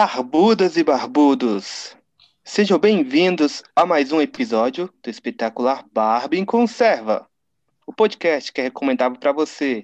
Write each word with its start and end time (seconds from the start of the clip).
Barbudas 0.00 0.76
e 0.76 0.84
barbudos, 0.84 1.96
sejam 2.44 2.78
bem-vindos 2.78 3.64
a 3.74 3.84
mais 3.84 4.12
um 4.12 4.20
episódio 4.20 4.88
do 5.02 5.10
espetacular 5.10 5.84
Barbie 5.92 6.38
em 6.38 6.44
Conserva, 6.44 7.28
o 7.84 7.92
podcast 7.92 8.52
que 8.52 8.60
é 8.60 8.64
recomendável 8.64 9.18
para 9.18 9.32
você 9.32 9.82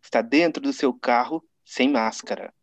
que 0.00 0.06
está 0.06 0.22
dentro 0.22 0.62
do 0.62 0.72
seu 0.72 0.94
carro 0.94 1.42
sem 1.64 1.90
máscara. 1.90 2.54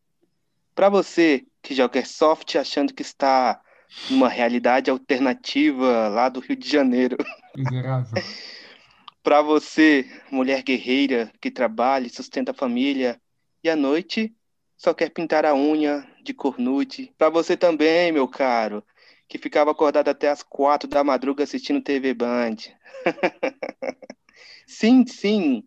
Para 0.73 0.87
você 0.87 1.45
que 1.61 1.75
joga 1.75 1.99
Airsoft 1.99 2.57
achando 2.57 2.93
que 2.93 3.01
está 3.01 3.59
numa 4.09 4.29
realidade 4.29 4.89
alternativa 4.89 6.07
lá 6.07 6.29
do 6.29 6.39
Rio 6.39 6.55
de 6.55 6.69
Janeiro. 6.69 7.17
Miserável. 7.53 8.23
Para 9.21 9.41
você, 9.41 10.09
mulher 10.31 10.63
guerreira 10.63 11.33
que 11.41 11.51
trabalha 11.51 12.07
e 12.07 12.09
sustenta 12.09 12.51
a 12.51 12.55
família 12.55 13.19
e 13.61 13.69
à 13.69 13.75
noite 13.75 14.33
só 14.77 14.93
quer 14.93 15.09
pintar 15.09 15.45
a 15.45 15.53
unha 15.53 16.12
de 16.23 16.33
cor 16.33 16.57
nude. 16.57 17.13
Para 17.17 17.29
você 17.29 17.57
também, 17.57 18.11
meu 18.11 18.27
caro, 18.27 18.83
que 19.27 19.37
ficava 19.37 19.71
acordado 19.71 20.07
até 20.07 20.29
as 20.29 20.41
quatro 20.41 20.89
da 20.89 21.03
madruga 21.03 21.43
assistindo 21.43 21.81
TV 21.81 22.13
Band. 22.13 22.55
sim, 24.65 25.05
sim, 25.05 25.63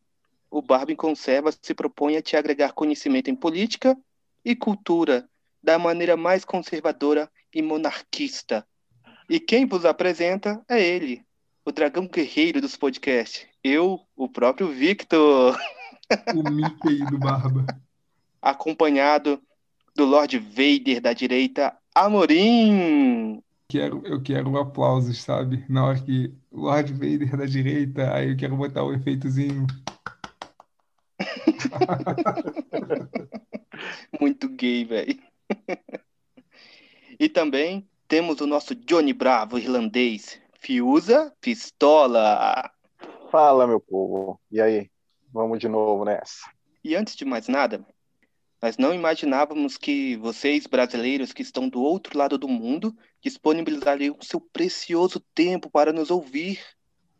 o 0.50 0.62
Barbie 0.62 0.96
Conserva 0.96 1.52
se 1.52 1.74
propõe 1.74 2.16
a 2.16 2.22
te 2.22 2.36
agregar 2.36 2.72
conhecimento 2.72 3.30
em 3.30 3.36
política 3.36 3.96
e 4.44 4.56
cultura 4.56 5.28
da 5.62 5.78
maneira 5.78 6.16
mais 6.16 6.44
conservadora 6.44 7.30
e 7.54 7.60
monarquista. 7.60 8.66
E 9.28 9.40
quem 9.40 9.66
vos 9.66 9.84
apresenta 9.84 10.62
é 10.68 10.80
ele, 10.80 11.24
o 11.64 11.72
dragão 11.72 12.06
guerreiro 12.06 12.60
dos 12.60 12.76
podcasts. 12.76 13.46
Eu, 13.62 14.00
o 14.16 14.28
próprio 14.28 14.68
Victor. 14.68 15.58
O 16.32 16.48
Mickey 16.48 17.04
do 17.10 17.18
Barba 17.18 17.66
acompanhado 18.46 19.42
do 19.96 20.04
Lord 20.04 20.38
Vader 20.38 21.00
da 21.00 21.14
direita, 21.14 21.74
Amorim. 21.94 23.42
Quero, 23.68 24.00
eu 24.04 24.22
quero 24.22 24.48
um 24.48 24.58
aplauso, 24.58 25.12
sabe? 25.14 25.64
Na 25.68 25.86
hora 25.86 25.98
que 25.98 26.32
Lord 26.52 26.92
Vader 26.92 27.36
da 27.36 27.46
direita, 27.46 28.14
aí 28.14 28.30
eu 28.30 28.36
quero 28.36 28.56
botar 28.56 28.84
o 28.84 28.90
um 28.90 28.94
efeitozinho. 28.94 29.66
Muito 34.20 34.48
gay, 34.50 34.84
velho. 34.84 35.18
e 37.18 37.28
também 37.28 37.88
temos 38.06 38.40
o 38.40 38.46
nosso 38.46 38.74
Johnny 38.74 39.14
Bravo 39.14 39.58
irlandês, 39.58 40.40
Fiusa 40.60 41.34
Pistola. 41.40 42.70
Fala, 43.32 43.66
meu 43.66 43.80
povo. 43.80 44.38
E 44.50 44.60
aí? 44.60 44.90
Vamos 45.32 45.58
de 45.58 45.68
novo 45.68 46.04
nessa. 46.04 46.48
E 46.84 46.94
antes 46.94 47.16
de 47.16 47.24
mais 47.24 47.48
nada, 47.48 47.84
nós 48.66 48.76
não 48.76 48.92
imaginávamos 48.92 49.78
que 49.78 50.16
vocês, 50.16 50.66
brasileiros 50.66 51.32
que 51.32 51.40
estão 51.40 51.68
do 51.68 51.80
outro 51.80 52.18
lado 52.18 52.36
do 52.36 52.48
mundo, 52.48 52.92
disponibilizariam 53.20 54.16
seu 54.20 54.40
precioso 54.40 55.20
tempo 55.20 55.70
para 55.70 55.92
nos 55.92 56.10
ouvir. 56.10 56.58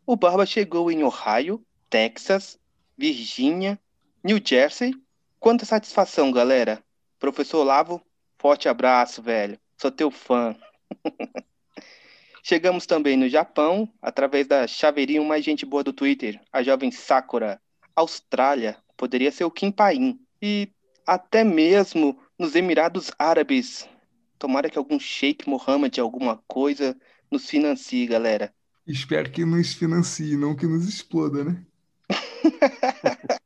O 0.05 0.17
Barba 0.17 0.45
chegou 0.45 0.91
em 0.91 1.05
Ohio, 1.05 1.65
Texas, 1.89 2.59
Virgínia, 2.97 3.79
New 4.21 4.41
Jersey. 4.43 4.93
Quanta 5.39 5.63
satisfação, 5.63 6.33
galera. 6.33 6.83
Professor 7.17 7.59
Olavo, 7.59 8.01
forte 8.37 8.67
abraço, 8.67 9.21
velho. 9.21 9.57
Sou 9.77 9.89
teu 9.89 10.11
fã. 10.11 10.53
Chegamos 12.43 12.85
também 12.85 13.15
no 13.15 13.29
Japão, 13.29 13.89
através 14.01 14.45
da 14.47 14.67
chaveirinho 14.67 15.23
mais 15.23 15.45
gente 15.45 15.65
boa 15.65 15.81
do 15.81 15.93
Twitter, 15.93 16.41
a 16.51 16.61
jovem 16.61 16.91
Sakura. 16.91 17.61
Austrália, 17.95 18.75
poderia 18.97 19.31
ser 19.31 19.45
o 19.45 19.51
Kim 19.51 19.71
Paim. 19.71 20.19
E 20.41 20.69
até 21.07 21.43
mesmo 21.43 22.19
nos 22.37 22.53
Emirados 22.53 23.11
Árabes. 23.17 23.89
Tomara 24.37 24.69
que 24.69 24.77
algum 24.77 24.99
Sheikh 24.99 25.49
Mohammed, 25.49 25.99
alguma 25.99 26.37
coisa, 26.47 26.95
nos 27.31 27.49
financie, 27.49 28.05
galera. 28.05 28.53
Espero 28.85 29.31
que 29.31 29.45
nos 29.45 29.73
financie, 29.73 30.35
não 30.35 30.55
que 30.55 30.67
nos 30.67 30.87
exploda, 30.87 31.45
né? 31.45 31.65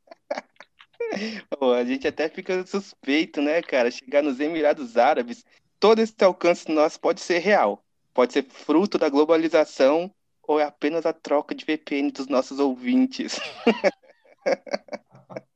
Pô, 1.50 1.72
a 1.72 1.84
gente 1.84 2.08
até 2.08 2.28
fica 2.28 2.66
suspeito, 2.66 3.40
né, 3.40 3.62
cara? 3.62 3.90
Chegar 3.90 4.22
nos 4.22 4.40
Emirados 4.40 4.96
Árabes, 4.96 5.44
todo 5.78 6.00
esse 6.00 6.14
alcance 6.22 6.70
nosso 6.70 7.00
pode 7.00 7.20
ser 7.20 7.38
real. 7.38 7.84
Pode 8.12 8.32
ser 8.32 8.44
fruto 8.44 8.98
da 8.98 9.08
globalização 9.08 10.12
ou 10.42 10.60
é 10.60 10.64
apenas 10.64 11.06
a 11.06 11.12
troca 11.12 11.54
de 11.54 11.64
VPN 11.64 12.10
dos 12.10 12.26
nossos 12.26 12.58
ouvintes. 12.58 13.38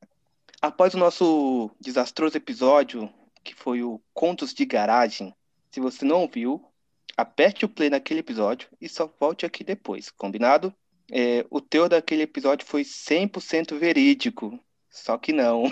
Após 0.61 0.93
o 0.93 0.97
nosso 0.97 1.69
desastroso 1.79 2.35
episódio, 2.35 3.11
que 3.43 3.53
foi 3.53 3.83
o 3.83 4.01
Contos 4.13 4.53
de 4.53 4.65
Garagem, 4.65 5.33
se 5.69 5.79
você 5.79 6.03
não 6.03 6.21
ouviu, 6.21 6.65
aperte 7.15 7.63
o 7.63 7.69
play 7.69 7.89
naquele 7.89 8.21
episódio 8.21 8.67
e 8.81 8.89
só 8.89 9.11
volte 9.19 9.45
aqui 9.45 9.63
depois, 9.63 10.09
combinado? 10.09 10.73
É, 11.11 11.45
o 11.49 11.61
teu 11.61 11.87
daquele 11.87 12.23
episódio 12.23 12.65
foi 12.65 12.83
100% 12.83 13.77
verídico, 13.77 14.59
só 14.89 15.17
que 15.17 15.31
não. 15.31 15.63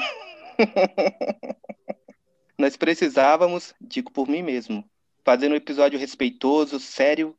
Nós 2.57 2.77
precisávamos, 2.77 3.73
digo 3.81 4.11
por 4.11 4.29
mim 4.29 4.41
mesmo, 4.41 4.87
fazer 5.23 5.51
um 5.51 5.55
episódio 5.55 5.99
respeitoso, 5.99 6.79
sério 6.79 7.35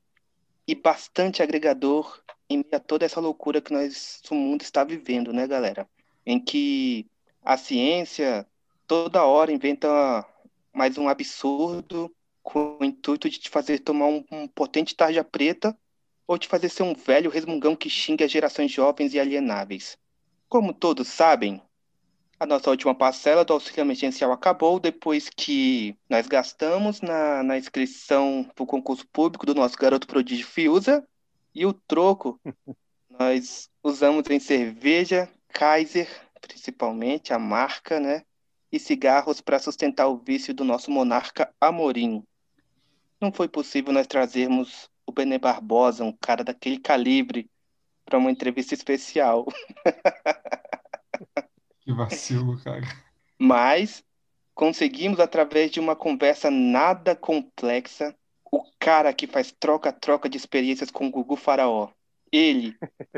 e 0.66 0.74
bastante 0.74 1.42
agregador 1.42 2.20
em 2.50 2.58
meio 2.58 2.68
a 2.72 2.80
toda 2.80 3.04
essa 3.04 3.20
loucura 3.20 3.60
que 3.60 3.72
nós, 3.72 4.20
o 4.30 4.34
mundo 4.34 4.62
está 4.62 4.84
vivendo, 4.84 5.32
né, 5.32 5.46
galera? 5.46 5.88
Em 6.24 6.38
que 6.38 7.06
a 7.46 7.56
ciência 7.56 8.44
toda 8.88 9.24
hora 9.24 9.52
inventa 9.52 10.26
mais 10.72 10.98
um 10.98 11.08
absurdo 11.08 12.12
com 12.42 12.76
o 12.80 12.84
intuito 12.84 13.30
de 13.30 13.38
te 13.38 13.48
fazer 13.48 13.78
tomar 13.78 14.06
um, 14.06 14.24
um 14.32 14.48
potente 14.48 14.96
tarja 14.96 15.22
preta 15.22 15.78
ou 16.26 16.36
te 16.36 16.48
fazer 16.48 16.68
ser 16.68 16.82
um 16.82 16.92
velho 16.92 17.30
resmungão 17.30 17.76
que 17.76 17.88
xinga 17.88 18.24
as 18.24 18.32
gerações 18.32 18.72
jovens 18.72 19.14
e 19.14 19.20
alienáveis. 19.20 19.96
Como 20.48 20.74
todos 20.74 21.06
sabem, 21.06 21.62
a 22.38 22.44
nossa 22.44 22.68
última 22.68 22.96
parcela 22.96 23.44
do 23.44 23.52
auxílio 23.52 23.82
emergencial 23.82 24.32
acabou 24.32 24.80
depois 24.80 25.28
que 25.28 25.96
nós 26.10 26.26
gastamos 26.26 27.00
na, 27.00 27.44
na 27.44 27.56
inscrição 27.56 28.50
para 28.56 28.64
o 28.64 28.66
concurso 28.66 29.06
público 29.12 29.46
do 29.46 29.54
nosso 29.54 29.76
garoto 29.76 30.08
prodígio 30.08 30.46
Fiusa 30.48 31.06
e 31.54 31.64
o 31.64 31.72
troco 31.72 32.40
nós 33.08 33.70
usamos 33.84 34.28
em 34.30 34.40
cerveja, 34.40 35.30
Kaiser, 35.48 36.25
principalmente 36.40 37.32
a 37.32 37.38
marca, 37.38 38.00
né? 38.00 38.22
E 38.70 38.78
cigarros 38.78 39.40
para 39.40 39.58
sustentar 39.58 40.08
o 40.08 40.18
vício 40.18 40.52
do 40.52 40.64
nosso 40.64 40.90
monarca 40.90 41.52
Amorim. 41.60 42.22
Não 43.20 43.32
foi 43.32 43.48
possível 43.48 43.92
nós 43.92 44.06
trazermos 44.06 44.90
o 45.06 45.12
Benê 45.12 45.38
Barbosa, 45.38 46.04
um 46.04 46.12
cara 46.12 46.42
daquele 46.42 46.78
calibre, 46.78 47.48
para 48.04 48.18
uma 48.18 48.30
entrevista 48.30 48.74
especial. 48.74 49.46
Que 51.86 51.92
vacilo, 51.92 52.58
cara. 52.64 52.84
Mas 53.38 54.02
conseguimos, 54.52 55.20
através 55.20 55.70
de 55.70 55.78
uma 55.78 55.94
conversa 55.94 56.50
nada 56.50 57.14
complexa, 57.14 58.12
o 58.50 58.60
cara 58.76 59.14
que 59.14 59.28
faz 59.28 59.52
troca-troca 59.52 60.28
de 60.28 60.36
experiências 60.36 60.90
com 60.90 61.06
o 61.06 61.10
Gugu 61.10 61.36
Faraó. 61.36 61.90
Ele, 62.32 62.76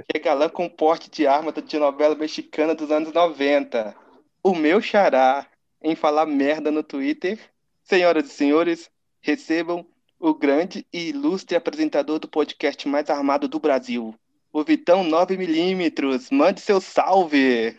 que 0.08 0.16
é 0.16 0.18
galã 0.18 0.48
com 0.48 0.68
porte 0.68 1.10
de 1.10 1.26
arma 1.26 1.52
de 1.52 1.78
novela 1.78 2.14
mexicana 2.14 2.74
dos 2.74 2.90
anos 2.90 3.12
90. 3.12 3.94
O 4.42 4.54
meu 4.54 4.80
xará 4.80 5.46
em 5.82 5.94
falar 5.94 6.26
merda 6.26 6.70
no 6.70 6.82
Twitter. 6.82 7.38
Senhoras 7.82 8.26
e 8.26 8.34
senhores, 8.34 8.90
recebam 9.20 9.86
o 10.20 10.34
grande 10.34 10.86
e 10.92 11.08
ilustre 11.08 11.56
apresentador 11.56 12.18
do 12.18 12.28
podcast 12.28 12.86
mais 12.88 13.08
armado 13.08 13.48
do 13.48 13.58
Brasil, 13.58 14.14
o 14.52 14.64
Vitão 14.64 15.04
9mm. 15.04 16.28
Mande 16.32 16.60
seu 16.60 16.80
salve! 16.80 17.76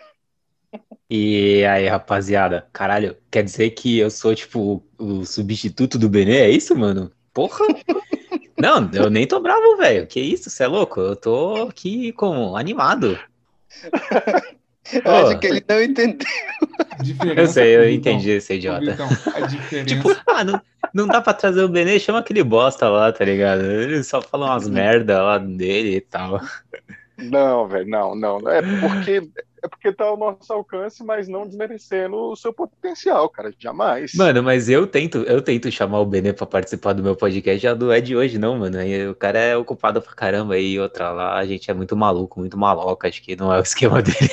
E 1.10 1.66
aí, 1.66 1.88
rapaziada? 1.88 2.70
Caralho, 2.72 3.18
quer 3.32 3.44
dizer 3.44 3.72
que 3.72 3.98
eu 3.98 4.12
sou, 4.12 4.36
tipo, 4.36 4.84
o 4.98 5.26
substituto 5.26 5.98
do 5.98 6.08
Benê? 6.08 6.38
É 6.38 6.50
isso, 6.50 6.76
mano? 6.76 7.12
Porra! 7.34 7.66
Não, 8.60 8.90
eu 8.94 9.10
nem 9.10 9.26
tô 9.26 9.40
bravo, 9.40 9.78
velho. 9.78 10.06
Que 10.06 10.20
isso, 10.20 10.50
você 10.50 10.64
é 10.64 10.68
louco? 10.68 11.00
Eu 11.00 11.16
tô 11.16 11.68
aqui 11.70 12.12
como 12.14 12.58
animado. 12.58 13.18
eu 14.92 15.16
acho 15.16 15.40
que 15.40 15.48
ele 15.48 15.64
não 15.68 15.82
entendeu. 15.82 16.28
Eu 17.36 17.48
sei, 17.48 17.76
eu 17.76 17.90
entendi 17.90 18.32
esse 18.32 18.56
idiota. 18.56 18.92
Então, 18.92 19.08
a 19.34 19.40
diferença... 19.42 19.96
Tipo, 19.96 20.10
ah, 20.28 20.44
não, 20.44 20.62
não 20.94 21.08
dá 21.08 21.22
pra 21.22 21.34
trazer 21.34 21.64
o 21.64 21.70
Benê, 21.70 22.00
chama 22.00 22.20
aquele 22.20 22.44
bosta 22.44 22.90
lá, 22.90 23.12
tá 23.12 23.24
ligado? 23.24 23.64
Ele 23.64 24.04
só 24.04 24.22
fala 24.22 24.48
umas 24.48 24.68
merda 24.68 25.22
lá 25.22 25.38
dele 25.38 25.98
e 25.98 26.02
tal. 26.02 26.42
Não, 27.18 27.68
velho, 27.68 27.90
não, 27.90 28.16
não. 28.16 28.50
É 28.50 28.62
porque 28.62 29.30
é 29.62 29.68
porque 29.68 29.92
tá 29.92 30.06
ao 30.06 30.18
nosso 30.18 30.52
alcance, 30.52 31.04
mas 31.04 31.28
não 31.28 31.46
desmerecendo 31.46 32.16
o 32.16 32.36
seu 32.36 32.54
potencial, 32.54 33.30
cara, 33.30 33.54
jamais. 33.58 34.14
Mano, 34.14 34.42
mas 34.42 34.70
eu 34.70 34.88
tento, 34.88 35.20
eu 35.20 35.42
tento 35.42 35.72
chamar 35.72 36.00
o 36.00 36.06
Benê 36.06 36.34
pra 36.34 36.46
participar 36.46 36.94
do 36.94 37.04
meu 37.04 37.16
podcast, 37.16 37.62
já 37.62 37.76
não 37.76 37.92
é 37.92 38.00
de 38.02 38.16
hoje 38.16 38.38
não, 38.38 38.58
mano. 38.58 38.78
O 39.12 39.16
cara 39.16 39.40
é 39.40 39.58
ocupado 39.58 40.02
pra 40.02 40.14
caramba 40.14 40.56
aí, 40.56 40.80
outra 40.80 41.12
lá, 41.12 41.38
a 41.38 41.46
gente 41.46 41.70
é 41.70 41.74
muito 41.74 41.96
maluco, 41.96 42.40
muito 42.40 42.58
maloca, 42.58 43.08
acho 43.08 43.22
que 43.22 43.36
não 43.36 43.54
é 43.54 43.60
o 43.60 43.64
esquema 43.64 44.02
dele. 44.02 44.30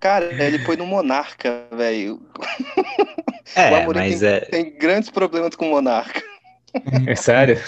Cara, 0.00 0.26
ele 0.44 0.58
foi 0.60 0.76
no 0.76 0.86
Monarca, 0.86 1.64
velho. 1.72 2.20
É, 3.54 3.86
mas 3.86 4.20
tem, 4.20 4.28
é. 4.28 4.40
tem 4.40 4.78
grandes 4.78 5.10
problemas 5.10 5.54
com 5.54 5.68
o 5.68 5.70
Monarca. 5.70 6.22
É 7.06 7.14
sério? 7.14 7.58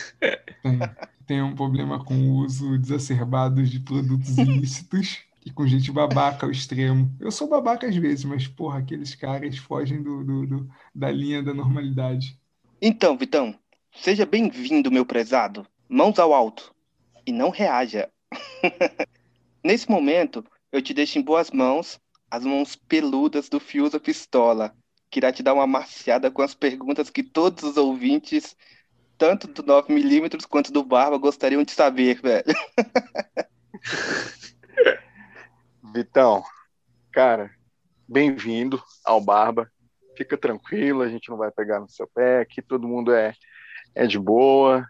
Tem, 0.62 0.78
tem 1.26 1.42
um 1.42 1.54
problema 1.54 2.04
com 2.04 2.14
o 2.14 2.44
uso 2.44 2.78
desacerbado 2.78 3.62
de 3.62 3.80
produtos 3.80 4.36
ilícitos 4.36 5.25
e 5.46 5.50
com 5.52 5.64
gente 5.66 5.90
babaca 5.92 6.44
ao 6.44 6.50
extremo. 6.52 7.14
Eu 7.20 7.30
sou 7.30 7.48
babaca 7.48 7.86
às 7.86 7.94
vezes, 7.96 8.24
mas, 8.24 8.48
porra, 8.48 8.80
aqueles 8.80 9.14
caras 9.14 9.56
fogem 9.56 10.02
do, 10.02 10.24
do- 10.24 10.46
do- 10.46 10.68
da 10.92 11.08
linha 11.10 11.40
da 11.42 11.54
normalidade. 11.54 12.36
Então, 12.82 13.16
Vitão, 13.16 13.54
seja 13.94 14.26
bem-vindo, 14.26 14.90
meu 14.90 15.06
prezado. 15.06 15.64
Mãos 15.88 16.18
ao 16.18 16.34
alto. 16.34 16.74
E 17.24 17.30
não 17.32 17.50
reaja. 17.50 18.10
Nesse 19.64 19.88
momento, 19.88 20.44
eu 20.72 20.82
te 20.82 20.92
deixo 20.92 21.18
em 21.18 21.22
boas 21.22 21.50
mãos, 21.52 21.98
as 22.30 22.44
mãos 22.44 22.74
peludas 22.76 23.48
do 23.48 23.60
Fiusa 23.60 24.00
Pistola, 24.00 24.74
que 25.10 25.20
irá 25.20 25.32
te 25.32 25.42
dar 25.44 25.54
uma 25.54 25.66
maciada 25.66 26.28
com 26.30 26.42
as 26.42 26.54
perguntas 26.54 27.08
que 27.08 27.22
todos 27.22 27.62
os 27.64 27.76
ouvintes, 27.76 28.56
tanto 29.18 29.46
do 29.48 29.62
9mm 29.62 30.46
quanto 30.46 30.72
do 30.72 30.84
Barba, 30.84 31.16
gostariam 31.18 31.62
de 31.64 31.72
saber, 31.72 32.20
velho. 32.20 32.44
Vitão, 35.92 36.42
cara, 37.12 37.50
bem-vindo 38.08 38.82
ao 39.04 39.20
Barba. 39.20 39.70
Fica 40.16 40.36
tranquilo, 40.36 41.02
a 41.02 41.08
gente 41.08 41.28
não 41.28 41.36
vai 41.36 41.50
pegar 41.50 41.80
no 41.80 41.88
seu 41.88 42.08
pé, 42.08 42.40
aqui 42.40 42.60
todo 42.60 42.88
mundo 42.88 43.12
é, 43.12 43.34
é 43.94 44.06
de 44.06 44.18
boa. 44.18 44.86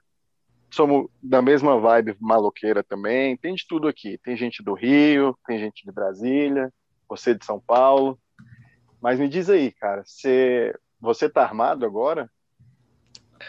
Somos 0.70 1.08
da 1.22 1.40
mesma 1.40 1.78
vibe 1.78 2.16
maloqueira 2.20 2.82
também. 2.82 3.36
Tem 3.36 3.54
de 3.54 3.66
tudo 3.66 3.88
aqui. 3.88 4.18
Tem 4.22 4.36
gente 4.36 4.62
do 4.62 4.74
Rio, 4.74 5.36
tem 5.46 5.58
gente 5.58 5.84
de 5.84 5.92
Brasília, 5.92 6.72
você 7.08 7.34
de 7.34 7.44
São 7.44 7.60
Paulo. 7.60 8.18
Mas 9.00 9.18
me 9.18 9.28
diz 9.28 9.48
aí, 9.48 9.72
cara, 9.72 10.02
você, 10.04 10.74
você 11.00 11.28
tá 11.28 11.42
armado 11.42 11.86
agora? 11.86 12.30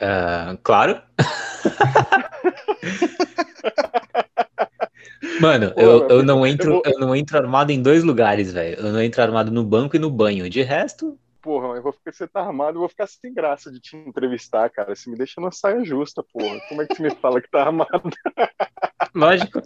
Ah, 0.01 0.57
claro. 0.63 1.01
Mano, 5.39 5.72
Pô, 5.74 5.81
eu, 5.81 6.07
eu 6.10 6.24
não 6.24 6.45
entro, 6.45 6.69
eu 6.69 6.74
vou- 6.74 6.81
eu 6.86 7.00
não 7.00 7.16
entro 7.16 7.38
armado 7.38 7.72
em 7.72 7.81
dois 7.81 8.04
lugares, 8.04 8.51
velho. 8.51 8.78
Eu 8.80 8.92
não 8.92 9.01
entro 9.01 9.22
armado 9.22 9.51
no 9.51 9.63
banco 9.63 9.95
e 9.95 10.00
no 10.00 10.10
banho. 10.10 10.50
De 10.50 10.62
resto, 10.62 11.18
Porra, 11.42 11.78
eu 11.78 11.84
vou 11.84 11.94
ficar, 11.94 12.12
você 12.12 12.28
tá 12.28 12.42
armado, 12.42 12.75
eu 12.75 12.80
vou 12.81 12.89
ficar 12.89 13.07
sem 13.07 13.34
graça 13.34 13.72
de 13.72 13.80
te 13.80 13.95
entrevistar, 13.95 14.69
cara. 14.69 14.94
Você 14.94 15.10
me 15.10 15.16
deixa 15.16 15.39
numa 15.39 15.51
saia 15.51 15.81
justa, 15.86 16.22
porra. 16.22 16.60
Como 16.68 16.81
é 16.81 16.86
que 16.86 16.95
você 16.95 17.04
me 17.04 17.12
fala 17.22 17.39
que 17.42 17.50
tá 17.50 17.62
armado? 17.62 17.89
lógico. 19.16 19.62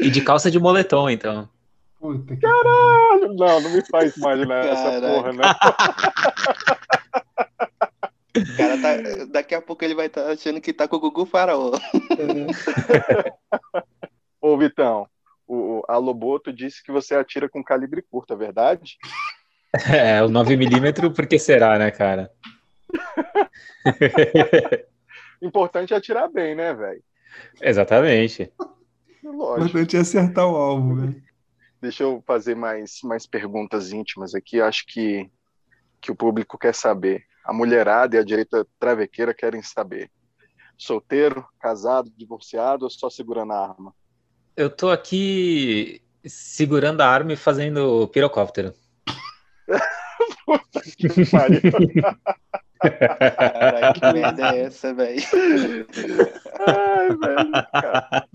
E 0.00 0.10
de 0.10 0.20
calça 0.22 0.50
de 0.50 0.58
moletom, 0.58 1.08
então. 1.08 1.48
Puta 2.00 2.34
que 2.34 2.40
Caralho, 2.40 3.34
Não, 3.34 3.60
não 3.60 3.70
me 3.70 3.82
faz 3.88 4.16
imaginar 4.16 4.66
essa 4.66 5.00
Caraca. 5.00 5.06
porra, 5.06 5.32
né? 5.32 5.44
O 8.36 8.56
cara 8.56 8.78
tá, 8.80 9.24
daqui 9.30 9.54
a 9.54 9.62
pouco 9.62 9.84
ele 9.84 9.94
vai 9.94 10.06
estar 10.06 10.30
achando 10.30 10.60
que 10.60 10.72
tá 10.72 10.86
com 10.86 10.96
o 10.96 11.00
Gugu 11.00 11.26
Faraó. 11.26 11.72
Ô, 14.40 14.56
Vitão, 14.56 15.06
o, 15.46 15.80
o- 15.80 15.82
a 15.88 15.96
Loboto 15.96 16.52
disse 16.52 16.82
que 16.82 16.92
você 16.92 17.14
atira 17.14 17.48
com 17.48 17.62
calibre 17.62 18.02
curto, 18.02 18.34
é 18.34 18.36
verdade? 18.36 18.96
É, 19.88 20.20
o 20.20 20.26
9mm, 20.28 21.14
por 21.14 21.28
que 21.28 21.38
será, 21.38 21.78
né, 21.78 21.92
cara? 21.92 22.28
Importante 25.40 25.94
é 25.94 25.96
atirar 25.96 26.28
bem, 26.28 26.56
né, 26.56 26.74
velho? 26.74 27.02
Exatamente. 27.62 28.52
O 29.22 29.30
Lógico. 29.30 29.68
importante 29.68 29.96
é 29.96 30.00
acertar 30.00 30.44
o 30.46 30.56
alvo, 30.56 30.96
velho. 30.96 31.22
Deixa 31.80 32.02
eu 32.02 32.20
fazer 32.26 32.56
mais, 32.56 32.98
mais 33.04 33.26
perguntas 33.26 33.92
íntimas 33.92 34.34
aqui. 34.34 34.60
Acho 34.60 34.84
que, 34.86 35.30
que 36.00 36.10
o 36.10 36.16
público 36.16 36.58
quer 36.58 36.74
saber. 36.74 37.24
A 37.50 37.52
mulherada 37.52 38.14
e 38.14 38.18
a 38.20 38.22
direita 38.22 38.64
travequeira 38.78 39.34
querem 39.34 39.60
saber. 39.60 40.08
Solteiro, 40.78 41.44
casado, 41.58 42.08
divorciado 42.16 42.84
ou 42.84 42.90
só 42.90 43.10
segurando 43.10 43.52
a 43.52 43.70
arma? 43.70 43.92
Eu 44.56 44.70
tô 44.70 44.88
aqui 44.88 46.00
segurando 46.24 47.00
a 47.00 47.08
arma 47.08 47.32
e 47.32 47.36
fazendo 47.36 48.06
pirocóptero. 48.06 48.72
Puta 50.46 50.80
que 50.96 51.28
pariu. 51.28 51.60
Caralho, 52.78 53.94
que 53.94 54.12
merda 54.12 54.54
é 54.54 54.60
essa, 54.60 54.94
velho? 54.94 55.20
Ai, 56.60 57.08
velho. 57.08 57.50
cara. 57.72 58.26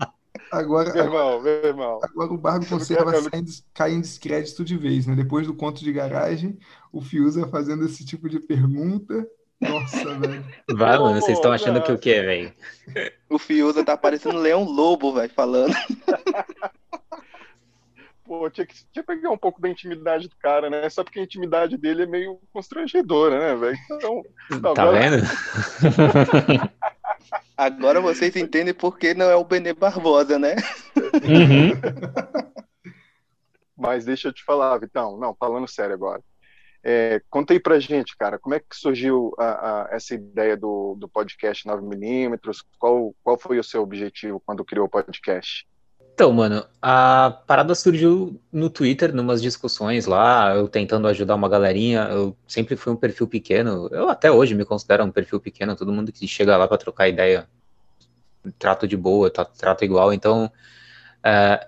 Agora, 0.58 0.92
Meu 0.92 1.04
irmão, 1.04 1.42
meu 1.42 1.52
irmão. 1.64 2.00
agora 2.02 2.32
o 2.32 2.36
não 2.60 2.60
Conserva 2.66 3.04
quero- 3.04 3.16
eu 3.16 3.22
não- 3.22 3.30
sai 3.30 3.40
em 3.40 3.44
des- 3.44 3.64
cai 3.74 3.92
em 3.92 4.00
descrédito 4.00 4.64
de 4.64 4.76
vez, 4.76 5.06
né? 5.06 5.14
Depois 5.14 5.46
do 5.46 5.54
conto 5.54 5.84
de 5.84 5.92
garagem, 5.92 6.58
o 6.92 7.00
Fiuza 7.02 7.46
fazendo 7.48 7.84
esse 7.84 8.04
tipo 8.04 8.28
de 8.28 8.40
pergunta. 8.40 9.26
Nossa, 9.60 9.96
velho. 10.18 10.44
Vai, 10.70 10.98
mano, 10.98 11.20
vocês 11.20 11.36
estão 11.38 11.52
achando 11.52 11.82
que 11.82 11.92
o 11.92 11.98
quê, 11.98 12.20
velho? 12.22 12.52
O 13.28 13.38
Fiuza 13.38 13.84
tá 13.84 13.96
parecendo 13.96 14.38
Leão 14.38 14.64
Lobo, 14.64 15.12
velho, 15.12 15.32
falando. 15.34 15.74
Pô, 18.24 18.50
tinha 18.50 18.66
que, 18.66 18.74
tinha 18.74 19.02
que 19.04 19.06
pegar 19.06 19.30
um 19.30 19.38
pouco 19.38 19.60
da 19.60 19.68
intimidade 19.68 20.26
do 20.28 20.34
cara, 20.36 20.68
né? 20.68 20.88
Só 20.90 21.04
porque 21.04 21.20
a 21.20 21.22
intimidade 21.22 21.76
dele 21.76 22.02
é 22.02 22.06
meio 22.06 22.40
constrangedora, 22.52 23.38
né, 23.38 23.54
velho? 23.54 23.78
Então, 23.92 24.22
Tá 24.74 24.82
agora- 24.82 24.98
vendo? 24.98 25.22
Agora 27.56 28.00
vocês 28.00 28.36
entendem 28.36 28.74
por 28.74 28.98
que 28.98 29.14
não 29.14 29.30
é 29.30 29.34
o 29.36 29.44
Benê 29.44 29.72
Barbosa, 29.72 30.38
né? 30.38 30.56
Uhum. 30.96 31.72
Mas 33.76 34.04
deixa 34.04 34.28
eu 34.28 34.32
te 34.32 34.42
falar, 34.44 34.76
Vitão. 34.78 35.18
Não, 35.18 35.34
falando 35.34 35.68
sério 35.68 35.94
agora. 35.94 36.22
É, 36.82 37.20
conta 37.28 37.52
aí 37.52 37.58
pra 37.60 37.80
gente, 37.80 38.16
cara, 38.16 38.38
como 38.38 38.54
é 38.54 38.60
que 38.60 38.66
surgiu 38.76 39.34
a- 39.38 39.44
a- 39.44 39.88
essa 39.90 40.14
ideia 40.14 40.56
do, 40.56 40.94
do 40.98 41.08
podcast 41.08 41.66
9mm? 41.66 42.38
Qual, 42.78 43.14
qual 43.24 43.36
foi 43.38 43.58
o 43.58 43.64
seu 43.64 43.82
objetivo 43.82 44.40
quando 44.46 44.64
criou 44.64 44.86
o 44.86 44.88
podcast? 44.88 45.66
Então, 46.14 46.32
mano, 46.32 46.64
a 46.80 47.42
parada 47.46 47.74
surgiu 47.74 48.40
no 48.50 48.70
Twitter, 48.70 49.12
numas 49.14 49.42
discussões 49.42 50.06
lá, 50.06 50.54
eu 50.54 50.66
tentando 50.68 51.06
ajudar 51.08 51.34
uma 51.34 51.48
galerinha. 51.48 52.04
Eu 52.10 52.34
sempre 52.46 52.74
fui 52.76 52.92
um 52.92 52.96
perfil 52.96 53.26
pequeno, 53.28 53.88
eu 53.90 54.08
até 54.08 54.30
hoje 54.30 54.54
me 54.54 54.64
considero 54.64 55.04
um 55.04 55.10
perfil 55.10 55.38
pequeno. 55.40 55.76
Todo 55.76 55.92
mundo 55.92 56.10
que 56.12 56.26
chega 56.26 56.56
lá 56.56 56.66
pra 56.66 56.78
trocar 56.78 57.08
ideia, 57.08 57.46
trato 58.58 58.86
de 58.86 58.96
boa, 58.96 59.30
tra- 59.30 59.44
trato 59.44 59.84
igual. 59.84 60.12
Então, 60.12 60.50
é, 61.22 61.66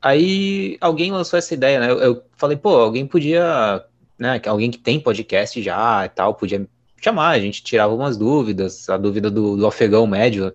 aí 0.00 0.76
alguém 0.80 1.12
lançou 1.12 1.38
essa 1.38 1.54
ideia, 1.54 1.80
né? 1.80 1.90
Eu, 1.90 1.98
eu 1.98 2.22
falei, 2.36 2.56
pô, 2.56 2.70
alguém 2.76 3.06
podia, 3.06 3.84
né? 4.18 4.40
Alguém 4.46 4.70
que 4.70 4.78
tem 4.78 5.00
podcast 5.00 5.62
já 5.62 6.04
e 6.04 6.08
tal, 6.08 6.34
podia 6.34 6.66
chamar, 7.00 7.30
a 7.30 7.38
gente 7.38 7.62
tirava 7.62 7.94
umas 7.94 8.16
dúvidas, 8.16 8.88
a 8.88 8.96
dúvida 8.96 9.30
do, 9.30 9.56
do 9.56 9.66
afegão 9.66 10.06
médio 10.06 10.54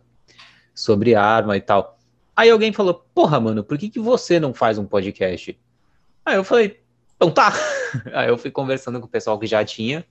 sobre 0.74 1.16
arma 1.16 1.56
e 1.58 1.62
tal. 1.62 1.98
Aí 2.36 2.50
alguém 2.50 2.74
falou, 2.74 3.06
porra, 3.14 3.40
mano, 3.40 3.64
por 3.64 3.78
que, 3.78 3.90
que 3.90 4.00
você 4.00 4.40
não 4.40 4.54
faz 4.54 4.78
um 4.78 4.86
podcast? 4.86 5.58
Aí 6.26 6.36
eu 6.36 6.44
falei, 6.44 6.80
então 7.16 7.30
tá. 7.30 7.54
Aí 8.14 8.30
eu 8.30 8.38
fui 8.38 8.50
conversando 8.52 9.00
com 9.00 9.06
o 9.06 9.10
pessoal 9.10 9.38
que 9.38 9.46
já 9.46 9.64
tinha 9.64 10.06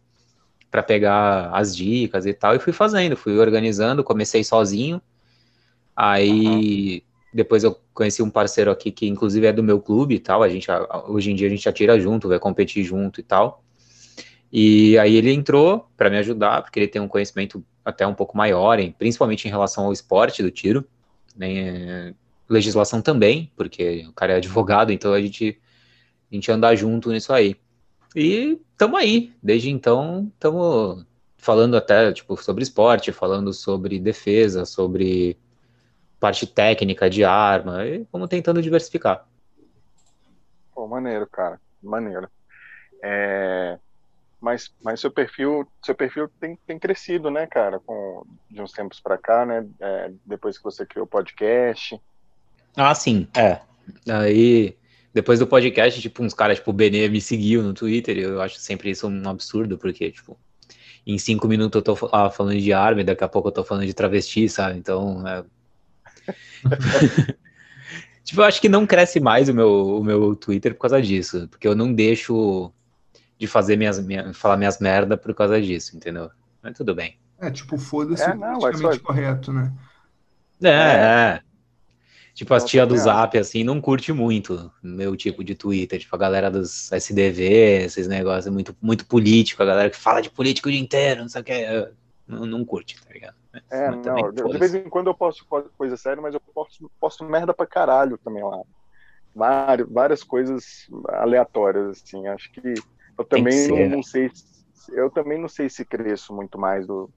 pra 0.71 0.83
pegar 0.83 1.51
as 1.53 1.75
dicas 1.75 2.27
e 2.27 2.33
tal, 2.33 2.55
e 2.55 2.61
fui 2.61 2.73
fazendo, 2.73 3.17
fui 3.17 3.37
organizando, 3.39 4.05
comecei 4.05 4.45
sozinho. 4.45 5.03
Aí 5.95 7.03
depois 7.33 7.63
eu 7.65 7.79
conheci 7.95 8.23
um 8.23 8.31
parceiro 8.31 8.71
aqui 8.71 8.91
que 8.91 9.07
inclusive 9.07 9.47
é 9.47 9.53
do 9.53 9.63
meu 9.63 9.81
clube 9.81 10.17
e 10.17 10.19
tal, 10.19 10.43
a 10.43 10.49
gente 10.49 10.67
hoje 11.09 11.31
em 11.31 11.35
dia 11.35 11.47
a 11.47 11.51
gente 11.51 11.69
atira 11.69 11.99
junto, 12.01 12.29
vai 12.29 12.39
competir 12.39 12.83
junto 12.85 13.21
e 13.21 13.23
tal. 13.23 13.63
E 14.53 14.99
aí 14.99 15.15
ele 15.15 15.33
entrou 15.33 15.87
pra 15.97 16.11
me 16.11 16.17
ajudar, 16.19 16.63
porque 16.63 16.79
ele 16.81 16.89
tem 16.89 17.01
um 17.01 17.07
conhecimento 17.09 17.65
até 17.85 18.07
um 18.07 18.15
pouco 18.15 18.37
maior, 18.37 18.79
em- 18.81 18.91
principalmente 18.91 19.47
em 19.47 19.51
relação 19.51 19.85
ao 19.87 19.93
esporte 19.93 20.43
do 20.43 20.51
tiro 20.51 20.85
né, 21.37 22.15
legislação 22.49 23.01
também, 23.01 23.51
porque 23.57 24.05
o 24.09 24.13
cara 24.13 24.33
é 24.35 24.37
advogado, 24.37 24.93
então 24.93 25.13
a 25.13 25.21
gente, 25.21 25.61
a 26.31 26.35
gente 26.35 26.51
anda 26.51 26.75
junto 26.75 27.13
nisso 27.13 27.33
aí. 27.33 27.57
E 28.15 28.59
estamos 28.73 28.99
aí, 28.99 29.33
desde 29.43 29.71
então 29.71 30.31
estamos 30.35 31.05
falando 31.39 31.77
até 31.77 32.13
tipo, 32.13 32.37
sobre 32.37 32.63
esporte, 32.65 33.13
falando 33.13 33.53
sobre 33.53 33.99
defesa, 34.01 34.65
sobre 34.65 35.39
parte 36.21 36.47
técnica 36.47 37.11
de 37.11 37.25
arma, 37.25 37.85
e 37.85 38.07
vamos 38.13 38.29
tentando 38.29 38.63
diversificar. 38.63 39.27
Pô, 40.75 40.87
maneiro, 40.87 41.27
cara. 41.27 41.59
Maneiro. 41.83 42.29
É, 43.03 43.79
Mas, 44.41 44.73
mas 44.83 45.01
seu 45.01 45.11
perfil, 45.11 45.67
seu 45.83 45.95
perfil 45.95 46.29
tem, 46.41 46.59
tem 46.67 46.79
crescido, 46.79 47.31
né, 47.31 47.47
cara, 47.47 47.79
com, 47.81 48.25
de 48.51 48.61
uns 48.63 48.73
tempos 48.73 49.01
pra 49.01 49.19
cá, 49.19 49.45
né? 49.45 49.67
É, 49.79 50.11
depois 50.25 50.57
que 50.57 50.65
você 50.65 50.87
criou 50.87 51.05
o 51.05 51.09
podcast. 51.09 52.01
Ah, 52.77 52.95
sim, 52.95 53.27
é. 53.37 53.61
Aí, 54.11 54.77
depois 55.13 55.39
do 55.39 55.47
podcast, 55.47 56.01
tipo, 56.01 56.23
uns 56.23 56.33
caras, 56.33 56.59
tipo, 56.59 56.71
o 56.71 56.75
Benê 56.75 57.09
me 57.09 57.21
seguiu 57.21 57.63
no 57.63 57.75
Twitter, 57.75 58.17
eu 58.17 58.41
acho 58.41 58.59
sempre 58.59 58.91
isso 58.91 59.09
um 59.09 59.29
absurdo, 59.29 59.77
porque, 59.77 60.11
tipo, 60.11 60.39
em 61.07 61.19
cinco 61.19 61.49
minutos 61.49 61.77
eu 61.77 61.83
tô 61.83 62.09
ah, 62.13 62.31
falando 62.31 62.59
de 62.59 62.73
arma, 62.73 63.01
e 63.03 63.05
daqui 63.05 63.25
a 63.25 63.29
pouco 63.29 63.49
eu 63.49 63.53
tô 63.53 63.65
falando 63.65 63.87
de 63.87 63.95
travesti, 63.95 64.49
sabe? 64.49 64.79
Então, 64.79 65.27
é... 65.27 65.45
tipo, 68.25 68.41
eu 68.41 68.45
acho 68.45 68.61
que 68.61 68.69
não 68.69 68.87
cresce 68.87 69.21
mais 69.21 69.49
o 69.49 69.55
meu, 69.55 69.99
o 69.99 70.05
meu 70.05 70.35
Twitter 70.37 70.75
por 70.75 70.83
causa 70.83 71.01
disso, 71.01 71.49
porque 71.49 71.67
eu 71.67 71.75
não 71.75 71.93
deixo 71.93 72.73
de 73.39 73.47
fazer 73.47 73.77
minhas, 73.77 73.99
minha, 74.05 74.33
falar 74.35 74.57
minhas 74.57 74.79
merda 74.79 75.17
por 75.17 75.35
causa 75.35 75.61
disso, 75.61 75.97
entendeu? 75.97 76.31
Mas 76.63 76.77
tudo 76.77 76.95
bem. 76.95 77.19
É, 77.41 77.51
tipo, 77.51 77.79
foda-se 77.79 78.23
É, 78.23 78.35
não, 78.35 78.67
é 78.67 78.73
só- 78.75 78.99
correto, 78.99 79.53
né? 79.53 79.73
É, 80.63 80.69
é. 80.69 81.41
Tipo, 82.35 82.55
as 82.55 82.65
tia 82.65 82.87
do 82.87 82.97
Zap, 82.97 83.37
assim, 83.37 83.65
não 83.65 83.81
curte 83.81 84.13
muito 84.13 84.71
meu 84.83 85.17
tipo 85.17 85.43
de 85.43 85.55
Twitter. 85.55 85.99
Tipo, 85.99 86.15
a 86.17 86.19
galera 86.19 86.51
dos 86.51 86.91
SDV, 86.93 87.85
esses 87.85 88.07
negócios 88.07 88.53
muito, 88.53 88.77
muito 88.81 89.05
político, 89.07 89.63
a 89.63 89.67
galera 89.67 89.91
que 89.91 89.97
fala 89.97 90.21
de 90.21 90.31
político 90.31 90.69
o 90.69 90.73
dia 90.73 90.81
inteiro, 90.81 91.23
não 91.23 91.29
sei 91.29 91.41
o 91.41 91.45
que. 91.45 91.53
é, 91.53 91.91
Não, 92.27 92.47
não 92.47 92.65
curte, 92.65 92.97
tá 93.03 93.13
ligado? 93.13 93.35
É, 93.71 93.91
Mas 93.91 93.99
não, 94.05 94.33
de- 94.33 94.59
vez 94.59 94.75
em 94.75 94.89
quando 94.89 95.09
eu 95.09 95.15
posto 95.17 95.45
co- 95.49 95.69
coisa 95.77 95.97
séria, 95.97 96.23
mas 96.23 96.35
eu 96.35 96.41
posto, 96.55 96.91
posto 97.01 97.25
merda 97.25 97.53
pra 97.55 97.67
caralho 97.67 98.19
também 98.19 98.43
lá. 98.45 98.63
Várias, 99.35 99.89
várias 99.91 100.25
coisas 100.25 100.65
aleatórias, 101.11 101.89
assim. 102.03 102.27
Acho 102.29 102.51
que 102.53 102.85
eu 103.19 103.25
que 103.33 103.43
também 103.43 103.69
né? 103.71 103.87
não, 103.89 103.89
não 103.99 104.03
sei. 104.03 104.31
se- 104.31 104.95
Eu 104.97 105.11
também 105.11 105.41
não 105.41 105.49
sei 105.49 105.71
se 105.71 105.85
cresço 105.87 106.35
muito 106.35 106.59
mais 106.59 106.87
do, 106.87 107.11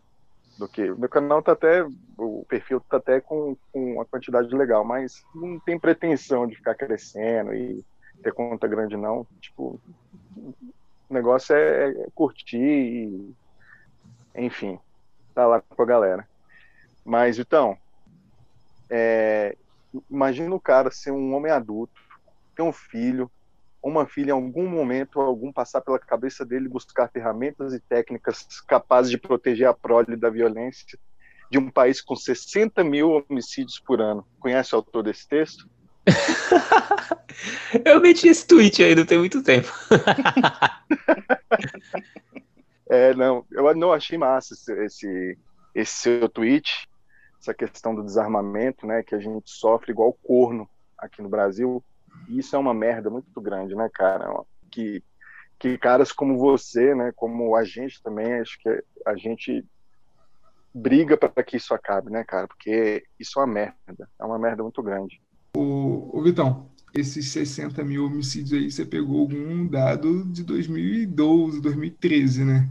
do 0.58 0.70
que. 0.70 0.84
Meu 0.96 1.10
canal 1.10 1.44
tá 1.44 1.54
até. 1.54 1.84
O 2.18 2.46
perfil 2.50 2.82
tá 2.90 2.98
até 2.98 3.22
com, 3.22 3.58
com 3.72 3.94
uma 3.96 4.06
quantidade 4.06 4.56
legal, 4.56 4.86
mas 4.86 5.14
não 5.36 5.60
tem 5.62 5.80
pretensão 5.80 6.48
de 6.48 6.56
ficar 6.58 6.76
crescendo 6.76 7.54
e 7.54 7.84
ter 8.24 8.34
conta 8.34 8.68
grande, 8.68 8.98
não. 8.98 9.28
Tipo, 9.42 9.82
o 11.10 11.14
negócio 11.14 11.56
é, 11.56 11.90
é 11.92 12.08
curtir 12.14 12.58
e. 12.60 13.36
Enfim, 14.36 14.80
tá 15.34 15.48
lá 15.48 15.62
com 15.62 15.82
a 15.82 15.86
galera. 15.86 16.28
Mas, 17.04 17.38
então, 17.38 17.78
é, 18.90 19.56
imagina 20.10 20.54
o 20.54 20.60
cara 20.60 20.92
ser 20.92 21.12
um 21.12 21.34
homem 21.34 21.52
adulto, 21.52 21.94
ter 22.56 22.62
um 22.62 22.72
filho, 22.72 23.30
uma 23.82 24.06
filha 24.06 24.30
em 24.30 24.34
algum 24.34 24.68
momento, 24.68 25.20
algum 25.20 25.52
passar 25.52 25.82
pela 25.82 26.00
cabeça 26.00 26.46
dele 26.46 26.70
buscar 26.70 27.10
ferramentas 27.10 27.74
e 27.74 27.80
técnicas 27.80 28.46
capazes 28.68 29.12
de 29.12 29.18
proteger 29.18 29.68
a 29.68 29.74
prole 29.74 30.16
da 30.16 30.30
violência 30.30 30.98
de 31.52 31.58
um 31.58 31.70
país 31.70 32.02
com 32.02 32.16
60 32.16 32.84
mil 32.84 33.12
homicídios 33.12 33.80
por 33.80 34.02
ano. 34.02 34.26
Conhece 34.40 34.74
o 34.74 34.78
autor 34.78 35.04
desse 35.04 35.28
texto? 35.28 35.70
Eu 37.86 38.02
meti 38.02 38.28
esse 38.28 38.48
tweet 38.48 38.84
aí, 38.84 38.96
não 38.96 39.06
tem 39.06 39.20
muito 39.20 39.44
tempo. 39.44 39.72
É, 42.90 43.14
não, 43.14 43.46
eu 43.52 43.76
não 43.76 43.94
achei 43.94 44.18
massa 44.18 44.54
esse, 44.54 44.74
esse, 44.84 45.40
esse 45.74 45.94
seu 45.94 46.30
tweet, 46.30 46.88
essa 47.40 47.54
questão 47.54 47.94
do 47.96 48.04
desarmamento, 48.04 48.86
né, 48.86 49.04
que 49.04 49.16
a 49.16 49.20
gente 49.20 49.50
sofre 49.50 49.92
igual 49.92 50.14
corno 50.24 50.68
aqui 50.98 51.22
no 51.22 51.30
Brasil. 51.30 51.84
E 52.28 52.40
isso 52.40 52.56
é 52.56 52.60
uma 52.60 52.74
merda 52.74 53.10
muito 53.10 53.42
grande, 53.42 53.76
né, 53.76 53.90
cara? 53.94 54.30
Que, 54.72 55.04
que 55.60 55.78
caras 55.78 56.12
como 56.12 56.38
você, 56.38 56.94
né, 56.96 57.12
como 57.16 57.56
a 57.56 57.64
gente 57.64 58.02
também, 58.02 58.34
acho 58.36 58.58
que 58.60 58.84
a 59.06 59.16
gente 59.16 59.66
briga 60.74 61.16
para 61.16 61.44
que 61.44 61.58
isso 61.58 61.74
acabe, 61.74 62.10
né, 62.10 62.24
cara? 62.24 62.48
Porque 62.48 63.04
isso 63.20 63.40
é 63.40 63.44
uma 63.44 63.54
merda, 63.54 64.10
é 64.20 64.26
uma 64.26 64.40
merda 64.40 64.64
muito 64.64 64.82
grande. 64.82 65.22
Ô, 65.56 66.18
ô, 66.18 66.22
Vitão, 66.22 66.72
esses 66.94 67.30
60 67.32 67.84
mil 67.84 68.06
homicídios 68.06 68.54
aí, 68.54 68.72
você 68.72 68.86
pegou 68.86 69.22
algum 69.22 69.68
dado 69.68 70.26
de 70.32 70.44
2012, 70.44 71.62
2013, 71.62 72.46
né? 72.46 72.70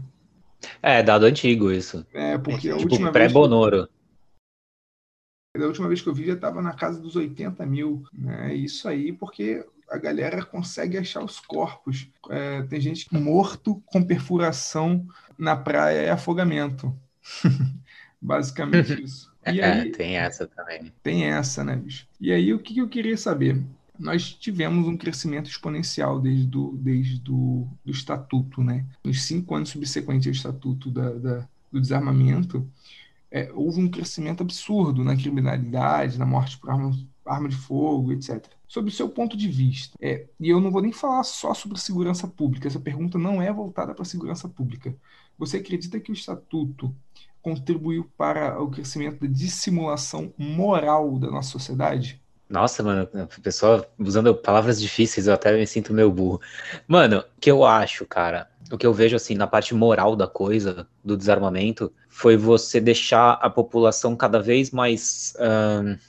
É, 0.81 1.01
dado 1.03 1.25
antigo 1.25 1.71
isso. 1.71 2.05
É, 2.13 2.37
porque 2.37 2.69
a 2.69 2.77
Tipo, 2.77 2.85
última 2.85 3.11
vez, 3.11 3.37
pré-Bonoro. 3.37 3.89
da 5.57 5.67
última 5.67 5.87
vez 5.87 6.01
que 6.01 6.09
eu 6.09 6.13
vi 6.13 6.25
já 6.25 6.33
estava 6.33 6.61
na 6.61 6.73
casa 6.73 6.99
dos 6.99 7.15
80 7.15 7.65
mil, 7.65 8.03
né? 8.13 8.53
Isso 8.55 8.87
aí 8.87 9.13
porque 9.13 9.65
a 9.89 9.97
galera 9.97 10.43
consegue 10.45 10.97
achar 10.97 11.23
os 11.23 11.39
corpos. 11.39 12.09
É, 12.29 12.63
tem 12.63 12.81
gente 12.81 13.13
morto 13.13 13.81
com 13.85 14.03
perfuração 14.03 15.05
na 15.37 15.55
praia 15.55 15.99
é 16.01 16.09
afogamento. 16.11 16.97
Basicamente 18.21 19.01
isso. 19.03 19.31
E 19.45 19.61
É, 19.61 19.61
aí, 19.61 19.91
tem 19.91 20.17
essa 20.17 20.47
também. 20.47 20.93
Tem 21.03 21.25
essa, 21.25 21.63
né, 21.63 21.75
bicho? 21.75 22.07
E 22.19 22.31
aí, 22.31 22.53
o 22.53 22.59
que 22.59 22.77
eu 22.79 22.89
queria 22.89 23.17
saber? 23.17 23.61
Nós 24.03 24.33
tivemos 24.33 24.87
um 24.87 24.97
crescimento 24.97 25.49
exponencial 25.49 26.19
desde, 26.19 26.45
do, 26.47 26.75
desde 26.77 27.19
do, 27.19 27.67
do 27.85 27.91
estatuto, 27.91 28.63
né? 28.63 28.85
Nos 29.03 29.23
cinco 29.23 29.55
anos 29.55 29.69
subsequentes 29.69 30.27
ao 30.27 30.33
estatuto 30.33 30.91
da, 30.91 31.11
da- 31.13 31.49
do 31.71 31.81
desarmamento, 31.81 32.69
é, 33.31 33.51
houve 33.53 33.81
um 33.81 33.89
crescimento 33.89 34.41
absurdo 34.43 35.03
na 35.03 35.15
criminalidade, 35.15 36.17
na 36.19 36.25
morte 36.25 36.57
por 36.57 36.69
arma, 36.71 36.91
arma 37.25 37.49
de 37.49 37.55
fogo, 37.55 38.11
etc. 38.13 38.55
Sob 38.67 38.89
o 38.89 38.91
seu 38.93 39.09
ponto 39.09 39.37
de 39.37 39.47
vista, 39.47 39.97
é, 40.01 40.27
e 40.39 40.49
eu 40.49 40.59
não 40.61 40.71
vou 40.71 40.81
nem 40.81 40.91
falar 40.91 41.23
só 41.23 41.53
sobre 41.53 41.79
segurança 41.79 42.27
pública, 42.27 42.67
essa 42.67 42.79
pergunta 42.79 43.17
não 43.17 43.41
é 43.41 43.51
voltada 43.51 43.93
para 43.93 44.03
a 44.03 44.05
segurança 44.05 44.47
pública. 44.49 44.95
Você 45.37 45.57
acredita 45.57 45.99
que 45.99 46.11
o 46.11 46.13
estatuto 46.13 46.95
contribuiu 47.41 48.05
para 48.17 48.61
o 48.61 48.69
crescimento 48.69 49.21
da 49.21 49.27
dissimulação 49.27 50.33
moral 50.37 51.19
da 51.19 51.29
nossa 51.31 51.49
sociedade? 51.51 52.22
Nossa, 52.53 52.83
mano, 52.83 53.09
a 53.15 53.41
pessoa 53.41 53.83
usando 53.97 54.35
palavras 54.35 54.79
difíceis, 54.79 55.25
eu 55.25 55.33
até 55.33 55.57
me 55.57 55.65
sinto 55.65 55.91
meio 55.91 56.11
burro. 56.11 56.39
Mano, 56.87 57.21
o 57.35 57.41
que 57.41 57.49
eu 57.49 57.65
acho, 57.65 58.05
cara, 58.05 58.47
o 58.71 58.77
que 58.77 58.85
eu 58.85 58.93
vejo 58.93 59.15
assim 59.15 59.33
na 59.33 59.47
parte 59.47 59.73
moral 59.73 60.15
da 60.15 60.27
coisa, 60.27 60.87
do 61.03 61.17
desarmamento, 61.17 61.91
foi 62.07 62.37
você 62.37 62.79
deixar 62.79 63.39
a 63.41 63.49
população 63.49 64.15
cada 64.15 64.39
vez 64.39 64.69
mais 64.69 65.33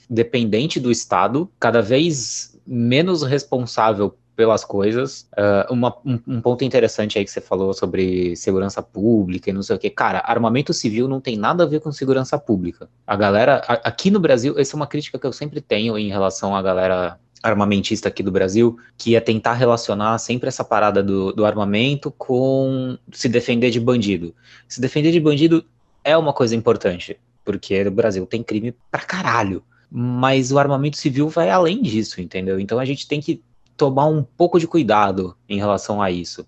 dependente 0.07 0.79
do 0.79 0.91
Estado, 0.91 1.51
cada 1.59 1.81
vez 1.81 2.55
menos 2.63 3.23
responsável 3.23 4.15
pelas 4.35 4.63
coisas. 4.65 5.27
Ah, 5.35 5.67
uma- 5.69 5.95
um, 6.05 6.19
um 6.27 6.41
ponto 6.41 6.63
interessante 6.63 7.17
aí 7.17 7.25
que 7.25 7.31
você 7.31 7.41
falou 7.41 7.73
sobre 7.73 8.35
segurança 8.35 8.81
pública 8.83 9.49
e 9.49 9.53
não 9.53 9.63
sei 9.63 9.75
o 9.75 9.79
que. 9.79 9.89
Cara, 9.89 10.21
armamento 10.25 10.73
civil 10.73 11.07
não 11.07 11.21
tem 11.21 11.37
nada 11.37 11.63
a 11.63 11.67
ver 11.67 11.79
com 11.79 11.91
segurança 11.91 12.37
pública. 12.37 12.89
A 13.07 13.15
galera, 13.15 13.61
a- 13.67 13.81
aqui 13.89 14.11
no 14.11 14.19
Brasil, 14.19 14.55
essa 14.57 14.75
é 14.75 14.77
uma 14.77 14.87
crítica 14.87 15.17
que 15.17 15.25
eu 15.25 15.33
sempre 15.33 15.61
tenho 15.61 15.97
em 15.97 16.09
relação 16.09 16.55
à 16.55 16.61
galera 16.61 17.19
armamentista 17.41 18.09
aqui 18.09 18.23
do 18.23 18.31
Brasil, 18.31 18.75
que 18.97 19.15
é 19.15 19.19
tentar 19.19 19.53
relacionar 19.53 20.17
sempre 20.17 20.47
essa 20.47 20.63
parada 20.63 21.03
do, 21.03 21.31
do 21.31 21.45
armamento 21.45 22.11
com 22.11 22.97
se 23.11 23.29
defender 23.29 23.69
de 23.69 23.79
bandido. 23.79 24.33
Se 24.67 24.81
defender 24.81 25.11
de 25.11 25.19
bandido 25.19 25.63
é 26.03 26.17
uma 26.17 26.33
coisa 26.33 26.55
importante, 26.55 27.17
porque 27.43 27.83
o 27.83 27.91
Brasil 27.91 28.25
tem 28.25 28.41
crime 28.41 28.73
pra 28.89 29.01
caralho. 29.01 29.63
Mas 29.91 30.51
o 30.51 30.57
armamento 30.57 30.97
civil 30.97 31.29
vai 31.29 31.49
além 31.51 31.81
disso, 31.81 32.19
entendeu? 32.19 32.59
Então 32.59 32.79
a 32.79 32.85
gente 32.85 33.07
tem 33.07 33.21
que 33.21 33.41
tomar 33.77 34.05
um 34.05 34.23
pouco 34.23 34.59
de 34.59 34.67
cuidado 34.67 35.35
em 35.47 35.57
relação 35.57 36.01
a 36.01 36.11
isso. 36.11 36.47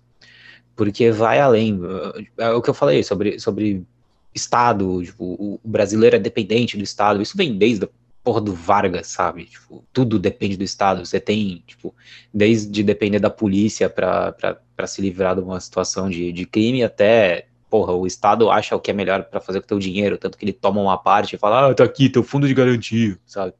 Porque 0.74 1.10
vai 1.10 1.40
além. 1.40 1.80
É 2.36 2.50
o 2.50 2.62
que 2.62 2.70
eu 2.70 2.74
falei 2.74 3.02
sobre, 3.02 3.38
sobre 3.38 3.84
Estado, 4.34 5.02
tipo, 5.02 5.24
o 5.24 5.60
brasileiro 5.64 6.16
é 6.16 6.18
dependente 6.18 6.76
do 6.76 6.84
Estado. 6.84 7.20
Isso 7.20 7.36
vem 7.36 7.56
desde 7.56 7.84
a 7.84 7.88
porra 8.22 8.40
do 8.40 8.54
Vargas, 8.54 9.08
sabe? 9.08 9.46
Tipo, 9.46 9.84
tudo 9.92 10.18
depende 10.18 10.56
do 10.56 10.62
Estado. 10.62 11.04
Você 11.04 11.18
tem, 11.18 11.62
tipo, 11.66 11.94
desde 12.32 12.82
depender 12.82 13.18
da 13.18 13.30
polícia 13.30 13.88
pra 13.88 14.86
se 14.86 15.00
livrar 15.00 15.34
de 15.34 15.40
uma 15.40 15.58
situação 15.60 16.08
de, 16.08 16.32
de 16.32 16.46
crime 16.46 16.84
até, 16.84 17.46
porra, 17.70 17.92
o 17.92 18.06
Estado 18.06 18.50
acha 18.50 18.76
o 18.76 18.80
que 18.80 18.90
é 18.90 18.94
melhor 18.94 19.24
pra 19.24 19.40
fazer 19.40 19.60
com 19.60 19.64
o 19.64 19.68
teu 19.68 19.78
dinheiro, 19.78 20.18
tanto 20.18 20.38
que 20.38 20.44
ele 20.44 20.52
toma 20.52 20.80
uma 20.80 20.98
parte 20.98 21.34
e 21.34 21.38
fala, 21.38 21.70
ah, 21.70 21.74
tá 21.74 21.84
aqui, 21.84 22.08
teu 22.08 22.22
fundo 22.22 22.46
de 22.46 22.54
garantia, 22.54 23.18
sabe? 23.26 23.54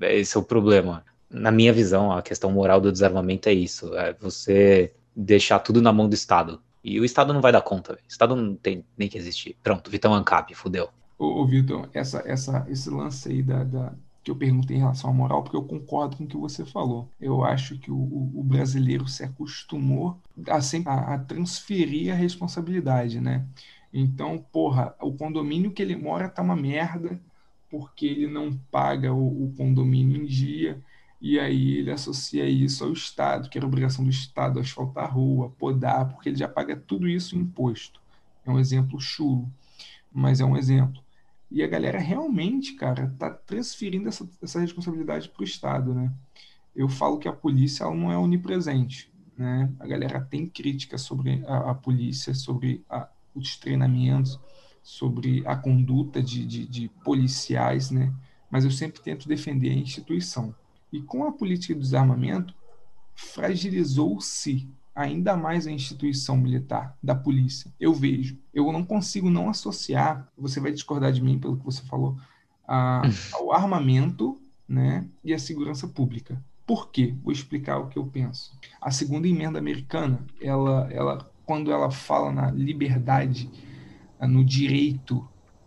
Esse 0.00 0.36
é 0.36 0.40
o 0.40 0.42
problema. 0.42 1.04
Na 1.30 1.50
minha 1.50 1.72
visão, 1.72 2.12
a 2.12 2.22
questão 2.22 2.50
moral 2.52 2.80
do 2.80 2.92
desarmamento 2.92 3.48
é 3.48 3.52
isso: 3.52 3.94
é 3.96 4.12
você 4.14 4.94
deixar 5.14 5.58
tudo 5.60 5.82
na 5.82 5.92
mão 5.92 6.08
do 6.08 6.14
Estado. 6.14 6.62
E 6.84 7.00
o 7.00 7.04
Estado 7.04 7.32
não 7.32 7.40
vai 7.40 7.50
dar 7.52 7.62
conta, 7.62 7.94
o 7.94 7.98
Estado 8.08 8.36
não 8.36 8.54
tem 8.56 8.84
nem 8.96 9.08
que 9.08 9.18
existir. 9.18 9.56
Pronto, 9.62 9.90
Vitão 9.90 10.14
Ancap, 10.14 10.54
fudeu. 10.54 10.90
Ô, 11.18 11.42
ô 11.42 11.46
Vitor, 11.46 11.88
essa, 11.94 12.22
essa, 12.26 12.66
esse 12.68 12.90
lance 12.90 13.28
aí 13.30 13.42
da, 13.42 13.64
da- 13.64 13.98
que 14.22 14.30
eu 14.30 14.36
perguntei 14.36 14.76
em 14.76 14.80
relação 14.80 15.10
à 15.10 15.12
moral, 15.12 15.42
porque 15.44 15.56
eu 15.56 15.64
concordo 15.66 16.16
com 16.16 16.24
o 16.24 16.26
que 16.28 16.36
você 16.36 16.64
falou. 16.64 17.12
Eu 17.20 17.44
acho 17.44 17.78
que 17.78 17.90
o, 17.92 17.96
o- 17.96 18.42
brasileiro 18.44 19.06
se 19.08 19.22
acostumou 19.24 20.20
a, 20.48 20.58
a, 20.90 21.14
a 21.14 21.18
transferir 21.24 22.12
a 22.12 22.16
responsabilidade, 22.16 23.20
né? 23.20 23.48
Então, 23.92 24.38
porra, 24.52 24.94
o 25.00 25.16
condomínio 25.16 25.72
que 25.72 25.80
ele 25.82 25.96
mora 25.96 26.28
tá 26.28 26.42
uma 26.42 26.56
merda 26.56 27.20
porque 27.70 28.06
ele 28.06 28.26
não 28.26 28.56
paga 28.70 29.12
o, 29.14 29.44
o 29.46 29.54
condomínio 29.54 30.16
em 30.22 30.26
dia, 30.26 30.82
e 31.20 31.38
aí 31.40 31.78
ele 31.78 31.90
associa 31.90 32.46
isso 32.48 32.84
ao 32.84 32.92
Estado, 32.92 33.48
que 33.48 33.58
era 33.58 33.66
obrigação 33.66 34.04
do 34.04 34.10
Estado 34.10 34.60
asfaltar 34.60 35.04
a 35.04 35.08
rua, 35.08 35.50
podar, 35.58 36.08
porque 36.10 36.28
ele 36.28 36.36
já 36.38 36.48
paga 36.48 36.76
tudo 36.76 37.08
isso 37.08 37.36
em 37.36 37.40
imposto. 37.40 38.00
É 38.44 38.50
um 38.50 38.58
exemplo 38.58 39.00
chulo, 39.00 39.50
mas 40.12 40.40
é 40.40 40.44
um 40.44 40.56
exemplo. 40.56 41.02
E 41.50 41.62
a 41.62 41.66
galera 41.66 41.98
realmente, 41.98 42.74
cara, 42.74 43.14
tá 43.18 43.30
transferindo 43.30 44.08
essa, 44.08 44.28
essa 44.42 44.60
responsabilidade 44.60 45.28
para 45.30 45.42
o 45.42 45.44
Estado, 45.44 45.94
né? 45.94 46.12
Eu 46.74 46.88
falo 46.88 47.18
que 47.18 47.28
a 47.28 47.32
polícia 47.32 47.84
ela 47.84 47.94
não 47.94 48.12
é 48.12 48.18
onipresente, 48.18 49.10
né? 49.36 49.72
A 49.80 49.86
galera 49.86 50.20
tem 50.20 50.48
críticas 50.48 51.02
sobre 51.02 51.42
a, 51.46 51.70
a 51.70 51.74
polícia, 51.74 52.34
sobre 52.34 52.84
a- 52.88 53.08
os 53.34 53.56
treinamentos, 53.56 54.38
sobre 54.82 55.42
a 55.46 55.56
conduta 55.56 56.22
de, 56.22 56.44
de, 56.46 56.66
de 56.66 56.88
policiais, 57.04 57.90
né? 57.90 58.12
Mas 58.50 58.64
eu 58.64 58.70
sempre 58.70 59.00
tento 59.02 59.28
defender 59.28 59.70
a 59.70 59.74
instituição. 59.74 60.54
E 60.92 61.00
com 61.00 61.24
a 61.24 61.32
política 61.32 61.74
do 61.74 61.80
desarmamento, 61.80 62.54
fragilizou-se 63.14 64.68
ainda 64.94 65.36
mais 65.36 65.66
a 65.66 65.70
instituição 65.70 66.36
militar, 66.36 66.96
da 67.02 67.14
polícia. 67.14 67.70
Eu 67.78 67.92
vejo. 67.92 68.38
Eu 68.52 68.72
não 68.72 68.84
consigo 68.84 69.28
não 69.28 69.50
associar, 69.50 70.26
você 70.36 70.58
vai 70.58 70.72
discordar 70.72 71.12
de 71.12 71.22
mim 71.22 71.38
pelo 71.38 71.56
que 71.58 71.64
você 71.64 71.82
falou, 71.82 72.16
a, 72.66 73.02
ao 73.34 73.52
armamento 73.52 74.40
né, 74.66 75.06
e 75.22 75.34
a 75.34 75.38
segurança 75.38 75.86
pública. 75.86 76.42
Por 76.66 76.90
quê? 76.90 77.14
Vou 77.22 77.32
explicar 77.32 77.78
o 77.78 77.88
que 77.88 77.98
eu 77.98 78.06
penso. 78.06 78.52
A 78.80 78.90
segunda 78.90 79.28
emenda 79.28 79.58
americana, 79.58 80.24
ela, 80.40 80.88
ela 80.90 81.30
quando 81.44 81.70
ela 81.70 81.90
fala 81.90 82.32
na 82.32 82.50
liberdade, 82.50 83.48
ah, 84.18 84.26
no 84.26 84.44
direito 84.44 85.18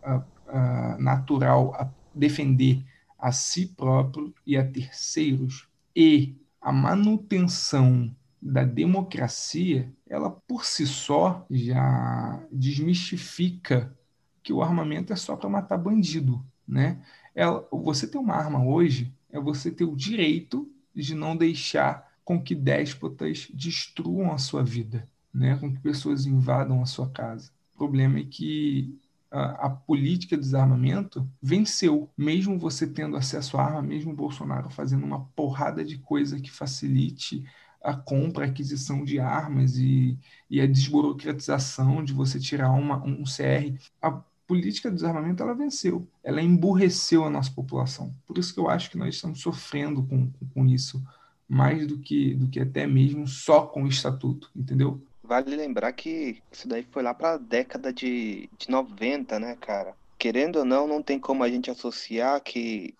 uh, 0.03 0.17
uh, 0.49 1.01
natural 1.01 1.73
a 1.75 1.89
defender 2.13 2.83
a 3.19 3.31
si 3.31 3.67
próprio 3.67 4.33
e 4.45 4.57
a 4.57 4.65
terceiros 4.65 5.67
e 5.95 6.35
a 6.61 6.71
manutenção 6.71 8.15
da 8.41 8.63
democracia, 8.63 9.91
ela 10.07 10.31
por 10.31 10.63
si 10.65 10.87
só 10.87 11.45
já 11.49 12.41
desmistifica 12.51 13.95
que 14.41 14.53
o 14.53 14.63
armamento 14.63 15.11
é 15.11 15.15
só 15.15 15.35
para 15.35 15.49
matar 15.49 15.77
bandido, 15.77 16.43
né? 16.67 17.01
Ela, 17.35 17.67
você 17.71 18.07
ter 18.07 18.17
uma 18.17 18.35
arma 18.35 18.63
hoje 18.63 19.13
é 19.29 19.39
você 19.39 19.69
ter 19.69 19.83
o 19.83 19.95
direito 19.95 20.71
de 20.95 21.13
não 21.13 21.35
deixar 21.35 22.09
com 22.23 22.41
que 22.41 22.55
déspotas 22.55 23.47
destruam 23.53 24.31
a 24.31 24.37
sua 24.37 24.63
vida, 24.63 25.07
né? 25.33 25.57
Com 25.57 25.73
que 25.73 25.79
pessoas 25.79 26.25
invadam 26.25 26.81
a 26.81 26.85
sua 26.85 27.09
casa. 27.09 27.51
O 27.75 27.77
problema 27.77 28.19
é 28.19 28.23
que 28.23 28.97
a, 29.31 29.69
política 29.69 30.35
de 30.35 30.41
desarmamento 30.41 31.27
venceu, 31.41 32.09
mesmo 32.17 32.57
você 32.57 32.87
tendo 32.87 33.15
acesso 33.15 33.57
à 33.57 33.63
arma, 33.63 33.81
mesmo 33.81 34.13
Bolsonaro 34.13 34.69
fazendo 34.69 35.05
uma 35.05 35.25
porrada 35.35 35.83
de 35.83 35.97
coisa 35.97 36.39
que 36.39 36.49
facilite 36.49 37.45
a 37.81 37.93
compra, 37.93 38.45
a 38.45 38.47
aquisição 38.49 39.03
de 39.03 39.19
armas 39.19 39.77
e, 39.77 40.17
e 40.49 40.59
a 40.59 40.67
desburocratização 40.67 42.03
de 42.03 42.11
você 42.11 42.39
tirar 42.39 42.71
uma, 42.71 42.97
um 43.05 43.23
CR. 43.23 43.79
A 44.01 44.11
política 44.47 44.89
de 44.89 44.95
desarmamento 44.95 45.43
ela 45.43 45.53
venceu, 45.53 46.07
ela 46.23 46.41
emburreceu 46.41 47.23
a 47.23 47.29
nossa 47.29 47.51
população. 47.51 48.13
Por 48.25 48.37
isso 48.37 48.53
que 48.53 48.59
eu 48.59 48.69
acho 48.69 48.89
que 48.89 48.97
nós 48.97 49.15
estamos 49.15 49.41
sofrendo 49.41 50.03
com, 50.03 50.31
com 50.53 50.65
isso 50.65 51.01
mais 51.47 51.87
do 51.87 51.97
que, 51.97 52.33
do 52.35 52.47
que 52.47 52.59
até 52.59 52.85
mesmo 52.85 53.27
só 53.27 53.65
com 53.65 53.83
o 53.83 53.87
estatuto, 53.87 54.51
entendeu? 54.55 55.01
Vale 55.29 55.55
lembrar 55.55 55.93
que 55.93 56.41
isso 56.51 56.67
daí 56.67 56.81
foi 56.81 57.03
lá 57.03 57.13
para 57.13 57.33
a 57.33 57.37
década 57.37 57.93
de, 57.93 58.49
de 58.57 58.67
90, 58.67 59.39
né, 59.39 59.55
cara? 59.57 59.95
Querendo 60.17 60.55
ou 60.57 60.65
não, 60.65 60.87
não 60.87 61.03
tem 61.03 61.19
como 61.19 61.43
a 61.43 61.49
gente 61.49 61.69
associar 61.69 62.41
que, 62.41 62.95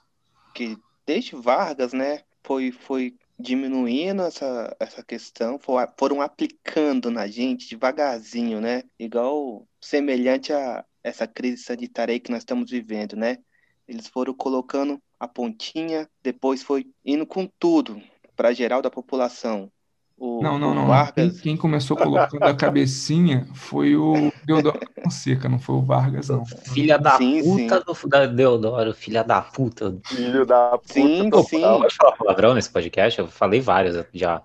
que 0.54 0.78
desde 1.08 1.36
Vargas, 1.36 1.92
né, 1.92 2.22
foi, 2.44 2.72
foi 2.72 3.16
diminuindo 3.40 4.22
essa, 4.22 4.78
essa 4.80 5.04
questão, 5.04 5.58
foram 5.98 6.22
aplicando 6.22 7.10
na 7.10 7.26
gente 7.26 7.68
devagarzinho, 7.68 8.62
né? 8.62 8.84
Igual 9.00 9.68
semelhante 9.82 10.54
a 10.54 10.86
essa 11.04 11.26
crise 11.26 11.64
sanitária 11.64 12.14
aí 12.14 12.20
que 12.20 12.30
nós 12.30 12.42
estamos 12.42 12.70
vivendo, 12.70 13.16
né? 13.16 13.40
Eles 13.88 14.08
foram 14.08 14.36
colocando 14.36 15.02
a 15.20 15.28
pontinha, 15.28 16.08
depois 16.22 16.62
foi 16.62 16.86
indo 17.04 17.26
com 17.26 17.48
tudo 17.58 18.00
para 18.36 18.54
geral 18.54 18.84
da 18.84 18.92
população. 18.92 19.72
O, 20.20 20.42
não, 20.44 20.60
não, 20.60 20.76
não. 20.76 20.86
Vargas... 20.88 21.14
Quem, 21.14 21.42
quem, 21.42 21.58
começou 21.58 21.96
colocando 21.96 22.44
a 22.44 22.54
cabecinha 22.54 23.48
foi 23.54 23.96
o 23.96 24.32
Deodoro 24.46 24.80
Fonseca, 25.02 25.48
não 25.48 25.58
foi 25.58 25.76
o 25.76 25.82
Vargas, 25.82 26.28
não. 26.28 26.46
Filha 26.46 26.98
da 26.98 27.18
sim, 27.18 27.42
puta 27.42 27.78
sim. 27.78 27.84
do 27.86 28.10
da 28.10 28.26
Deodoro, 28.26 28.94
filha 28.94 29.24
da 29.24 29.42
puta. 29.42 29.98
Filho 30.06 30.46
da 30.46 30.78
puta. 30.78 30.94
Sim, 30.94 31.30
Pô, 31.30 31.44
sim. 31.44 31.62
Pode 31.62 31.96
falar 31.96 32.18
palavrão 32.18 32.54
nesse 32.54 32.70
podcast? 32.70 33.18
Eu 33.18 33.28
falei 33.28 33.62
vários 33.62 34.06
já. 34.14 34.42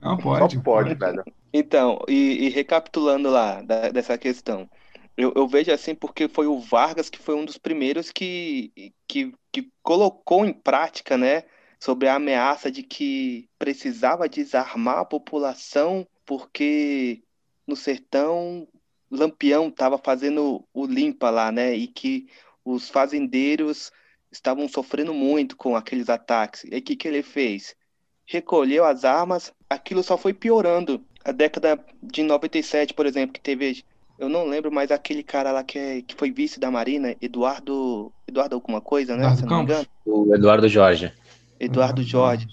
Não, 0.00 0.16
pode. 0.16 0.54
Só 0.54 0.62
pode, 0.62 0.94
velho. 0.94 1.22
Então, 1.52 1.98
e, 2.08 2.46
e 2.46 2.48
recapitulando 2.48 3.28
lá 3.28 3.60
da, 3.60 3.90
dessa 3.90 4.16
questão. 4.16 4.68
Eu, 5.16 5.32
eu, 5.34 5.46
vejo 5.46 5.72
assim 5.72 5.94
porque 5.94 6.28
foi 6.28 6.46
o 6.46 6.60
Vargas 6.60 7.10
que 7.10 7.18
foi 7.18 7.34
um 7.34 7.44
dos 7.44 7.58
primeiros 7.58 8.10
que, 8.12 8.72
que, 9.06 9.34
que 9.52 9.68
colocou 9.82 10.46
em 10.46 10.52
prática, 10.52 11.18
né? 11.18 11.42
Sobre 11.78 12.08
a 12.08 12.16
ameaça 12.16 12.70
de 12.70 12.82
que 12.82 13.48
precisava 13.58 14.28
desarmar 14.28 14.98
a 14.98 15.04
população 15.04 16.06
porque 16.26 17.22
no 17.66 17.76
sertão 17.76 18.66
Lampião 19.10 19.68
estava 19.68 19.96
fazendo 19.98 20.64
o 20.72 20.86
limpa 20.86 21.30
lá, 21.30 21.50
né? 21.50 21.74
E 21.74 21.86
que 21.86 22.26
os 22.64 22.88
fazendeiros 22.88 23.90
estavam 24.30 24.68
sofrendo 24.68 25.14
muito 25.14 25.56
com 25.56 25.74
aqueles 25.74 26.10
ataques. 26.10 26.64
E 26.64 26.76
o 26.76 26.82
que, 26.82 26.96
que 26.96 27.08
ele 27.08 27.22
fez? 27.22 27.74
Recolheu 28.26 28.84
as 28.84 29.04
armas, 29.04 29.52
aquilo 29.68 30.02
só 30.02 30.18
foi 30.18 30.34
piorando. 30.34 31.02
A 31.24 31.32
década 31.32 31.82
de 32.02 32.22
97, 32.22 32.92
por 32.92 33.06
exemplo, 33.06 33.32
que 33.32 33.40
teve. 33.40 33.84
Eu 34.18 34.28
não 34.28 34.46
lembro 34.46 34.72
mais 34.72 34.90
aquele 34.90 35.22
cara 35.22 35.52
lá 35.52 35.62
que, 35.62 35.78
é, 35.78 36.02
que 36.02 36.14
foi 36.14 36.30
vice 36.30 36.58
da 36.60 36.70
Marina, 36.70 37.16
Eduardo. 37.22 38.12
Eduardo 38.26 38.56
alguma 38.56 38.80
coisa, 38.80 39.16
né? 39.16 39.22
Eduardo 39.22 39.40
Se 39.40 39.46
não 39.46 39.58
me 39.58 39.62
engano. 39.62 39.86
O 40.04 40.34
Eduardo 40.34 40.68
Jorge. 40.68 41.12
Eduardo 41.58 42.02
Jorge. 42.02 42.46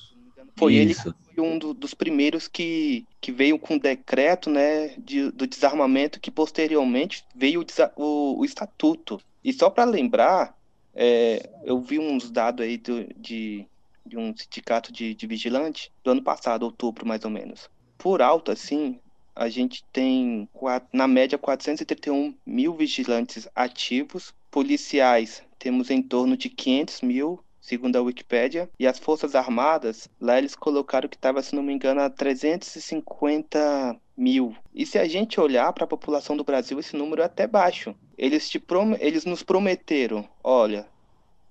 Foi 0.58 0.74
Isso. 0.74 0.82
ele 0.82 0.94
que 0.94 1.36
foi 1.36 1.44
um 1.44 1.58
do, 1.58 1.74
dos 1.74 1.94
primeiros 1.94 2.48
que, 2.48 3.06
que 3.20 3.32
veio 3.32 3.60
com 3.60 3.78
decreto 3.78 4.50
né, 4.50 4.94
de, 4.98 5.32
do 5.32 5.46
desarmamento, 5.46 6.20
que 6.20 6.32
posteriormente 6.32 7.26
veio 7.36 7.62
o, 7.62 8.02
o, 8.02 8.39
o 8.39 8.46
estatuto. 8.46 9.20
E 9.44 9.52
só 9.52 9.70
para 9.70 9.84
lembrar, 9.84 10.58
é, 10.94 11.50
eu 11.63 11.80
vi 11.80 12.00
uns 12.00 12.32
dados 12.32 12.65
aí 12.65 12.78
do, 12.78 13.06
de, 13.18 13.65
de 14.06 14.18
um 14.18 14.36
sindicato 14.36 14.94
de, 14.94 15.13
de 15.13 15.28
vigilante 15.28 15.91
do 16.04 16.12
ano 16.12 16.22
passado, 16.22 16.63
outubro 16.63 17.06
mais 17.06 17.26
ou 17.26 17.30
menos. 17.30 17.70
Por 17.98 18.22
alto, 18.22 18.52
assim, 18.52 18.98
a 19.36 19.50
gente 19.50 19.84
tem, 19.91 20.48
na 20.94 21.08
média, 21.08 21.38
431 21.38 22.34
mil 22.46 22.74
vigilantes 22.74 23.48
ativos. 23.54 24.34
Policiais, 24.50 25.44
temos 25.60 25.89
em 25.89 26.02
torno 26.02 26.38
de 26.38 26.50
500 26.50 27.02
mil 27.02 27.44
segundo 27.65 27.95
a 27.95 28.01
Wikipédia, 28.01 28.69
e 28.80 28.86
as 28.86 28.99
Forças 28.99 29.34
Armadas, 29.34 30.08
lá 30.21 30.38
eles 30.38 30.54
colocaram 30.56 31.10
que 31.10 31.15
estava, 31.15 31.41
se 31.41 31.56
não 31.56 31.63
me 31.63 31.73
engano, 31.73 31.99
a 31.99 32.12
350 32.12 33.99
mil. 34.15 34.56
E 34.71 34.86
se 34.86 34.99
a 34.99 35.08
gente 35.08 35.39
olhar 35.39 35.73
para 35.73 35.84
a 35.84 35.88
população 35.88 36.38
do 36.38 36.43
Brasil, 36.43 36.80
esse 36.80 36.95
número 36.95 37.23
é 37.23 37.25
até 37.25 37.47
baixo. 37.47 37.95
Eles, 38.15 38.47
te 38.47 38.60
prom 38.60 38.95
eles 38.99 39.25
nos 39.25 39.41
prometeram, 39.41 40.30
olha, 40.43 40.86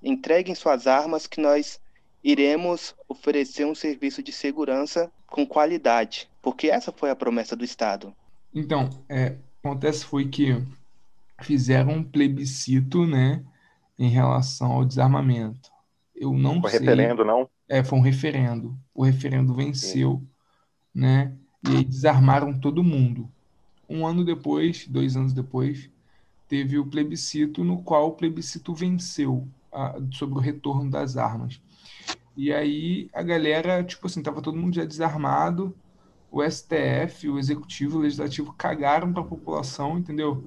entreguem 0.01 0.55
suas 0.55 0.87
armas 0.87 1.27
que 1.27 1.41
nós 1.41 1.81
iremos 2.23 2.95
oferecer 3.09 3.67
um 3.67 3.75
serviço 3.75 4.23
de 4.23 4.31
segurança 4.31 5.11
com 5.27 5.45
qualidade, 5.45 6.31
porque 6.41 6.69
essa 6.69 6.93
foi 6.93 7.11
a 7.11 7.17
promessa 7.17 7.57
do 7.57 7.65
Estado. 7.65 8.15
Então, 8.55 8.89
é, 9.09 9.35
acontece 9.59 10.05
foi 10.05 10.29
que 10.29 10.65
fizeram 11.43 11.95
um 11.95 12.05
plebiscito, 12.05 13.05
né, 13.05 13.45
em 13.99 14.09
relação 14.09 14.71
ao 14.71 14.85
desarmamento. 14.85 15.74
Eu 16.33 16.39
não 16.39 16.61
foi 16.61 16.71
sei. 16.71 16.81
referendo, 16.81 17.25
não? 17.25 17.49
É, 17.69 17.83
foi 17.83 17.99
um 17.99 18.03
referendo. 18.03 18.77
O 18.95 19.03
referendo 19.05 19.55
venceu, 19.55 20.23
Sim. 20.23 21.01
né? 21.01 21.33
E 21.69 21.77
aí 21.77 21.85
desarmaram 21.85 22.59
todo 22.59 22.85
mundo. 22.85 23.29
Um 23.89 24.07
ano 24.07 24.25
depois, 24.25 24.87
dois 24.87 25.17
anos 25.17 25.33
depois, 25.33 25.91
teve 26.49 26.79
o 26.79 26.87
plebiscito 26.87 27.65
no 27.65 27.83
qual 27.83 28.09
o 28.09 28.13
plebiscito 28.13 28.75
venceu 28.75 29.49
a, 29.73 29.99
sobre 30.13 30.39
o 30.39 30.41
retorno 30.41 30.91
das 30.91 31.17
armas. 31.17 31.61
E 32.37 32.53
aí 32.53 33.09
a 33.13 33.23
galera, 33.23 33.83
tipo 33.83 34.07
assim, 34.07 34.23
tava 34.23 34.43
todo 34.43 34.59
mundo 34.59 34.75
já 34.75 34.85
desarmado. 34.85 35.75
O 36.31 36.43
STF, 36.43 37.29
o 37.29 37.39
Executivo, 37.39 37.99
o 37.99 38.03
Legislativo 38.03 38.53
cagaram 38.53 39.13
para 39.13 39.23
a 39.23 39.27
população, 39.27 39.99
entendeu? 39.99 40.45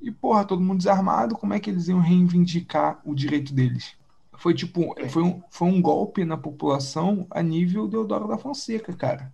E 0.00 0.10
porra, 0.10 0.44
todo 0.44 0.62
mundo 0.62 0.78
desarmado, 0.78 1.36
como 1.36 1.52
é 1.52 1.60
que 1.60 1.68
eles 1.68 1.88
iam 1.88 2.00
reivindicar 2.00 3.00
o 3.04 3.14
direito 3.14 3.52
deles? 3.52 3.94
Foi 4.40 4.54
tipo, 4.54 4.94
é. 4.98 5.06
foi 5.06 5.22
um, 5.22 5.42
foi 5.50 5.68
um 5.68 5.82
golpe 5.82 6.24
na 6.24 6.34
população 6.34 7.26
a 7.30 7.42
nível 7.42 7.86
Deodoro 7.86 8.26
da 8.26 8.38
Fonseca, 8.38 8.90
cara. 8.94 9.30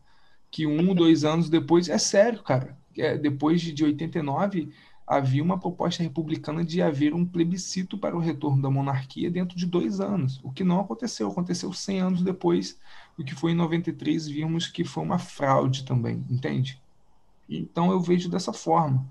Que 0.50 0.66
um, 0.66 0.92
dois 0.96 1.24
anos 1.24 1.48
depois, 1.48 1.88
é 1.88 1.96
sério, 1.96 2.42
cara. 2.42 2.76
É, 2.98 3.16
depois 3.16 3.60
de, 3.60 3.72
de 3.72 3.84
89, 3.84 4.72
havia 5.06 5.44
uma 5.44 5.60
proposta 5.60 6.02
republicana 6.02 6.64
de 6.64 6.82
haver 6.82 7.14
um 7.14 7.24
plebiscito 7.24 7.96
para 7.96 8.16
o 8.16 8.20
retorno 8.20 8.60
da 8.60 8.68
monarquia 8.68 9.30
dentro 9.30 9.56
de 9.56 9.64
dois 9.64 10.00
anos, 10.00 10.40
o 10.42 10.50
que 10.50 10.64
não 10.64 10.80
aconteceu. 10.80 11.30
Aconteceu 11.30 11.72
100 11.72 12.00
anos 12.00 12.22
depois, 12.22 12.76
o 13.16 13.22
que 13.22 13.34
foi 13.34 13.52
em 13.52 13.54
93, 13.54 14.26
vimos 14.26 14.66
que 14.66 14.82
foi 14.82 15.04
uma 15.04 15.20
fraude 15.20 15.84
também, 15.84 16.24
entende? 16.28 16.82
Então 17.48 17.92
eu 17.92 18.00
vejo 18.00 18.28
dessa 18.28 18.52
forma 18.52 19.06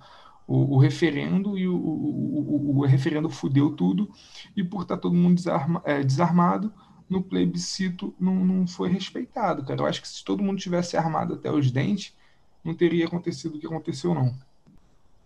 o, 0.47 0.75
o 0.75 0.77
referendo 0.77 1.57
e 1.57 1.67
o, 1.67 1.75
o, 1.75 2.79
o, 2.79 2.85
referendo 2.85 3.29
fudeu 3.29 3.71
tudo 3.71 4.09
e 4.55 4.63
por 4.63 4.83
estar 4.83 4.97
todo 4.97 5.15
mundo 5.15 5.35
desarma, 5.35 5.81
é, 5.85 6.03
desarmado 6.03 6.71
no 7.09 7.21
plebiscito 7.21 8.13
não, 8.19 8.35
não 8.35 8.67
foi 8.67 8.89
respeitado, 8.89 9.63
cara. 9.63 9.81
Eu 9.81 9.85
acho 9.85 10.01
que 10.01 10.07
se 10.07 10.23
todo 10.23 10.43
mundo 10.43 10.59
tivesse 10.59 10.97
armado 10.97 11.35
até 11.35 11.51
os 11.51 11.71
dentes, 11.71 12.15
não 12.63 12.73
teria 12.73 13.05
acontecido 13.05 13.55
o 13.55 13.59
que 13.59 13.67
aconteceu, 13.67 14.13
não. 14.13 14.33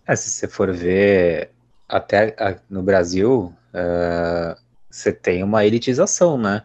É, 0.06 0.16
se 0.16 0.30
você 0.30 0.48
for 0.48 0.74
ver 0.74 1.52
até 1.88 2.36
no 2.70 2.84
Brasil, 2.84 3.54
uh, 3.74 4.60
você 4.90 5.14
tem 5.14 5.44
uma 5.44 5.66
elitização, 5.66 6.38
né? 6.38 6.64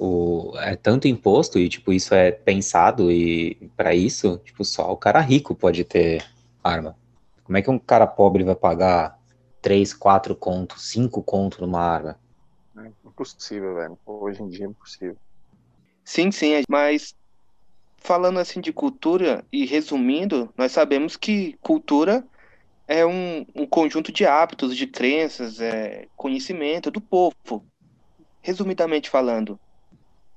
o, 0.00 0.52
é 0.58 0.76
tanto 0.76 1.08
imposto 1.08 1.58
e, 1.58 1.68
tipo, 1.68 1.92
isso 1.92 2.14
é 2.14 2.30
pensado 2.30 3.10
e 3.10 3.56
para 3.76 3.94
isso, 3.94 4.40
tipo, 4.44 4.64
só 4.64 4.92
o 4.92 4.96
cara 4.96 5.20
rico 5.20 5.54
pode 5.54 5.82
ter 5.84 6.24
arma. 6.62 6.96
Como 7.48 7.56
é 7.56 7.62
que 7.62 7.70
um 7.70 7.78
cara 7.78 8.06
pobre 8.06 8.44
vai 8.44 8.54
pagar 8.54 9.18
3, 9.62 9.94
4 9.94 10.36
contos, 10.36 10.90
5 10.90 11.22
contos 11.22 11.58
numa 11.58 11.80
arma? 11.80 12.20
É 12.76 12.92
impossível, 13.06 13.74
velho. 13.74 13.98
Hoje 14.04 14.42
em 14.42 14.48
dia 14.50 14.66
é 14.66 14.68
impossível. 14.68 15.16
Sim, 16.04 16.30
sim, 16.30 16.62
mas 16.68 17.16
falando 17.96 18.38
assim 18.38 18.60
de 18.60 18.70
cultura 18.70 19.42
e 19.50 19.64
resumindo, 19.64 20.52
nós 20.58 20.72
sabemos 20.72 21.16
que 21.16 21.54
cultura 21.62 22.22
é 22.86 23.06
um, 23.06 23.46
um 23.54 23.66
conjunto 23.66 24.12
de 24.12 24.26
hábitos, 24.26 24.76
de 24.76 24.86
crenças, 24.86 25.58
é, 25.58 26.06
conhecimento 26.14 26.90
do 26.90 27.00
povo. 27.00 27.64
Resumidamente 28.42 29.08
falando, 29.08 29.58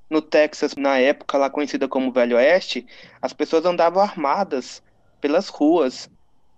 no 0.10 0.22
Texas, 0.22 0.78
na 0.78 0.98
época 0.98 1.38
lá 1.38 1.50
conhecida 1.50 1.90
como 1.90 2.14
Velho 2.14 2.38
Oeste, 2.38 2.88
as 3.22 3.34
pessoas 3.34 3.66
andavam 3.66 4.02
armadas 4.02 4.82
pelas 5.20 5.50
ruas, 5.50 6.10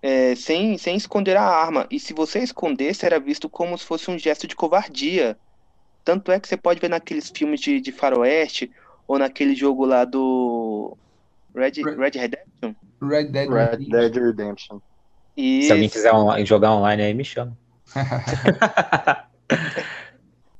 é, 0.03 0.35
sem, 0.35 0.77
sem 0.77 0.97
esconder 0.97 1.37
a 1.37 1.43
arma. 1.43 1.87
E 1.89 1.97
se 1.97 2.13
você 2.13 2.39
escondesse, 2.39 3.05
era 3.05 3.17
visto 3.21 3.49
como 3.49 3.77
se 3.77 3.85
fosse 3.85 4.11
um 4.11 4.19
gesto 4.19 4.45
de 4.45 4.53
covardia. 4.53 5.37
Tanto 6.03 6.29
é 6.29 6.39
que 6.39 6.45
você 6.47 6.57
pode 6.57 6.81
ver 6.81 6.89
naqueles 6.89 7.31
filmes 7.33 7.61
de, 7.61 7.79
de 7.79 7.93
faroeste, 7.93 8.69
ou 9.07 9.17
naquele 9.17 9.55
jogo 9.55 9.85
lá 9.85 10.03
do 10.03 10.97
Red, 11.55 11.81
Red 11.81 12.11
Redemption? 12.19 12.75
Red 13.01 13.23
Dead 13.25 13.49
Red 13.49 13.77
Dead 13.89 14.13
Redemption. 14.13 14.79
Isso. 15.37 15.67
Se 15.67 15.71
alguém 15.71 15.89
quiser 15.89 16.13
online- 16.13 16.45
jogar 16.45 16.73
online 16.73 17.01
aí, 17.01 17.13
me 17.13 17.23
chama. 17.23 17.57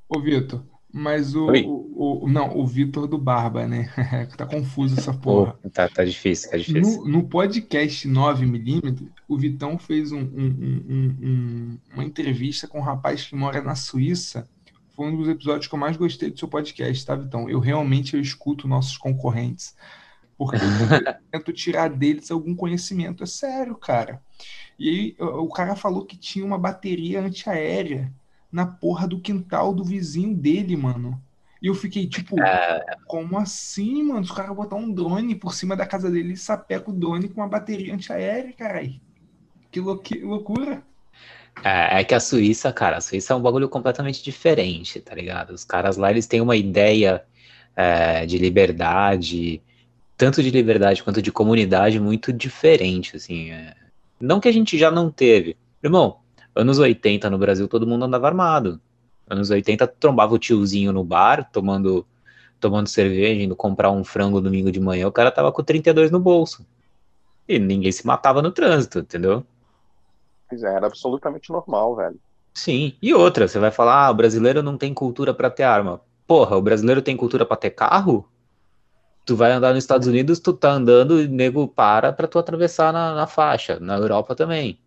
Ô, 0.08 0.22
Vitor, 0.22 0.64
mas 0.96 1.34
o, 1.34 1.48
Oi. 1.48 1.64
o, 1.66 2.24
o- 2.26 2.30
Não, 2.30 2.56
o 2.56 2.68
Vitor 2.68 3.08
do 3.08 3.18
Barba, 3.18 3.68
né? 3.68 3.90
tá 4.38 4.46
confuso 4.46 4.98
essa 5.00 5.12
porra. 5.12 5.58
tá, 5.74 5.90
tá 5.90 6.06
difícil, 6.06 6.52
tá 6.52 6.58
difícil. 6.58 7.02
No, 7.04 7.08
no 7.08 7.24
podcast 7.28 8.08
9mm, 8.08 9.10
o 9.28 9.36
Vitão 9.38 9.80
fez 9.80 10.12
um- 10.12 10.20
um- 10.20 10.26
um- 10.26 10.86
um- 10.90 11.18
um- 11.24 11.78
uma 11.96 12.04
entrevista 12.04 12.68
com 12.68 12.78
um 12.78 12.84
rapaz 12.84 13.26
que 13.26 13.36
mora 13.36 13.60
na 13.62 13.74
Suíça. 13.74 14.48
Foi 14.96 15.08
um 15.08 15.18
dos 15.18 15.28
episódios 15.28 15.66
que 15.66 15.74
eu 15.74 15.80
mais 15.80 15.98
gostei 15.98 16.30
do 16.30 16.38
seu 16.38 16.48
podcast, 16.48 17.04
tá, 17.04 17.16
Vitão? 17.16 17.50
Eu 17.50 17.60
realmente 17.60 18.14
eu 18.16 18.22
escuto 18.22 18.68
nossos 18.68 18.96
concorrentes. 18.96 19.76
Porque 20.38 20.58
eu 21.10 21.16
tento 21.32 21.52
tirar 21.54 21.90
deles 21.90 22.30
algum 22.30 22.56
conhecimento. 22.56 23.24
É 23.24 23.26
sério, 23.26 23.76
cara. 23.76 24.22
E 24.78 24.90
aí 24.90 25.16
o 25.20 25.48
cara 25.50 25.76
falou 25.76 26.06
que 26.06 26.16
tinha 26.18 26.46
uma 26.46 26.58
bateria 26.60 27.22
antiaérea 27.22 28.12
na 28.54 28.68
porra 28.68 29.08
do 29.08 29.20
quintal 29.20 29.74
do 29.74 29.84
vizinho 29.84 30.36
dele, 30.36 30.78
mano. 30.78 31.20
E 31.62 31.68
eu 31.68 31.74
fiquei 31.74 32.08
tipo, 32.08 32.36
como 33.08 33.38
assim, 33.38 34.04
mano? 34.04 34.22
Os 34.22 34.32
caras 34.32 34.56
botar 34.56 34.76
um 34.76 34.94
drone 34.94 35.34
por 35.34 35.54
cima 35.54 35.76
da 35.76 35.88
casa 35.88 36.12
dele 36.12 36.34
e 36.34 36.38
sapeca 36.38 36.92
o 36.92 36.94
drone 36.94 37.30
com 37.30 37.42
uma 37.42 37.48
bateria 37.48 37.94
antiaérea, 37.94 38.54
caralho. 38.54 39.02
Que, 39.72 39.80
lou- 39.80 39.98
que 39.98 40.20
loucura. 40.20 40.84
É, 41.64 42.02
é 42.02 42.04
que 42.04 42.14
a 42.14 42.20
Suíça, 42.20 42.72
cara, 42.72 42.98
a 42.98 43.02
Suíça 43.02 43.34
é 43.34 43.36
um 43.36 43.42
bagulho 43.42 43.70
completamente 43.70 44.24
diferente, 44.24 45.00
tá 45.00 45.16
ligado? 45.16 45.52
Os 45.52 45.64
caras 45.64 45.98
lá, 45.98 46.12
eles 46.12 46.28
têm 46.28 46.42
uma 46.42 46.56
ideia 46.56 47.24
é, 47.76 48.26
de 48.26 48.38
liberdade, 48.38 49.62
tanto 50.18 50.44
de 50.44 50.52
liberdade 50.52 51.04
quanto 51.04 51.22
de 51.22 51.32
comunidade, 51.32 52.00
muito 52.00 52.34
diferente, 52.34 53.16
assim. 53.16 53.52
é. 53.52 53.74
Não 54.20 54.40
que 54.40 54.48
a 54.48 54.52
gente 54.52 54.78
já 54.78 54.92
não 54.92 55.12
teve. 55.12 55.58
Irmão, 55.84 56.23
anos 56.56 56.80
80 56.80 57.30
no 57.30 57.38
Brasil, 57.38 57.68
todo 57.68 57.88
mundo 57.88 58.06
andava 58.06 58.28
armado. 58.28 58.80
Anos 59.30 59.50
80, 59.50 59.88
trombava 59.88 60.34
o 60.34 60.40
tiozinho 60.40 60.92
no 60.92 61.04
bar, 61.04 61.50
tomando, 61.52 62.06
tomando 62.60 62.88
cerveja, 62.88 63.42
indo 63.42 63.56
comprar 63.56 63.92
um 63.92 64.04
frango 64.04 64.42
domingo 64.42 64.72
de 64.72 64.80
manhã, 64.80 65.08
o 65.08 65.12
cara 65.12 65.32
tava 65.32 65.52
com 65.52 65.64
32 65.64 66.12
no 66.12 66.20
bolso. 66.20 66.66
E 67.48 67.60
ninguém 67.60 67.92
se 67.92 68.06
matava 68.06 68.42
no 68.42 68.52
trânsito, 68.52 69.00
entendeu? 69.00 69.46
Pois 70.50 70.64
é, 70.64 70.76
era 70.76 70.88
absolutamente 70.88 71.52
normal, 71.52 71.96
velho. 71.96 72.20
Sim, 72.54 72.96
e 73.02 73.14
outra, 73.14 73.48
você 73.48 73.58
vai 73.58 73.72
falar, 73.72 74.06
ah, 74.06 74.12
o 74.12 74.14
brasileiro 74.14 74.62
não 74.62 74.78
tem 74.78 74.94
cultura 74.94 75.34
pra 75.34 75.50
ter 75.50 75.64
arma. 75.64 76.02
Porra, 76.28 76.56
o 76.56 76.62
brasileiro 76.62 77.02
tem 77.02 77.18
cultura 77.18 77.46
pra 77.46 77.58
ter 77.58 77.72
carro? 77.72 78.30
Tu 79.26 79.36
vai 79.36 79.52
andar 79.52 79.74
nos 79.74 79.84
Estados 79.84 80.08
Unidos, 80.08 80.40
tu 80.40 80.54
tá 80.54 80.72
andando 80.72 81.20
e 81.22 81.28
nego 81.28 81.68
para 81.68 82.12
pra 82.14 82.28
tu 82.28 82.38
atravessar 82.38 82.92
na, 82.94 83.16
na 83.16 83.26
faixa. 83.26 83.80
Na 83.80 83.96
Europa 83.96 84.36
também. 84.36 84.80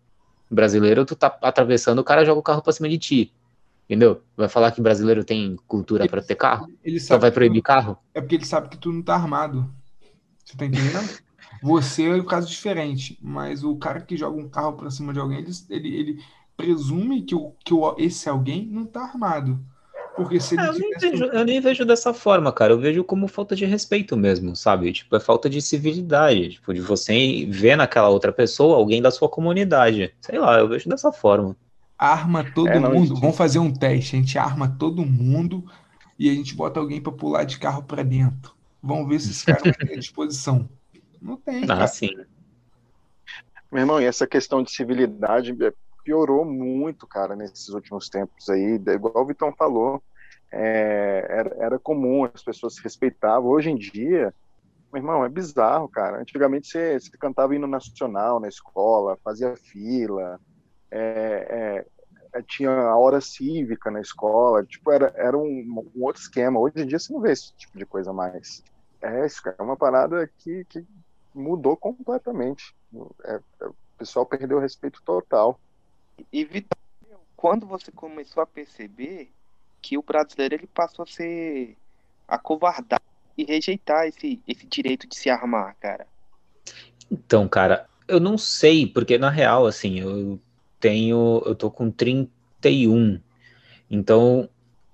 Brasileiro, 0.49 1.05
tu 1.05 1.15
tá 1.15 1.37
atravessando, 1.41 1.99
o 1.99 2.03
cara 2.03 2.25
joga 2.25 2.39
o 2.39 2.43
carro 2.43 2.61
pra 2.61 2.73
cima 2.73 2.87
de 2.89 2.97
ti. 2.97 3.33
Entendeu? 3.85 4.21
Vai 4.35 4.49
falar 4.49 4.71
que 4.71 4.81
brasileiro 4.81 5.23
tem 5.23 5.55
cultura 5.67 6.07
pra 6.07 6.21
ter 6.21 6.35
carro? 6.35 6.67
Ele 6.83 6.99
Só 6.99 7.17
sabe 7.17 7.21
vai 7.21 7.31
proibir 7.31 7.61
tu- 7.61 7.65
carro? 7.65 7.97
É 8.13 8.19
porque 8.21 8.35
ele 8.35 8.45
sabe 8.45 8.69
que 8.69 8.77
tu 8.77 8.91
não 8.91 9.01
tá 9.01 9.15
armado. 9.15 9.69
Você 10.43 10.57
tá 10.57 10.65
entendendo? 10.65 10.99
Você 11.63 12.03
é 12.05 12.13
um 12.15 12.25
caso 12.25 12.47
diferente, 12.49 13.17
mas 13.21 13.63
o 13.63 13.75
cara 13.77 14.01
que 14.01 14.15
joga 14.17 14.37
um 14.37 14.49
carro 14.49 14.73
pra 14.73 14.91
cima 14.91 15.13
de 15.13 15.19
alguém, 15.19 15.39
ele, 15.39 15.51
ele, 15.69 15.95
ele 15.95 16.23
presume 16.55 17.23
que, 17.23 17.33
o, 17.33 17.51
que 17.65 17.73
o, 17.73 17.95
esse 17.97 18.29
alguém 18.29 18.67
não 18.67 18.85
tá 18.85 19.01
armado. 19.03 19.59
Porque 20.17 20.39
se 20.39 20.55
ele 20.55 20.61
Ah, 20.63 20.65
eu, 20.67 20.73
nem 20.79 20.91
vejo, 20.99 21.25
eu 21.25 21.45
nem 21.45 21.61
vejo 21.61 21.85
dessa 21.85 22.13
forma, 22.13 22.51
cara. 22.51 22.73
Eu 22.73 22.79
vejo 22.79 23.03
como 23.03 23.27
falta 23.27 23.55
de 23.55 23.65
respeito 23.65 24.17
mesmo, 24.17 24.55
sabe? 24.55 24.91
Tipo, 24.91 25.15
é 25.15 25.19
falta 25.19 25.47
de 25.49 25.61
civilidade. 25.61 26.49
Tipo, 26.53 26.73
de 26.73 26.81
você 26.81 27.45
ver 27.47 27.75
naquela 27.77 28.09
outra 28.09 28.33
pessoa 28.33 28.77
alguém 28.77 29.01
da 29.01 29.11
sua 29.11 29.29
comunidade. 29.29 30.13
Sei 30.19 30.39
lá, 30.39 30.57
eu 30.59 30.67
vejo 30.67 30.89
dessa 30.89 31.11
forma. 31.11 31.55
Arma 31.97 32.43
todo 32.43 32.67
É, 32.69 32.79
não, 32.79 32.93
mundo. 32.93 33.15
Vamos 33.15 33.37
fazer 33.37 33.59
um 33.59 33.71
teste. 33.71 34.15
A 34.15 34.19
gente 34.19 34.37
arma 34.39 34.67
todo 34.79 35.05
mundo 35.05 35.63
e 36.17 36.29
a 36.29 36.33
gente 36.33 36.55
bota 36.55 36.79
alguém 36.79 36.99
pra 36.99 37.11
pular 37.11 37.43
de 37.43 37.59
carro 37.59 37.83
pra 37.83 38.01
dentro. 38.01 38.53
Vamos 38.81 39.07
ver 39.07 39.19
se 39.19 39.29
esse 39.31 39.45
cara 39.45 39.61
ter 39.61 39.97
disposição. 39.99 40.67
Não 41.21 41.37
tem, 41.37 41.63
Ah, 41.65 41.67
cara. 41.67 41.87
sim. 41.87 42.09
Meu 43.71 43.81
irmão, 43.81 44.01
e 44.01 44.05
essa 44.05 44.25
questão 44.25 44.63
de 44.63 44.71
civilidade 44.71 45.55
é, 45.63 45.73
piorou 46.07 46.45
muito, 46.45 47.05
cara, 47.05 47.35
nesses 47.35 47.67
últimos 47.67 48.07
tempos 48.07 48.47
aí. 48.47 48.75
Igual 48.75 49.17
o 49.17 49.25
Vitão 49.25 49.53
falou, 49.53 50.01
é, 50.49 51.27
era, 51.29 51.55
era 51.59 51.79
comum, 51.79 52.23
as 52.23 52.41
pessoas 52.41 52.75
se 52.75 52.81
respeitavam. 52.81 53.49
Hoje 53.49 53.69
em 53.69 53.75
dia, 53.75 54.33
meu 54.93 55.01
irmão, 55.01 55.25
é 55.25 55.27
bizarro, 55.27 55.89
cara. 55.89 56.21
Antigamente 56.21 56.69
você, 56.69 56.97
você 56.97 57.11
cantava 57.17 57.53
hino 57.53 57.67
nacional 57.67 58.39
na 58.39 58.47
escola, 58.47 59.19
fazia 59.21 59.53
fila, 59.57 60.39
é, 60.89 61.83
é, 62.31 62.39
é, 62.39 62.41
tinha 62.41 62.71
a 62.71 62.95
hora 62.95 63.19
cívica 63.19 63.91
na 63.91 63.99
escola, 63.99 64.63
tipo, 64.63 64.89
era, 64.89 65.11
era 65.17 65.37
um, 65.37 65.83
um 65.93 66.03
outro 66.05 66.21
esquema. 66.21 66.57
Hoje 66.57 66.75
em 66.77 66.87
dia 66.87 66.99
você 66.99 67.11
não 67.11 67.19
vê 67.19 67.33
esse 67.33 67.53
tipo 67.57 67.77
de 67.77 67.85
coisa 67.85 68.13
mais. 68.13 68.63
É, 69.01 69.25
isso 69.25 69.41
é 69.45 69.61
uma 69.61 69.75
parada 69.75 70.25
que, 70.37 70.63
que 70.69 70.85
mudou 71.35 71.75
completamente. 71.75 72.73
É, 73.25 73.41
é, 73.59 73.67
o 73.67 73.75
pessoal 73.97 74.25
perdeu 74.25 74.57
o 74.57 74.61
respeito 74.61 75.01
total. 75.03 75.59
E 76.31 76.43
Vitor, 76.43 76.77
quando 77.35 77.65
você 77.65 77.91
começou 77.91 78.41
a 78.41 78.47
perceber 78.47 79.31
que 79.81 79.97
o 79.97 80.01
brasileiro 80.01 80.55
ele 80.55 80.67
passou 80.67 81.03
a 81.03 81.07
ser 81.07 81.77
acovardado 82.27 83.03
e 83.37 83.43
rejeitar 83.45 84.07
esse, 84.07 84.41
esse 84.47 84.65
direito 84.65 85.07
de 85.07 85.15
se 85.15 85.29
armar, 85.29 85.75
cara? 85.79 86.07
Então, 87.11 87.47
cara, 87.47 87.87
eu 88.07 88.19
não 88.19 88.37
sei, 88.37 88.87
porque 88.87 89.17
na 89.17 89.29
real, 89.29 89.65
assim, 89.65 89.99
eu 89.99 90.39
tenho, 90.79 91.41
eu 91.45 91.55
tô 91.55 91.69
com 91.69 91.91
31. 91.91 93.19
Então, 93.89 94.49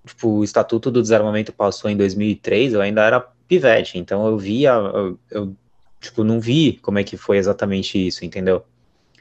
tipo, 0.06 0.30
o 0.30 0.44
Estatuto 0.44 0.92
do 0.92 1.02
Desarmamento 1.02 1.54
passou 1.54 1.90
em 1.90 1.98
2003, 1.98 2.74
eu 2.74 2.82
ainda 2.82 3.04
era 3.04 3.20
pivete, 3.48 3.98
então 3.98 4.26
eu 4.28 4.38
via, 4.38 4.72
eu, 4.72 5.20
eu, 5.32 5.56
tipo, 6.00 6.24
não 6.24 6.40
vi 6.40 6.74
como 6.82 7.00
é 7.00 7.04
que 7.04 7.18
foi 7.18 7.38
exatamente 7.38 7.98
isso, 8.08 8.26
entendeu? 8.26 8.66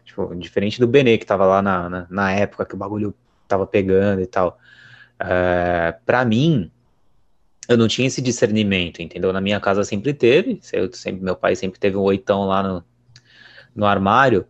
Tipo, 0.04 0.34
diferente 0.34 0.80
do 0.80 0.86
Benê, 0.86 1.18
que 1.18 1.26
tava 1.26 1.46
lá 1.46 1.62
na, 1.62 1.88
na, 1.88 2.06
na 2.10 2.32
época 2.32 2.66
que 2.66 2.74
o 2.74 2.78
bagulho 2.78 3.14
tava 3.48 3.66
pegando 3.66 4.20
e 4.20 4.26
tal. 4.26 4.58
É, 5.18 5.94
pra 6.04 6.24
mim, 6.24 6.70
eu 7.68 7.76
não 7.76 7.88
tinha 7.88 8.06
esse 8.08 8.20
discernimento, 8.20 9.00
entendeu? 9.00 9.32
Na 9.32 9.40
minha 9.40 9.60
casa 9.60 9.84
sempre 9.84 10.12
teve, 10.12 10.60
eu 10.72 10.92
sempre, 10.92 11.22
meu 11.22 11.36
pai 11.36 11.54
sempre 11.54 11.78
teve 11.78 11.96
um 11.96 12.02
oitão 12.02 12.44
lá 12.44 12.62
no, 12.62 12.84
no 13.74 13.86
armário 13.86 14.46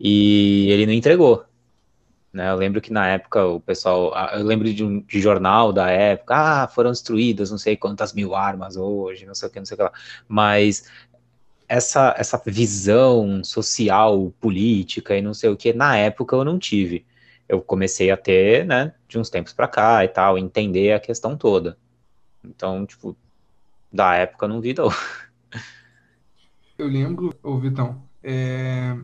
e 0.00 0.68
ele 0.70 0.86
não 0.86 0.92
entregou. 0.92 1.44
Né? 2.32 2.50
Eu 2.50 2.56
lembro 2.56 2.80
que 2.80 2.92
na 2.92 3.08
época 3.08 3.46
o 3.46 3.60
pessoal, 3.60 4.12
eu 4.34 4.44
lembro 4.44 4.72
de 4.72 4.84
um 4.84 5.00
de 5.00 5.20
jornal 5.20 5.72
da 5.72 5.90
época, 5.90 6.34
ah, 6.36 6.68
foram 6.68 6.90
destruídas 6.90 7.50
não 7.50 7.58
sei 7.58 7.76
quantas 7.76 8.12
mil 8.12 8.34
armas 8.34 8.76
hoje, 8.76 9.24
não 9.24 9.34
sei 9.34 9.48
o 9.48 9.52
que, 9.52 9.58
não 9.58 9.66
sei 9.66 9.74
o 9.74 9.78
que 9.78 9.84
lá. 9.84 9.92
Mas 10.28 10.84
essa, 11.68 12.14
essa 12.18 12.40
visão 12.46 13.42
social, 13.44 14.32
política 14.40 15.16
e 15.16 15.22
não 15.22 15.34
sei 15.34 15.50
o 15.50 15.56
que, 15.56 15.72
na 15.72 15.96
época 15.96 16.36
eu 16.36 16.44
não 16.44 16.58
tive. 16.58 17.06
Eu 17.48 17.62
comecei 17.62 18.10
a 18.10 18.16
ter, 18.16 18.64
né, 18.66 18.94
de 19.08 19.18
uns 19.18 19.30
tempos 19.30 19.52
pra 19.52 19.68
cá 19.68 20.04
e 20.04 20.08
tal, 20.08 20.38
entender 20.38 20.92
a 20.92 21.00
questão 21.00 21.36
toda. 21.36 21.78
Então, 22.44 22.86
tipo, 22.86 23.16
da 23.92 24.14
época 24.16 24.46
eu 24.46 24.48
não 24.50 24.60
vi, 24.60 24.74
não. 24.74 24.88
Eu 26.78 26.88
lembro, 26.88 27.30
ô 27.42 27.58
Vitão, 27.58 28.02
é, 28.22 28.94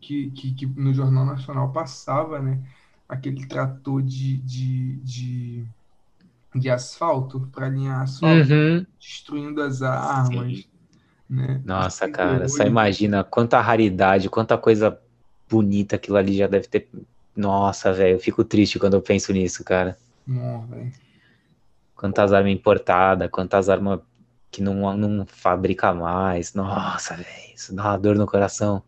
que, 0.00 0.30
que, 0.30 0.54
que 0.54 0.66
no 0.66 0.94
Jornal 0.94 1.26
Nacional 1.26 1.72
passava, 1.72 2.40
né, 2.40 2.62
aquele 3.08 3.46
trator 3.46 4.02
de, 4.02 4.38
de, 4.38 4.96
de, 4.98 5.66
de 6.54 6.70
asfalto 6.70 7.48
para 7.52 7.66
alinhar 7.66 8.02
asfalto, 8.02 8.52
Uhum. 8.52 8.86
destruindo 8.98 9.62
as 9.62 9.82
armas, 9.82 10.58
Sim. 10.58 10.64
Né? 11.28 11.60
Nossa, 11.64 12.08
cara, 12.08 12.48
só 12.48 12.64
imagina 12.64 13.24
quanta 13.24 13.60
raridade, 13.60 14.30
quanta 14.30 14.56
coisa 14.56 14.98
bonita 15.48 15.96
aquilo 15.96 16.16
ali 16.16 16.36
já 16.36 16.46
deve 16.46 16.68
ter. 16.68 16.88
Nossa, 17.36 17.92
velho, 17.92 18.16
eu 18.16 18.20
fico 18.20 18.44
triste 18.44 18.78
quando 18.78 18.94
eu 18.94 19.02
penso 19.02 19.32
nisso, 19.32 19.64
cara. 19.64 19.96
Não, 20.26 20.66
velho. 20.66 20.92
Quantas 21.94 22.32
armas 22.32 22.52
importadas, 22.52 23.30
quantas 23.30 23.68
armas 23.68 24.00
que 24.50 24.62
não, 24.62 24.96
não 24.96 25.26
fabrica 25.26 25.92
mais. 25.92 26.54
Nossa, 26.54 27.14
velho, 27.14 27.54
isso 27.54 27.74
dá 27.74 27.84
uma 27.84 27.98
dor 27.98 28.16
no 28.16 28.26
coração. 28.26 28.82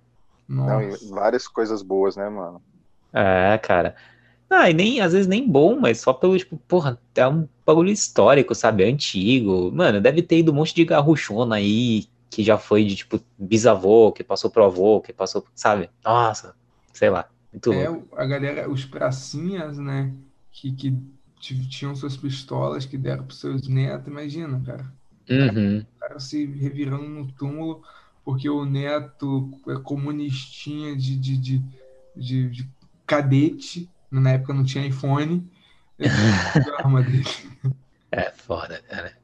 Não, 0.48 0.90
várias 1.11 1.46
coisas 1.46 1.83
boas, 1.83 2.16
né, 2.16 2.29
mano? 2.29 2.62
É, 3.12 3.59
cara. 3.59 3.94
Ah, 4.51 4.70
e 4.70 4.72
nem, 4.72 5.01
às 5.01 5.12
vezes 5.12 5.27
nem 5.27 5.46
bom, 5.46 5.79
mas 5.79 6.01
só 6.01 6.12
pelo, 6.12 6.38
tipo, 6.38 6.57
porra, 6.66 6.98
é 7.14 7.29
um 7.29 7.46
bagulho 7.66 7.90
histórico, 7.90 8.55
sabe? 8.55 8.83
É 8.83 8.87
antigo. 8.88 9.70
Mano, 9.70 10.01
deve 10.01 10.22
ter 10.22 10.38
ido 10.38 10.53
um 10.53 10.55
monte 10.55 10.74
de 10.74 10.87
garruchona 10.87 11.57
aí, 11.57 12.07
que 12.31 12.43
já 12.45 12.59
foi 12.59 12.85
de, 12.85 12.97
tipo, 12.97 13.21
bisavô, 13.38 14.12
que 14.12 14.25
passou 14.25 14.51
pro 14.51 14.64
avô, 14.64 15.01
que 15.01 15.12
passou, 15.12 15.47
sabe? 15.55 15.91
Nossa, 16.05 16.55
sei 16.93 17.11
lá, 17.11 17.29
muito 17.53 17.71
É, 17.71 17.87
louco. 17.87 18.03
a 18.17 18.25
galera, 18.27 18.71
os 18.71 18.85
pracinhas, 18.85 19.79
né? 19.79 20.14
Que, 20.51 20.73
que 20.73 20.91
tinham 21.69 21.95
suas 21.95 22.17
pistolas 22.17 22.87
que 22.87 22.97
deram 22.99 23.25
pros 23.27 23.41
seus 23.41 23.69
netos, 23.69 24.09
imagina, 24.09 24.61
cara. 24.64 24.85
Uhum. 25.31 25.87
O 25.97 26.01
cara 26.01 26.21
se 26.21 26.45
revirando 26.47 27.09
no 27.09 27.33
túmulo 27.33 27.83
porque 28.25 28.49
o 28.49 28.64
neto 28.64 29.51
é 29.69 29.77
comunistinha 29.83 30.97
de, 30.97 31.17
de, 31.19 31.37
de, 31.38 31.62
de, 32.17 32.51
de 32.51 32.71
cadete, 33.07 33.91
na 34.11 34.33
época 34.33 34.53
não 34.55 34.64
tinha 34.64 34.87
iPhone, 34.87 35.51
a 36.67 36.83
arma 36.83 37.03
dele. 37.03 37.25
É 38.11 38.31
foda, 38.33 38.83
cara. 38.83 39.19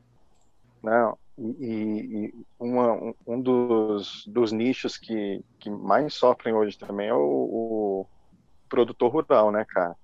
Não, 0.82 1.18
e, 1.38 2.26
e- 2.26 2.34
uma- 2.58 3.14
um, 3.26 3.40
dos, 3.40 4.22
dos 4.26 4.52
nichos 4.52 4.96
que, 4.96 5.40
que 5.60 5.70
mais 5.70 6.14
sofrem 6.14 6.54
hoje 6.54 6.78
também 6.78 7.08
é 7.08 7.14
o, 7.14 7.18
o 7.20 8.06
produtor 8.68 9.12
rural, 9.12 9.50
né, 9.50 9.64
cara? 9.68 9.94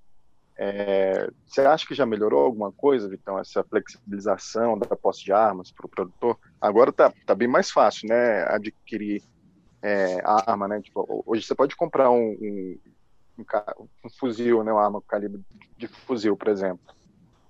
É, 0.57 1.29
você 1.47 1.61
acha 1.61 1.87
que 1.87 1.95
já 1.95 2.05
melhorou 2.05 2.41
alguma 2.45 2.71
coisa, 2.71 3.09
Vitão, 3.09 3.39
essa 3.39 3.63
flexibilização 3.63 4.77
da 4.77 4.95
posse 4.95 5.23
de 5.23 5.31
armas 5.31 5.71
para 5.71 5.85
o 5.85 5.89
produtor? 5.89 6.37
Agora 6.59 6.91
tá, 6.91 7.11
tá 7.25 7.33
bem 7.33 7.47
mais 7.47 7.71
fácil, 7.71 8.07
né, 8.09 8.43
adquirir 8.43 9.23
é, 9.81 10.19
a 10.23 10.51
arma, 10.51 10.67
né? 10.67 10.81
Tipo, 10.81 11.23
hoje 11.25 11.43
você 11.45 11.55
pode 11.55 11.75
comprar 11.75 12.11
um, 12.11 12.31
um, 12.39 12.79
um 13.39 13.43
um 14.05 14.09
fuzil, 14.19 14.63
né, 14.63 14.71
uma 14.71 14.83
arma 14.83 15.01
com 15.01 15.07
calibre 15.07 15.41
de 15.77 15.87
fuzil, 15.87 16.37
por 16.37 16.49
exemplo. 16.49 16.81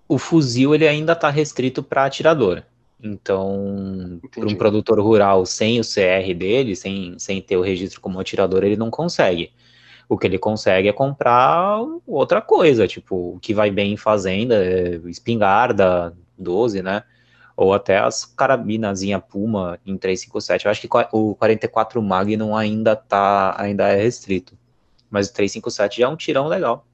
O 0.08 0.17
fuzil, 0.17 0.74
ele 0.74 0.88
ainda 0.88 1.15
tá 1.15 1.30
restrito 1.30 1.84
para 1.84 2.06
atirador. 2.06 2.63
Então, 3.04 4.20
para 4.34 4.48
um 4.48 4.56
produtor 4.56 5.00
rural 5.00 5.46
sem 5.46 5.80
o 5.80 5.84
CR 5.84 6.34
dele, 6.36 6.76
sem, 6.76 7.18
sem 7.18 7.42
ter 7.42 7.58
o 7.58 7.62
registro 7.62 8.00
como 8.00 8.20
atirador, 8.20 8.64
ele 8.64 8.76
não 8.76 8.92
consegue. 8.92 9.52
O 10.08 10.18
que 10.18 10.28
ele 10.28 10.38
consegue 10.38 10.88
é 10.88 10.94
comprar 10.94 11.80
outra 12.06 12.42
coisa, 12.42 12.88
tipo, 12.88 13.36
o 13.36 13.40
que 13.40 13.54
vai 13.54 13.72
bem 13.72 13.94
em 13.94 13.98
fazenda, 13.98 14.56
é 14.56 14.96
espingarda 15.06 16.16
12, 16.38 16.84
né? 16.84 17.04
Ou 17.56 17.74
até 17.74 17.98
as 17.98 18.26
carabinazinha 18.26 19.20
Puma 19.20 19.80
em 19.86 19.98
357. 19.98 20.66
Eu 20.66 20.72
acho 20.72 20.82
que 20.82 20.90
o 21.12 21.36
44 21.36 22.02
Magnum 22.02 22.56
ainda 22.56 22.96
tá, 22.96 23.56
ainda 23.58 23.88
é 23.88 24.02
restrito. 24.02 24.58
Mas 25.10 25.28
o 25.28 25.34
357 25.34 26.00
já 26.00 26.06
é 26.06 26.10
um 26.10 26.16
tirão 26.16 26.48
legal. 26.48 26.86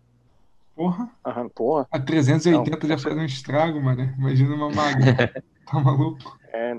Porra, 0.77 1.09
Aham, 1.25 1.49
porra. 1.49 1.87
a 1.91 1.99
380 1.99 2.87
Não, 2.87 2.89
já 2.89 2.97
faz 2.99 3.17
um 3.17 3.25
estrago, 3.25 3.81
mano. 3.81 4.03
Imagina 4.19 4.53
uma 4.55 4.69
Magnum. 4.69 5.15
Tá 5.65 5.81
maluco? 5.81 6.37
É, 6.53 6.75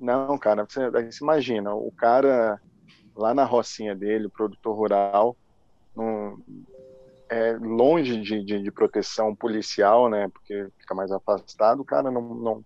não, 0.00 0.36
cara, 0.38 0.66
você, 0.68 0.90
você 0.90 1.22
imagina, 1.22 1.74
o 1.74 1.92
cara 1.96 2.60
lá 3.16 3.34
na 3.34 3.44
rocinha 3.44 3.94
dele, 3.94 4.26
o 4.26 4.30
produtor 4.30 4.76
rural, 4.76 5.36
num- 5.94 6.42
é, 7.30 7.52
longe 7.58 8.20
de, 8.20 8.44
de, 8.44 8.62
de 8.62 8.72
proteção 8.72 9.34
policial, 9.36 10.08
né? 10.10 10.28
Porque 10.30 10.68
fica 10.80 10.94
mais 10.94 11.12
afastado, 11.12 11.80
o 11.80 11.84
cara 11.84 12.10
não, 12.10 12.22
não, 12.34 12.64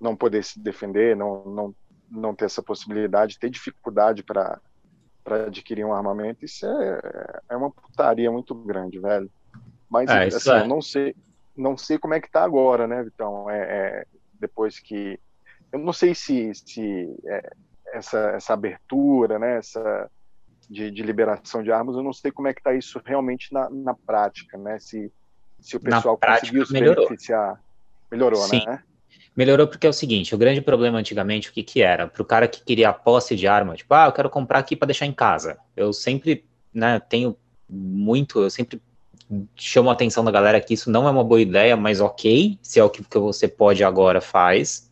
não 0.00 0.16
poder 0.16 0.44
se 0.44 0.60
defender, 0.62 1.16
não, 1.16 1.44
não, 1.46 1.76
não 2.10 2.34
ter 2.34 2.46
essa 2.46 2.62
possibilidade, 2.62 3.38
ter 3.38 3.50
dificuldade 3.50 4.22
para 4.24 4.60
adquirir 5.46 5.84
um 5.84 5.94
armamento, 5.94 6.44
isso 6.44 6.66
é, 6.66 7.00
é 7.50 7.56
uma 7.56 7.70
putaria 7.70 8.30
muito 8.30 8.54
grande, 8.54 8.98
velho. 9.00 9.30
Mas 9.90 10.08
É, 10.08 10.24
assim, 10.26 10.50
é. 10.52 10.60
eu 10.60 10.68
não 10.68 10.80
sei, 10.80 11.16
não 11.56 11.76
sei 11.76 11.98
como 11.98 12.14
é 12.14 12.20
que 12.20 12.30
tá 12.30 12.42
agora, 12.44 12.86
né, 12.86 13.02
Vitão? 13.02 13.50
É, 13.50 13.58
é, 13.58 14.06
depois 14.38 14.78
que 14.78 15.18
eu 15.72 15.78
não 15.78 15.92
sei 15.92 16.14
se, 16.14 16.52
se 16.54 17.08
é, 17.26 17.50
essa, 17.92 18.18
essa 18.30 18.54
abertura, 18.54 19.38
né, 19.38 19.58
essa 19.58 20.10
de, 20.68 20.90
de 20.90 21.02
liberação 21.02 21.62
de 21.62 21.72
armas, 21.72 21.96
eu 21.96 22.02
não 22.02 22.12
sei 22.12 22.30
como 22.30 22.46
é 22.46 22.54
que 22.54 22.60
está 22.60 22.72
isso 22.72 23.00
realmente 23.04 23.52
na, 23.52 23.68
na 23.68 23.92
prática, 23.92 24.56
né? 24.56 24.78
Se, 24.78 25.12
se 25.58 25.76
o 25.76 25.80
Na 25.82 25.96
pessoal 25.96 26.16
prática, 26.16 26.42
conseguiu 26.42 26.64
se 26.66 26.72
melhorou. 26.72 27.04
beneficiar. 27.06 27.60
Melhorou, 28.10 28.40
Sim. 28.42 28.64
né? 28.64 28.80
Melhorou 29.36 29.66
porque 29.66 29.86
é 29.86 29.90
o 29.90 29.92
seguinte, 29.92 30.34
o 30.34 30.38
grande 30.38 30.60
problema 30.60 30.98
antigamente, 30.98 31.50
o 31.50 31.52
que 31.52 31.62
que 31.64 31.82
era? 31.82 32.06
Pro 32.06 32.24
cara 32.24 32.46
que 32.46 32.62
queria 32.62 32.88
a 32.90 32.92
posse 32.92 33.34
de 33.34 33.48
arma, 33.48 33.74
tipo, 33.74 33.92
ah, 33.94 34.06
eu 34.06 34.12
quero 34.12 34.30
comprar 34.30 34.60
aqui 34.60 34.76
para 34.76 34.86
deixar 34.86 35.06
em 35.06 35.12
casa. 35.12 35.58
Eu 35.76 35.92
sempre, 35.92 36.44
né, 36.72 37.00
tenho 37.00 37.36
muito, 37.68 38.40
eu 38.40 38.50
sempre 38.50 38.80
chamo 39.56 39.90
a 39.90 39.92
atenção 39.92 40.24
da 40.24 40.30
galera 40.30 40.60
que 40.60 40.74
isso 40.74 40.90
não 40.90 41.06
é 41.06 41.10
uma 41.10 41.24
boa 41.24 41.40
ideia, 41.40 41.76
mas 41.76 42.00
ok, 42.00 42.58
se 42.62 42.80
é 42.80 42.84
o 42.84 42.90
que 42.90 43.02
que 43.04 43.18
você 43.18 43.46
pode 43.48 43.84
agora, 43.84 44.20
faz. 44.20 44.90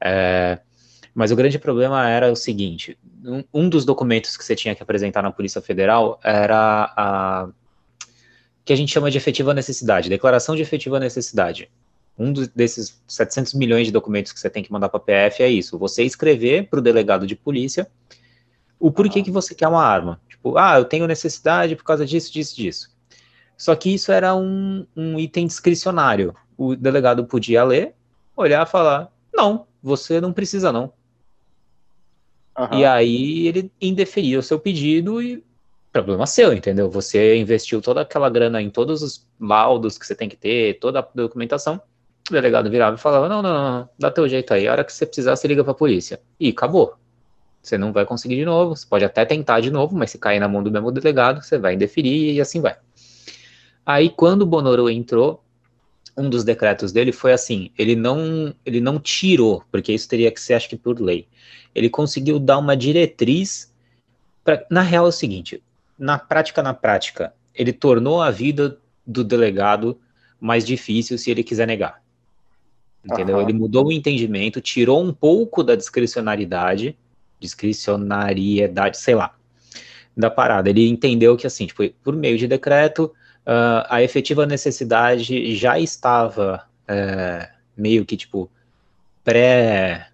É, 0.00 0.58
mas 1.14 1.30
o 1.30 1.36
grande 1.36 1.58
problema 1.58 2.08
era 2.08 2.30
o 2.30 2.36
seguinte, 2.36 2.96
um, 3.24 3.42
um 3.52 3.68
dos 3.68 3.84
documentos 3.84 4.36
que 4.36 4.44
você 4.44 4.54
tinha 4.54 4.74
que 4.74 4.82
apresentar 4.82 5.22
na 5.22 5.32
Polícia 5.32 5.60
Federal 5.60 6.20
era 6.22 6.92
a 6.96 7.48
que 8.64 8.72
a 8.72 8.76
gente 8.76 8.92
chama 8.92 9.10
de 9.10 9.16
efetiva 9.16 9.54
necessidade, 9.54 10.10
declaração 10.10 10.54
de 10.54 10.60
efetiva 10.60 11.00
necessidade 11.00 11.70
um 12.18 12.32
dos, 12.32 12.48
desses 12.48 13.00
700 13.06 13.54
milhões 13.54 13.86
de 13.86 13.92
documentos 13.92 14.32
que 14.32 14.40
você 14.40 14.50
tem 14.50 14.62
que 14.62 14.72
mandar 14.72 14.88
para 14.88 14.98
a 14.98 15.28
PF 15.30 15.42
é 15.42 15.48
isso, 15.48 15.78
você 15.78 16.02
escrever 16.02 16.68
para 16.68 16.80
o 16.80 16.82
delegado 16.82 17.26
de 17.26 17.36
polícia 17.36 17.88
o 18.78 18.90
porquê 18.90 19.22
que 19.22 19.30
você 19.30 19.54
quer 19.54 19.68
uma 19.68 19.84
arma. 19.84 20.20
Tipo, 20.28 20.56
ah, 20.58 20.78
eu 20.78 20.84
tenho 20.84 21.06
necessidade 21.06 21.76
por 21.76 21.84
causa 21.84 22.04
disso, 22.04 22.32
disso, 22.32 22.56
disso. 22.56 22.90
Só 23.58 23.74
que 23.74 23.92
isso 23.92 24.12
era 24.12 24.36
um, 24.36 24.86
um 24.96 25.18
item 25.18 25.48
discricionário. 25.48 26.32
O 26.56 26.76
delegado 26.76 27.26
podia 27.26 27.64
ler, 27.64 27.92
olhar 28.36 28.64
e 28.64 28.70
falar, 28.70 29.12
não, 29.34 29.66
você 29.82 30.20
não 30.20 30.32
precisa 30.32 30.70
não. 30.70 30.92
Aham. 32.56 32.78
E 32.78 32.84
aí 32.84 33.48
ele 33.48 33.72
indeferia 33.80 34.38
o 34.38 34.42
seu 34.42 34.60
pedido 34.60 35.20
e 35.20 35.44
problema 35.92 36.24
seu, 36.24 36.52
entendeu? 36.52 36.88
Você 36.88 37.36
investiu 37.36 37.82
toda 37.82 38.02
aquela 38.02 38.30
grana 38.30 38.62
em 38.62 38.70
todos 38.70 39.02
os 39.02 39.26
laudos 39.40 39.98
que 39.98 40.06
você 40.06 40.14
tem 40.14 40.28
que 40.28 40.36
ter, 40.36 40.78
toda 40.78 41.00
a 41.00 41.08
documentação. 41.12 41.80
O 42.28 42.32
delegado 42.32 42.70
virava 42.70 42.96
e 42.96 42.98
falava: 42.98 43.28
Não, 43.28 43.42
não, 43.42 43.52
não, 43.52 43.88
dá 43.98 44.10
teu 44.10 44.28
jeito 44.28 44.54
aí. 44.54 44.68
A 44.68 44.72
hora 44.72 44.84
que 44.84 44.92
você 44.92 45.04
precisar, 45.04 45.34
você 45.34 45.48
liga 45.48 45.64
pra 45.64 45.74
polícia. 45.74 46.20
E 46.38 46.50
acabou. 46.50 46.94
Você 47.60 47.76
não 47.76 47.92
vai 47.92 48.04
conseguir 48.04 48.36
de 48.36 48.44
novo. 48.44 48.76
Você 48.76 48.86
pode 48.86 49.04
até 49.04 49.24
tentar 49.24 49.60
de 49.60 49.70
novo, 49.70 49.96
mas 49.96 50.10
se 50.10 50.18
cair 50.18 50.38
na 50.38 50.48
mão 50.48 50.62
do 50.62 50.70
mesmo 50.70 50.92
delegado, 50.92 51.42
você 51.42 51.58
vai 51.58 51.74
indeferir 51.74 52.34
e 52.34 52.40
assim 52.40 52.60
vai. 52.60 52.76
Aí, 53.88 54.10
quando 54.10 54.42
o 54.42 54.46
Bonoro 54.46 54.90
entrou, 54.90 55.42
um 56.14 56.28
dos 56.28 56.44
decretos 56.44 56.92
dele 56.92 57.10
foi 57.10 57.32
assim: 57.32 57.70
ele 57.78 57.96
não, 57.96 58.54
ele 58.66 58.82
não 58.82 59.00
tirou, 59.00 59.64
porque 59.72 59.94
isso 59.94 60.06
teria 60.06 60.30
que 60.30 60.38
ser, 60.38 60.52
acho 60.52 60.68
que 60.68 60.76
por 60.76 61.00
lei. 61.00 61.26
Ele 61.74 61.88
conseguiu 61.88 62.38
dar 62.38 62.58
uma 62.58 62.76
diretriz. 62.76 63.72
Pra, 64.44 64.62
na 64.70 64.82
real, 64.82 65.06
é 65.06 65.08
o 65.08 65.12
seguinte: 65.12 65.62
na 65.98 66.18
prática, 66.18 66.62
na 66.62 66.74
prática, 66.74 67.32
ele 67.54 67.72
tornou 67.72 68.20
a 68.20 68.30
vida 68.30 68.78
do 69.06 69.24
delegado 69.24 69.98
mais 70.38 70.66
difícil 70.66 71.16
se 71.16 71.30
ele 71.30 71.42
quiser 71.42 71.66
negar. 71.66 72.02
Entendeu? 73.02 73.36
Aham. 73.36 73.48
Ele 73.48 73.58
mudou 73.58 73.86
o 73.86 73.92
entendimento, 73.92 74.60
tirou 74.60 75.02
um 75.02 75.14
pouco 75.14 75.62
da 75.62 75.74
discricionariedade, 75.74 76.94
discricionariedade, 77.40 78.98
sei 78.98 79.14
lá, 79.14 79.34
da 80.14 80.28
parada. 80.28 80.68
Ele 80.68 80.86
entendeu 80.86 81.38
que, 81.38 81.46
assim, 81.46 81.64
tipo, 81.64 81.88
por 82.04 82.14
meio 82.14 82.36
de 82.36 82.46
decreto, 82.46 83.14
uh, 83.48 83.86
a 83.88 84.02
efetiva 84.02 84.44
necessidade 84.44 85.56
já 85.56 85.80
estava 85.80 86.66
uh, 86.84 87.48
meio 87.76 88.04
que, 88.04 88.16
tipo, 88.16 88.50
pré. 89.24 90.08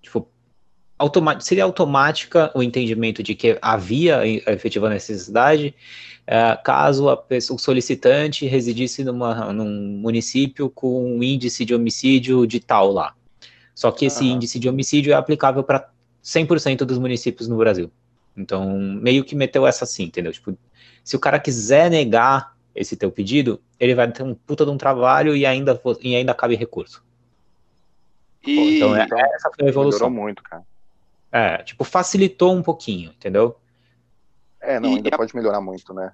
Tipo, 0.00 0.26
seria 1.40 1.64
automática 1.64 2.50
o 2.54 2.62
entendimento 2.62 3.22
de 3.22 3.34
que 3.34 3.58
havia 3.60 4.20
a 4.20 4.52
efetiva 4.52 4.88
necessidade 4.88 5.74
uh, 6.22 6.62
caso 6.64 7.10
a 7.10 7.16
pessoa, 7.16 7.56
o 7.56 7.60
solicitante 7.60 8.46
residisse 8.46 9.04
numa, 9.04 9.52
num 9.52 9.98
município 9.98 10.70
com 10.70 11.16
um 11.16 11.22
índice 11.22 11.64
de 11.64 11.74
homicídio 11.74 12.46
de 12.46 12.60
tal 12.60 12.90
lá. 12.90 13.14
Só 13.74 13.90
que 13.90 14.06
esse 14.06 14.24
Aham. 14.24 14.36
índice 14.36 14.58
de 14.58 14.68
homicídio 14.68 15.12
é 15.12 15.16
aplicável 15.16 15.62
para 15.62 15.88
100% 16.24 16.84
dos 16.84 16.98
municípios 16.98 17.48
no 17.48 17.56
Brasil. 17.56 17.90
Então, 18.36 18.78
meio 18.78 19.24
que 19.24 19.34
meteu 19.34 19.66
essa 19.66 19.84
assim, 19.84 20.04
entendeu? 20.04 20.32
Tipo, 20.32 20.56
se 21.04 21.16
o 21.16 21.20
cara 21.20 21.38
quiser 21.38 21.90
negar 21.90 22.56
esse 22.74 22.96
teu 22.96 23.10
pedido, 23.10 23.60
ele 23.78 23.94
vai 23.94 24.10
ter 24.10 24.22
um 24.22 24.34
puta 24.34 24.64
de 24.64 24.70
um 24.70 24.78
trabalho 24.78 25.36
e 25.36 25.44
ainda, 25.44 25.80
e 26.00 26.16
ainda 26.16 26.34
cabe 26.34 26.54
recurso. 26.54 27.04
E 28.46 28.76
Então, 28.76 28.96
é, 28.96 29.04
Então, 29.04 29.18
essa 29.18 29.50
foi 29.54 29.66
a 29.66 29.68
evolução. 29.68 30.08
Melhorou 30.10 30.24
muito, 30.24 30.42
cara. 30.42 30.62
É, 31.30 31.58
tipo, 31.62 31.84
facilitou 31.84 32.54
um 32.54 32.62
pouquinho, 32.62 33.10
entendeu? 33.10 33.56
É, 34.60 34.78
não, 34.78 34.90
E 34.90 34.96
ainda 34.96 35.10
a- 35.12 35.18
pode 35.18 35.34
melhorar 35.34 35.60
muito, 35.60 35.92
né? 35.94 36.12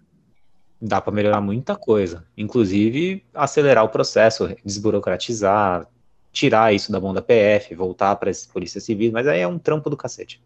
Dá 0.80 1.00
pra 1.00 1.12
melhorar 1.12 1.40
muita 1.40 1.74
coisa. 1.76 2.24
Inclusive, 2.36 3.24
acelerar 3.34 3.84
o 3.84 3.88
processo, 3.88 4.54
desburocratizar, 4.64 5.88
tirar 6.32 6.72
isso 6.72 6.92
da 6.92 7.00
mão 7.00 7.12
da 7.12 7.20
PF, 7.20 7.74
voltar 7.74 8.14
pra 8.16 8.30
polícia 8.52 8.80
civil, 8.80 9.10
mas 9.10 9.26
aí 9.26 9.40
é 9.40 9.48
um 9.48 9.58
trampo 9.58 9.90
do 9.90 9.96
cacete. 9.96 10.40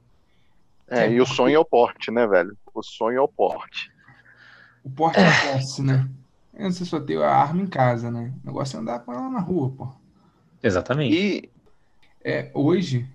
É, 0.88 1.06
É, 1.06 1.12
e 1.12 1.20
o 1.20 1.26
sonho 1.26 1.54
é 1.54 1.58
o 1.58 1.64
porte, 1.64 2.10
né, 2.10 2.26
velho? 2.26 2.56
O 2.74 2.82
sonho 2.82 3.18
é 3.18 3.20
o 3.20 3.28
porte. 3.28 3.91
O 4.82 4.90
porte 4.90 5.24
é 5.24 5.28
a 5.28 5.32
posse, 5.34 5.82
né? 5.82 6.08
É, 6.52 6.64
Você 6.70 6.84
só 6.84 7.00
ter 7.00 7.20
a 7.22 7.34
arma 7.34 7.62
em 7.62 7.66
casa, 7.66 8.10
né? 8.10 8.34
O 8.44 8.46
negócio 8.46 8.76
é 8.76 8.80
andar 8.80 9.00
com 9.00 9.12
ela 9.12 9.28
na 9.30 9.40
rua, 9.40 9.70
pô. 9.74 9.88
Exatamente. 10.62 11.22
E 11.24 11.52
É, 12.24 12.50
hoje, 12.54 13.08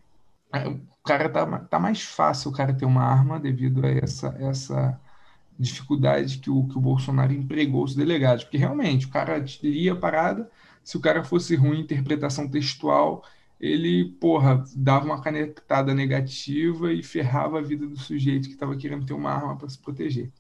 o 0.54 1.04
cara 1.04 1.30
tá, 1.30 1.60
tá 1.66 1.80
mais 1.80 2.02
fácil 2.04 2.52
o 2.52 2.54
cara 2.54 2.74
ter 2.76 2.86
uma 2.86 3.04
arma 3.04 3.40
devido 3.40 3.86
a 3.86 3.90
essa, 3.90 4.30
essa 4.40 5.00
dificuldade 5.60 6.40
que 6.40 6.50
o, 6.52 6.68
que 6.68 6.78
o 6.78 6.82
Bolsonaro 6.82 7.34
empregou 7.34 7.84
os 7.86 7.96
delegados. 7.96 8.44
Porque 8.46 8.58
realmente, 8.58 9.08
o 9.08 9.10
cara 9.12 9.38
lia 9.64 9.94
a 9.94 9.96
parada, 9.98 10.52
se 10.84 10.98
o 10.98 11.02
cara 11.02 11.24
fosse 11.24 11.56
ruim 11.56 11.80
em 11.80 11.84
interpretação 11.84 12.50
textual, 12.50 13.24
ele, 13.60 14.12
porra, 14.22 14.64
dava 14.76 15.06
uma 15.06 15.22
canetada 15.22 15.94
negativa 15.96 16.94
e 16.94 17.04
ferrava 17.04 17.60
a 17.60 17.62
vida 17.64 17.88
do 17.88 17.98
sujeito 17.98 18.48
que 18.50 18.56
estava 18.56 18.78
querendo 18.78 19.06
ter 19.06 19.14
uma 19.14 19.32
arma 19.32 19.58
para 19.58 19.70
se 19.70 19.80
proteger. 19.80 20.32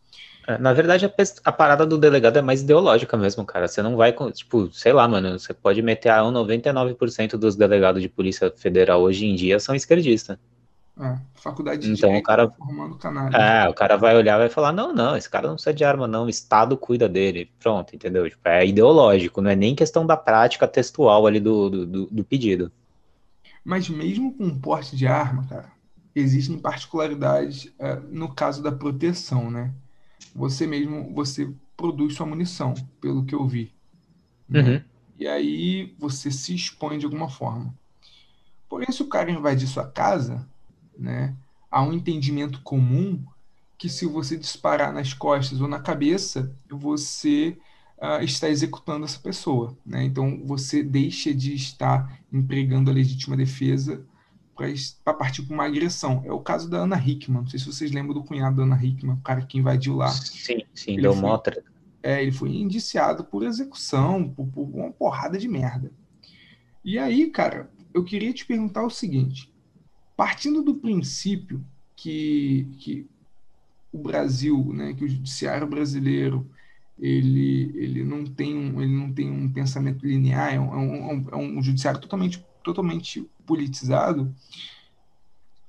É, 0.47 0.57
Na 0.57 0.73
verdade, 0.73 1.05
a, 1.05 1.11
a 1.45 1.51
parada 1.51 1.85
do 1.85 1.97
delegado 1.97 2.37
é 2.37 2.41
mais 2.41 2.61
ideológica 2.61 3.17
mesmo, 3.17 3.45
cara. 3.45 3.67
Você 3.67 3.81
não 3.81 3.95
vai, 3.95 4.13
com- 4.13 4.31
tipo, 4.31 4.71
sei 4.71 4.93
lá, 4.93 5.07
mano, 5.07 5.37
você 5.39 5.53
pode 5.53 5.81
meter 5.81 6.09
a 6.09 6.23
99% 6.31 7.37
dos 7.37 7.55
delegados 7.55 8.01
de 8.01 8.09
polícia 8.09 8.51
federal 8.55 9.01
hoje 9.01 9.25
em 9.25 9.35
dia 9.35 9.59
são 9.59 9.75
esquerdistas. 9.75 10.37
É, 10.99 11.15
faculdade 11.35 11.81
de 11.81 11.93
Então, 11.93 12.09
o 12.09 12.13
Direito 12.13 12.25
cara- 12.25 12.47
tá 12.47 12.53
formando 12.57 12.97
canalha. 12.97 13.37
É, 13.37 13.69
o 13.69 13.73
cara 13.73 13.97
vai 13.97 14.15
olhar 14.15 14.35
e 14.35 14.39
vai 14.39 14.49
falar, 14.49 14.71
não, 14.71 14.93
não, 14.93 15.15
esse 15.15 15.29
cara 15.29 15.47
não 15.47 15.55
precisa 15.55 15.73
de 15.73 15.83
arma, 15.83 16.07
não, 16.07 16.25
o 16.25 16.29
Estado 16.29 16.75
cuida 16.77 17.07
dele. 17.09 17.51
Pronto, 17.59 17.95
entendeu? 17.95 18.27
Tipo, 18.29 18.47
é 18.49 18.65
ideológico, 18.65 19.41
não 19.41 19.51
é 19.51 19.55
nem 19.55 19.75
questão 19.75 20.05
da 20.05 20.17
prática 20.17 20.67
textual 20.67 21.27
ali 21.27 21.39
do, 21.39 21.69
do, 21.69 21.85
do- 21.85 22.07
do 22.07 22.23
pedido. 22.23 22.71
Mas 23.63 23.87
mesmo 23.89 24.35
com 24.35 24.59
porte 24.59 24.95
de 24.95 25.05
arma, 25.07 25.45
cara, 25.47 25.71
existem 26.15 26.57
particularidades 26.59 27.71
eh, 27.79 27.95
no 28.09 28.33
caso 28.33 28.63
da 28.63 28.71
proteção, 28.71 29.51
né? 29.51 29.73
Você 30.37 30.67
mesmo, 30.67 31.11
você 31.15 31.51
produz 31.75 32.13
sua 32.13 32.27
munição, 32.27 32.75
pelo 33.01 33.25
que 33.25 33.33
eu 33.33 33.45
vi. 33.47 33.73
né? 34.47 34.61
Uhum. 34.61 34.81
E 35.19 35.27
aí 35.27 35.95
você 35.97 36.29
se 36.29 36.53
expõe 36.53 36.99
de 36.99 37.05
alguma 37.05 37.27
forma. 37.27 37.73
Porém, 38.69 38.91
se 38.91 39.01
o 39.01 39.07
cara 39.09 39.31
invadir 39.31 39.67
sua 39.67 39.89
casa, 39.89 40.47
né, 40.95 41.35
há 41.71 41.81
um 41.81 41.91
entendimento 41.91 42.61
comum 42.61 43.25
que 43.79 43.89
se 43.89 44.05
você 44.05 44.37
disparar 44.37 44.93
nas 44.93 45.11
costas 45.11 45.59
ou 45.59 45.67
na 45.67 45.79
cabeça, 45.79 46.55
você 46.69 47.57
ah, 47.99 48.23
está 48.23 48.47
executando 48.47 49.05
essa 49.05 49.19
pessoa, 49.19 49.75
né? 49.83 50.03
Então 50.03 50.43
você 50.45 50.83
deixa 50.83 51.33
de 51.33 51.55
estar 51.55 52.19
empregando 52.31 52.91
a 52.91 52.93
legítima 52.93 53.35
defesa 53.35 54.05
para 55.03 55.13
partir 55.13 55.43
para 55.43 55.53
uma 55.53 55.65
agressão. 55.65 56.21
É 56.25 56.31
o 56.31 56.39
caso 56.39 56.69
da 56.69 56.79
Ana 56.79 56.97
Hickman. 56.97 57.41
Não 57.41 57.47
sei 57.47 57.59
se 57.59 57.65
vocês 57.65 57.91
lembram 57.91 58.13
do 58.13 58.23
cunhado 58.23 58.57
da 58.57 58.63
Ana 58.63 58.83
Hickman, 58.83 59.15
o 59.15 59.21
cara 59.21 59.41
que 59.41 59.57
invadiu 59.57 59.95
lá. 59.95 60.09
Sim, 60.09 60.63
sim, 60.73 60.93
Ele 60.93 61.03
deu 61.03 61.13
foi- 61.13 61.21
mó 61.21 61.37
treta. 61.37 61.71
É, 62.03 62.21
ele 62.21 62.31
foi 62.31 62.49
indiciado 62.55 63.23
por 63.23 63.43
execução, 63.43 64.29
por, 64.29 64.47
por 64.47 64.63
uma 64.63 64.91
porrada 64.91 65.37
de 65.37 65.47
merda. 65.47 65.91
E 66.83 66.97
aí, 66.97 67.29
cara, 67.29 67.69
eu 67.93 68.03
queria 68.03 68.31
te 68.33 68.45
perguntar 68.45 68.83
o 68.85 68.89
seguinte: 68.89 69.51
partindo 70.15 70.61
do 70.61 70.75
princípio 70.75 71.63
que, 71.95 72.67
que 72.79 73.07
o 73.91 73.97
Brasil, 73.97 74.71
né, 74.73 74.93
que 74.93 75.03
o 75.03 75.09
judiciário 75.09 75.67
brasileiro, 75.67 76.49
ele, 76.99 77.71
ele 77.75 78.03
não 78.03 78.25
tem 78.25 78.55
um, 78.55 78.81
ele 78.81 78.93
não 78.95 79.11
tem 79.11 79.29
um 79.29 79.51
pensamento 79.51 80.05
linear, 80.05 80.53
é 80.53 80.59
um, 80.59 80.73
é 80.73 80.77
um, 81.13 81.25
é 81.31 81.35
um 81.35 81.61
judiciário 81.61 81.99
totalmente, 81.99 82.45
totalmente 82.67 83.29
politizado. 83.45 84.33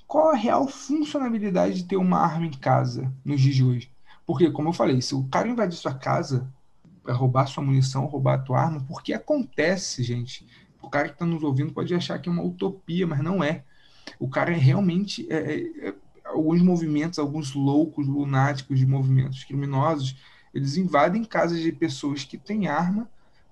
Qual 0.07 0.31
a 0.31 0.37
real 0.37 0.67
funcionalidade 0.67 1.83
de 1.83 1.85
ter 1.85 1.97
uma 1.97 2.19
arma 2.19 2.47
em 2.47 2.51
casa 2.51 3.13
nos 3.25 3.41
dias 3.41 3.55
de 3.55 3.65
hoje? 3.65 3.93
Porque, 4.27 4.51
como 4.51 4.69
eu 4.69 4.73
falei, 4.73 5.01
se 5.01 5.15
o 5.15 5.25
cara 5.25 5.49
invadir 5.49 5.77
sua 5.77 5.95
casa 5.95 6.53
para 7.03 7.15
roubar 7.15 7.47
sua 7.47 7.63
munição, 7.63 8.07
roubar 8.07 8.35
a 8.35 8.43
tua 8.43 8.61
arma, 8.61 8.85
porque 8.87 9.13
acontece, 9.13 10.03
gente. 10.03 10.47
O 10.83 10.89
cara 10.89 11.09
que 11.09 11.15
está 11.15 11.25
nos 11.25 11.43
ouvindo 11.43 11.73
pode 11.73 11.95
achar 11.95 12.19
que 12.19 12.29
é 12.29 12.33
uma 12.33 12.43
utopia, 12.43 13.07
mas 13.07 13.21
não 13.21 13.43
é. 13.43 13.65
O 14.19 14.29
cara 14.29 14.53
é 14.53 14.57
realmente. 14.57 15.27
é, 15.31 15.37
é, 15.37 15.89
é, 15.89 15.95
alguns 16.25 16.61
movimentos, 16.61 17.19
alguns 17.19 17.55
loucos, 17.55 18.07
lunáticos 18.07 18.79
de 18.79 18.87
movimentos 18.87 19.45
criminosos, 19.45 20.17
eles 20.53 20.77
invadem 20.77 21.25
casas 21.25 21.61
de 21.61 21.73
pessoas 21.73 22.25
que 22.25 22.37
têm 22.37 22.69
arma 22.69 23.09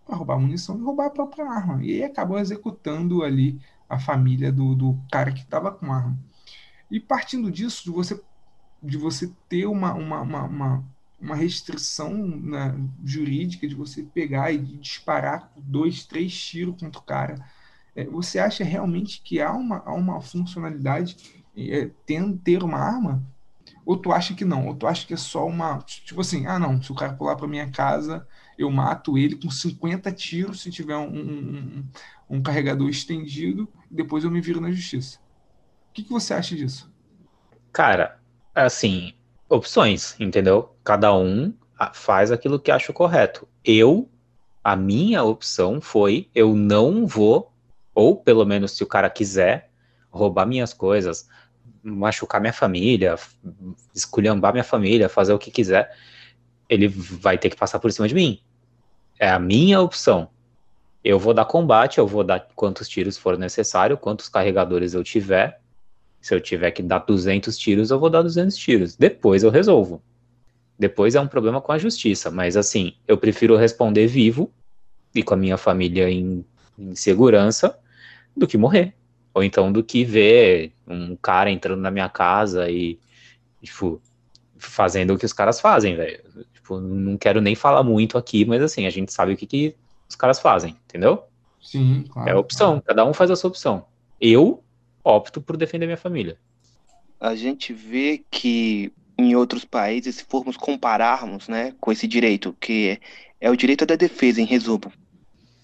para 0.07 0.17
roubar 0.17 0.39
munição 0.39 0.79
e 0.79 0.83
roubar 0.83 1.07
a 1.07 1.11
própria 1.11 1.45
arma. 1.51 1.85
E 1.85 1.93
aí 1.93 2.05
acabam 2.05 2.39
executando 2.39 3.23
ali 3.23 3.61
a 3.89 3.99
família 3.99 4.53
do, 4.53 4.75
do 4.75 4.99
cara 5.11 5.33
que 5.33 5.41
estava 5.41 5.73
com 5.73 5.93
arma. 5.93 6.19
E 6.91 7.01
partindo 7.01 7.51
disso, 7.51 7.85
de 7.85 7.91
você 7.91 8.21
de 8.83 8.97
você 8.97 9.33
ter 9.49 9.67
uma, 9.67 9.95
uma, 9.95 10.21
uma, 10.21 10.43
uma, 10.45 10.85
uma 11.21 11.35
restrição 11.35 12.15
né, 12.15 12.75
jurídica 13.05 13.67
de 13.67 13.75
você 13.75 14.03
pegar 14.03 14.53
e 14.53 14.59
disparar 14.59 15.51
dois, 15.57 16.05
três 16.05 16.33
tiros 16.39 16.79
contra 16.79 17.01
o 17.01 17.05
cara. 17.05 17.45
É, 17.95 18.05
você 18.05 18.39
acha 18.39 18.63
realmente 18.63 19.21
que 19.23 19.41
há 19.41 19.53
uma, 19.53 19.79
há 19.79 19.95
uma 19.95 20.21
funcionalidade 20.21 21.17
é, 21.57 21.91
ter, 22.05 22.23
ter 22.45 22.63
uma 22.63 22.79
arma? 22.79 23.23
Ou 23.85 23.97
tu 23.97 24.13
acha 24.13 24.35
que 24.35 24.45
não? 24.45 24.67
Ou 24.67 24.75
tu 24.75 24.87
acha 24.87 25.07
que 25.07 25.15
é 25.15 25.17
só 25.17 25.47
uma. 25.47 25.79
Tipo 25.79 26.21
assim, 26.21 26.47
ah, 26.47 26.59
não, 26.59 26.83
se 26.83 26.93
o 26.93 26.95
cara 26.95 27.15
pular 27.15 27.37
para 27.37 27.49
minha 27.49 27.71
casa, 27.71 28.27
eu 28.59 28.71
mato 28.71 29.19
ele 29.19 29.37
com 29.37 29.51
50 29.51 30.11
tiros 30.13 30.63
se 30.63 30.71
tiver 30.71 30.97
um, 30.97 31.09
um, 31.09 31.85
um, 32.31 32.43
carregador 32.43 32.89
estendido, 32.89 33.69
depois 33.91 34.25
eu 34.25 34.31
me 34.31 34.41
viro 34.41 34.61
na 34.61 34.71
justiça. 34.71 35.19
O 35.91 35.93
que, 35.93 36.03
que 36.03 36.11
você 36.11 36.35
acha 36.35 36.55
disso? 36.55 36.91
Cara, 37.73 38.19
assim, 38.55 39.15
opções, 39.49 40.19
entendeu? 40.19 40.75
Cada 40.83 41.15
um 41.15 41.53
ah, 41.79 41.93
faz 41.93 42.33
aquilo 42.33 42.59
que 42.59 42.71
acha 42.71 42.93
correto. 42.93 43.47
Eu, 43.65 44.09
a 44.65 44.75
minha 44.75 45.23
opção 45.23 45.81
foi, 45.81 46.29
eu 46.35 46.55
não 46.55 47.07
vou, 47.07 47.53
ou 47.95 48.17
pelo 48.17 48.45
menos 48.45 48.73
se 48.73 48.83
o 48.83 48.87
cara 48.87 49.11
quiser, 49.11 49.71
roubar 50.11 50.47
minhas 50.47 50.73
coisas, 50.73 51.29
machucar 51.83 52.41
minha 52.41 52.53
família, 52.53 53.17
esculhambar 53.95 54.53
minha 54.53 54.65
família, 54.65 55.09
fazer 55.09 55.33
o 55.33 55.39
que 55.39 55.51
quiser, 55.51 55.95
ele 56.69 56.89
vai 56.89 57.39
ter 57.39 57.51
que 57.51 57.57
passar 57.57 57.79
por 57.79 57.93
cima 57.93 58.09
de 58.09 58.15
mim. 58.15 58.41
É 59.19 59.29
a 59.29 59.39
minha 59.39 59.81
opção. 59.81 60.29
Eu 61.03 61.19
vou 61.19 61.33
dar 61.33 61.45
combate, 61.45 61.99
eu 61.99 62.07
vou 62.07 62.25
dar 62.25 62.49
quantos 62.55 62.89
tiros 62.89 63.17
for 63.17 63.39
necessário, 63.39 63.97
quantos 63.97 64.29
carregadores 64.29 64.93
eu 64.93 65.05
tiver. 65.05 65.61
Se 66.21 66.35
eu 66.35 66.41
tiver 66.41 66.73
que 66.73 66.83
dar 66.83 66.99
200 66.99 67.57
tiros, 67.57 67.91
eu 67.91 67.99
vou 67.99 68.11
dar 68.11 68.23
200 68.23 68.57
tiros. 68.57 68.97
Depois 68.97 69.43
eu 69.43 69.51
resolvo. 69.51 70.03
Depois 70.79 71.15
é 71.15 71.21
um 71.21 71.29
problema 71.29 71.61
com 71.61 71.73
a 71.73 71.79
justiça. 71.79 72.31
Mas 72.31 72.57
assim, 72.57 72.95
eu 73.07 73.17
prefiro 73.17 73.57
responder 73.57 74.07
vivo 74.07 74.51
e 75.15 75.23
com 75.23 75.35
a 75.35 75.37
minha 75.37 75.57
família 75.57 76.11
em, 76.11 76.45
em 76.79 76.95
segurança 76.95 77.79
do 78.37 78.47
que 78.47 78.59
morrer. 78.59 78.95
Ou 79.33 79.45
então 79.45 79.71
do 79.71 79.85
que 79.85 80.05
ver 80.05 80.73
um 80.87 81.17
cara 81.17 81.51
entrando 81.51 81.81
na 81.81 81.91
minha 81.91 82.09
casa 82.09 82.71
e, 82.71 82.99
tipo, 83.63 84.01
fazendo 84.59 85.15
o 85.15 85.19
que 85.19 85.27
os 85.27 85.33
caras 85.33 85.61
fazem, 85.61 85.95
velho. 85.95 86.21
Tipo, 86.67 86.81
não 86.81 87.17
quero 87.17 87.41
nem 87.41 87.55
falar 87.55 87.85
muito 87.85 88.19
aqui, 88.19 88.45
mas 88.45 88.61
assim, 88.61 88.87
a 88.87 88.91
gente 88.91 89.13
sabe 89.13 89.35
o 89.35 89.37
que, 89.37 89.47
que 89.47 89.77
os 90.09 90.17
caras 90.17 90.41
fazem, 90.41 90.77
entendeu? 90.89 91.23
Sim, 91.63 92.05
claro. 92.11 92.29
É 92.29 92.33
a 92.33 92.39
opção, 92.39 92.83
cada 92.85 93.05
um 93.07 93.15
faz 93.15 93.31
a 93.31 93.37
sua 93.37 93.49
opção. 93.49 93.85
Eu 94.21 94.65
opto 95.05 95.41
por 95.41 95.57
defender 95.57 95.87
minha 95.87 95.97
família. 95.97 96.37
a 97.21 97.37
gente 97.37 97.73
vê 97.73 98.25
que 98.29 98.93
em 99.17 99.37
outros 99.37 99.65
países, 99.65 100.17
se 100.17 100.25
formos 100.25 100.57
compararmos, 100.57 101.47
né, 101.47 101.73
com 101.81 101.93
esse 101.93 102.09
direito, 102.09 102.55
que 102.61 102.99
é, 103.41 103.47
é 103.47 103.51
o 103.51 103.57
direito 103.57 103.87
da 103.87 103.95
defesa, 103.95 104.41
em 104.41 104.45
resumo. 104.45 104.93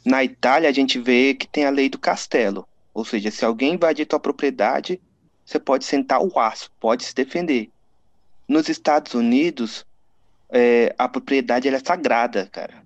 Na 0.05 0.23
Itália, 0.23 0.69
a 0.69 0.73
gente 0.73 1.01
vê 1.01 1.35
que 1.35 1.49
tem 1.49 1.65
a 1.65 1.71
lei 1.71 1.89
do 1.89 1.99
castelo, 1.99 2.65
ou 2.95 3.05
seja, 3.05 3.29
se 3.29 3.45
alguém 3.45 3.75
invadir 3.75 4.07
tua 4.07 4.21
propriedade, 4.21 5.01
você 5.45 5.59
pode 5.59 5.85
sentar 5.85 6.23
o 6.23 6.39
aço, 6.39 6.71
pode 6.79 7.05
se 7.05 7.15
defender. 7.15 7.71
Nos 8.47 8.69
Estados 8.69 9.15
Unidos, 9.15 9.85
é, 10.53 10.95
a 10.99 11.09
propriedade 11.09 11.67
é 11.67 11.79
sagrada, 11.79 12.47
cara. 12.53 12.85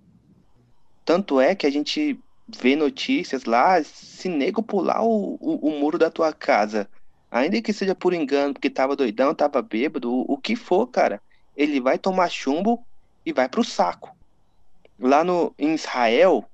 Tanto 1.05 1.41
é 1.41 1.55
que 1.55 1.67
a 1.67 1.71
gente 1.71 2.19
vê 2.49 2.77
notícias 2.77 3.45
lá, 3.45 3.83
se 3.83 4.29
nego 4.29 4.63
pular 4.63 5.03
o, 5.03 5.37
o, 5.41 5.69
o 5.69 5.81
muro 5.81 5.99
da 5.99 6.09
tua 6.09 6.33
casa, 6.33 6.89
ainda 7.29 7.61
que 7.61 7.73
seja 7.73 7.95
por 7.95 8.15
engano, 8.15 8.55
porque 8.55 8.71
tava 8.71 8.95
doidão, 8.95 9.35
tava 9.35 9.61
bêbado, 9.61 10.13
o, 10.13 10.35
o 10.35 10.39
que 10.39 10.55
for, 10.55 10.87
cara, 10.87 11.21
ele 11.57 11.81
vai 11.81 11.99
tomar 11.99 12.31
chumbo 12.31 12.85
e 13.25 13.33
vai 13.33 13.49
pro 13.49 13.65
saco. 13.65 14.17
lá 14.99 15.25
no, 15.25 15.53
em 15.59 15.75
Israel, 15.75 16.45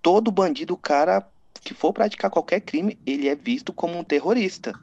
todo 0.00 0.30
bandido, 0.30 0.76
cara 0.76 1.26
que 1.60 1.74
for 1.74 1.92
praticar 1.92 2.30
qualquer 2.30 2.60
crime, 2.60 2.96
ele 3.04 3.28
é 3.28 3.34
visto 3.34 3.72
como 3.72 3.98
um 3.98 4.04
terrorista. 4.04 4.78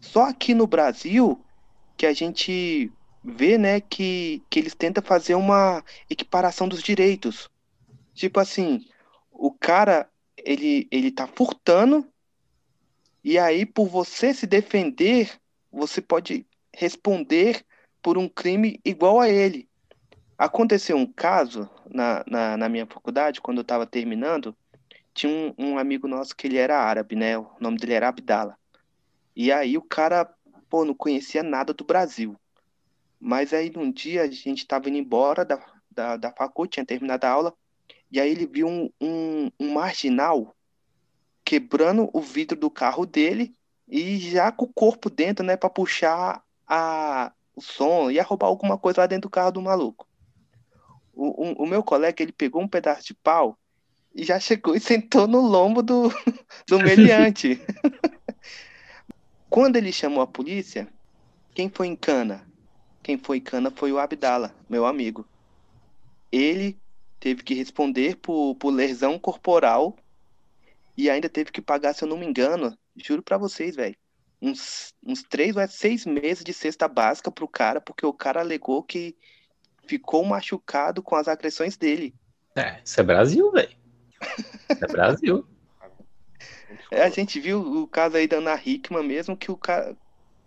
Só 0.00 0.24
aqui 0.24 0.54
no 0.54 0.66
Brasil 0.66 1.40
que 1.96 2.06
a 2.06 2.12
gente 2.12 2.90
vê, 3.22 3.56
né, 3.56 3.80
que, 3.80 4.42
que 4.50 4.58
eles 4.58 4.74
tentam 4.74 5.02
fazer 5.02 5.34
uma 5.34 5.84
equiparação 6.10 6.68
dos 6.68 6.82
direitos. 6.82 7.48
Tipo 8.14 8.40
assim, 8.40 8.84
o 9.30 9.52
cara, 9.52 10.08
ele, 10.36 10.88
ele 10.90 11.10
tá 11.10 11.26
furtando, 11.26 12.06
e 13.24 13.38
aí 13.38 13.64
por 13.64 13.88
você 13.88 14.34
se 14.34 14.46
defender, 14.46 15.30
você 15.70 16.00
pode 16.00 16.46
responder 16.74 17.64
por 18.02 18.18
um 18.18 18.28
crime 18.28 18.80
igual 18.84 19.20
a 19.20 19.28
ele. 19.28 19.68
Aconteceu 20.36 20.96
um 20.96 21.06
caso 21.06 21.70
na, 21.88 22.24
na, 22.26 22.56
na 22.56 22.68
minha 22.68 22.86
faculdade, 22.86 23.40
quando 23.40 23.58
eu 23.58 23.62
estava 23.62 23.86
terminando, 23.86 24.56
tinha 25.14 25.32
um, 25.32 25.54
um, 25.56 25.78
amigo 25.78 26.08
nosso 26.08 26.34
que 26.34 26.46
ele 26.46 26.56
era 26.56 26.78
árabe, 26.78 27.14
né? 27.14 27.38
O 27.38 27.48
nome 27.60 27.78
dele 27.78 27.92
era 27.92 28.08
Abdala. 28.08 28.56
E 29.36 29.52
aí 29.52 29.78
o 29.78 29.82
cara, 29.82 30.28
pô, 30.68 30.84
não 30.84 30.94
conhecia 30.94 31.42
nada 31.42 31.72
do 31.72 31.84
Brasil. 31.84 32.36
Mas 33.24 33.54
aí 33.54 33.70
num 33.70 33.92
dia 33.92 34.22
a 34.22 34.26
gente 34.26 34.58
estava 34.58 34.88
indo 34.88 34.98
embora 34.98 35.44
da, 35.44 35.64
da, 35.88 36.16
da 36.16 36.32
faculdade, 36.32 36.72
tinha 36.72 36.84
terminado 36.84 37.24
a 37.24 37.30
aula, 37.30 37.54
e 38.10 38.18
aí 38.18 38.28
ele 38.28 38.46
viu 38.46 38.66
um, 38.66 38.90
um, 39.00 39.48
um 39.60 39.72
marginal 39.72 40.56
quebrando 41.44 42.10
o 42.12 42.20
vidro 42.20 42.58
do 42.58 42.68
carro 42.68 43.06
dele 43.06 43.54
e 43.86 44.18
já 44.18 44.50
com 44.50 44.64
o 44.64 44.72
corpo 44.72 45.08
dentro, 45.08 45.46
né, 45.46 45.56
para 45.56 45.70
puxar 45.70 46.42
a, 46.66 47.32
o 47.54 47.60
som, 47.60 48.10
ia 48.10 48.24
roubar 48.24 48.48
alguma 48.48 48.76
coisa 48.76 49.02
lá 49.02 49.06
dentro 49.06 49.28
do 49.28 49.30
carro 49.30 49.52
do 49.52 49.62
maluco. 49.62 50.08
O, 51.14 51.26
o, 51.26 51.62
o, 51.62 51.66
meu 51.66 51.84
colega, 51.84 52.24
ele 52.24 52.32
pegou 52.32 52.60
um 52.60 52.66
pedaço 52.68 53.04
de 53.04 53.14
pau 53.14 53.56
e 54.12 54.24
já 54.24 54.40
chegou 54.40 54.74
e 54.74 54.80
sentou 54.80 55.28
no 55.28 55.40
lombo 55.40 55.80
do, 55.80 56.08
do 56.66 56.78
meliante. 56.80 57.60
Quando 59.48 59.76
ele 59.76 59.92
chamou 59.92 60.22
a 60.22 60.26
polícia, 60.26 60.88
quem 61.54 61.70
foi 61.70 61.86
em 61.86 61.94
cana? 61.94 62.50
Quem 63.02 63.18
foi 63.18 63.40
cana 63.40 63.70
foi 63.70 63.92
o 63.92 63.98
Abdala, 63.98 64.54
meu 64.68 64.86
amigo. 64.86 65.26
Ele 66.30 66.78
teve 67.18 67.42
que 67.42 67.54
responder 67.54 68.16
por, 68.16 68.54
por 68.56 68.70
lesão 68.70 69.18
corporal 69.18 69.96
e 70.96 71.10
ainda 71.10 71.28
teve 71.28 71.50
que 71.50 71.60
pagar, 71.60 71.94
se 71.94 72.04
eu 72.04 72.08
não 72.08 72.16
me 72.16 72.26
engano, 72.26 72.76
juro 72.96 73.22
para 73.22 73.38
vocês, 73.38 73.74
velho, 73.74 73.96
uns, 74.40 74.94
uns 75.04 75.22
três 75.22 75.56
ou 75.56 75.66
seis 75.68 76.04
meses 76.04 76.44
de 76.44 76.52
cesta 76.52 76.86
básica 76.88 77.30
pro 77.30 77.48
cara, 77.48 77.80
porque 77.80 78.04
o 78.04 78.12
cara 78.12 78.40
alegou 78.40 78.82
que 78.82 79.16
ficou 79.86 80.24
machucado 80.24 81.02
com 81.02 81.16
as 81.16 81.28
agressões 81.28 81.76
dele. 81.76 82.14
É, 82.56 82.80
isso 82.84 83.00
é 83.00 83.04
Brasil, 83.04 83.50
velho. 83.50 83.76
É 84.68 84.86
Brasil. 84.86 85.46
É, 86.90 87.02
a 87.04 87.08
gente 87.08 87.40
viu 87.40 87.60
o 87.60 87.88
caso 87.88 88.16
aí 88.16 88.26
da 88.26 88.36
Ana 88.36 88.60
Hickman 88.62 89.04
mesmo, 89.04 89.36
que 89.36 89.50
o 89.50 89.56
cara 89.56 89.96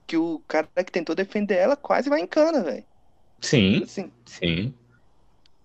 que 0.08 0.18
o 0.18 0.40
cara 0.48 0.68
que 0.68 0.92
tentou 0.92 1.16
defender 1.16 1.56
ela 1.56 1.76
quase 1.76 2.10
vai 2.10 2.22
em 2.22 2.28
cana, 2.28 2.64
velho. 2.64 2.86
Sim, 3.42 3.84
assim, 3.84 4.12
sim. 4.26 4.74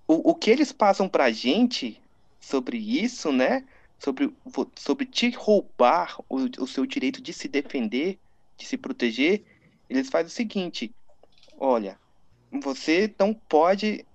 O, 0.07 0.30
o 0.30 0.34
que 0.34 0.51
eles 0.51 0.72
passam 0.72 1.09
pra 1.09 1.30
gente 1.30 2.01
sobre 2.41 2.78
isso, 2.78 3.32
né? 3.32 3.66
Sobre, 3.99 4.34
sobre 4.76 5.07
te 5.07 5.30
roubar 5.30 6.18
o, 6.28 6.36
o 6.62 6.66
seu 6.66 6.86
direito 6.86 7.20
de 7.20 7.32
se 7.32 7.49
defender, 7.49 8.18
de 8.57 8.66
se 8.66 8.76
proteger, 8.76 9.45
eles 9.88 10.09
fazem 10.09 10.28
o 10.28 10.30
seguinte: 10.30 10.95
olha, 11.59 11.99
você 12.51 13.14
não 13.18 13.34
pode 13.34 14.07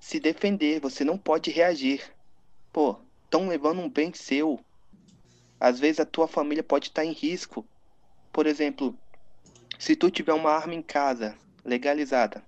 se 0.00 0.18
defender, 0.18 0.80
você 0.80 1.04
não 1.04 1.18
pode 1.18 1.50
reagir. 1.50 2.02
Pô, 2.72 2.96
estão 3.24 3.48
levando 3.48 3.80
um 3.80 3.90
bem 3.90 4.12
seu. 4.14 4.58
Às 5.60 5.80
vezes 5.80 6.00
a 6.00 6.06
tua 6.06 6.28
família 6.28 6.62
pode 6.62 6.88
estar 6.88 7.04
em 7.04 7.12
risco. 7.12 7.66
Por 8.32 8.46
exemplo, 8.46 8.96
se 9.78 9.96
tu 9.96 10.10
tiver 10.10 10.32
uma 10.32 10.50
arma 10.50 10.74
em 10.74 10.82
casa 10.82 11.36
legalizada 11.64 12.42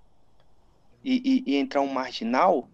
e, 1.03 1.43
e, 1.45 1.53
e 1.53 1.55
entrar 1.57 1.81
um 1.81 1.91
marginal 1.91 2.69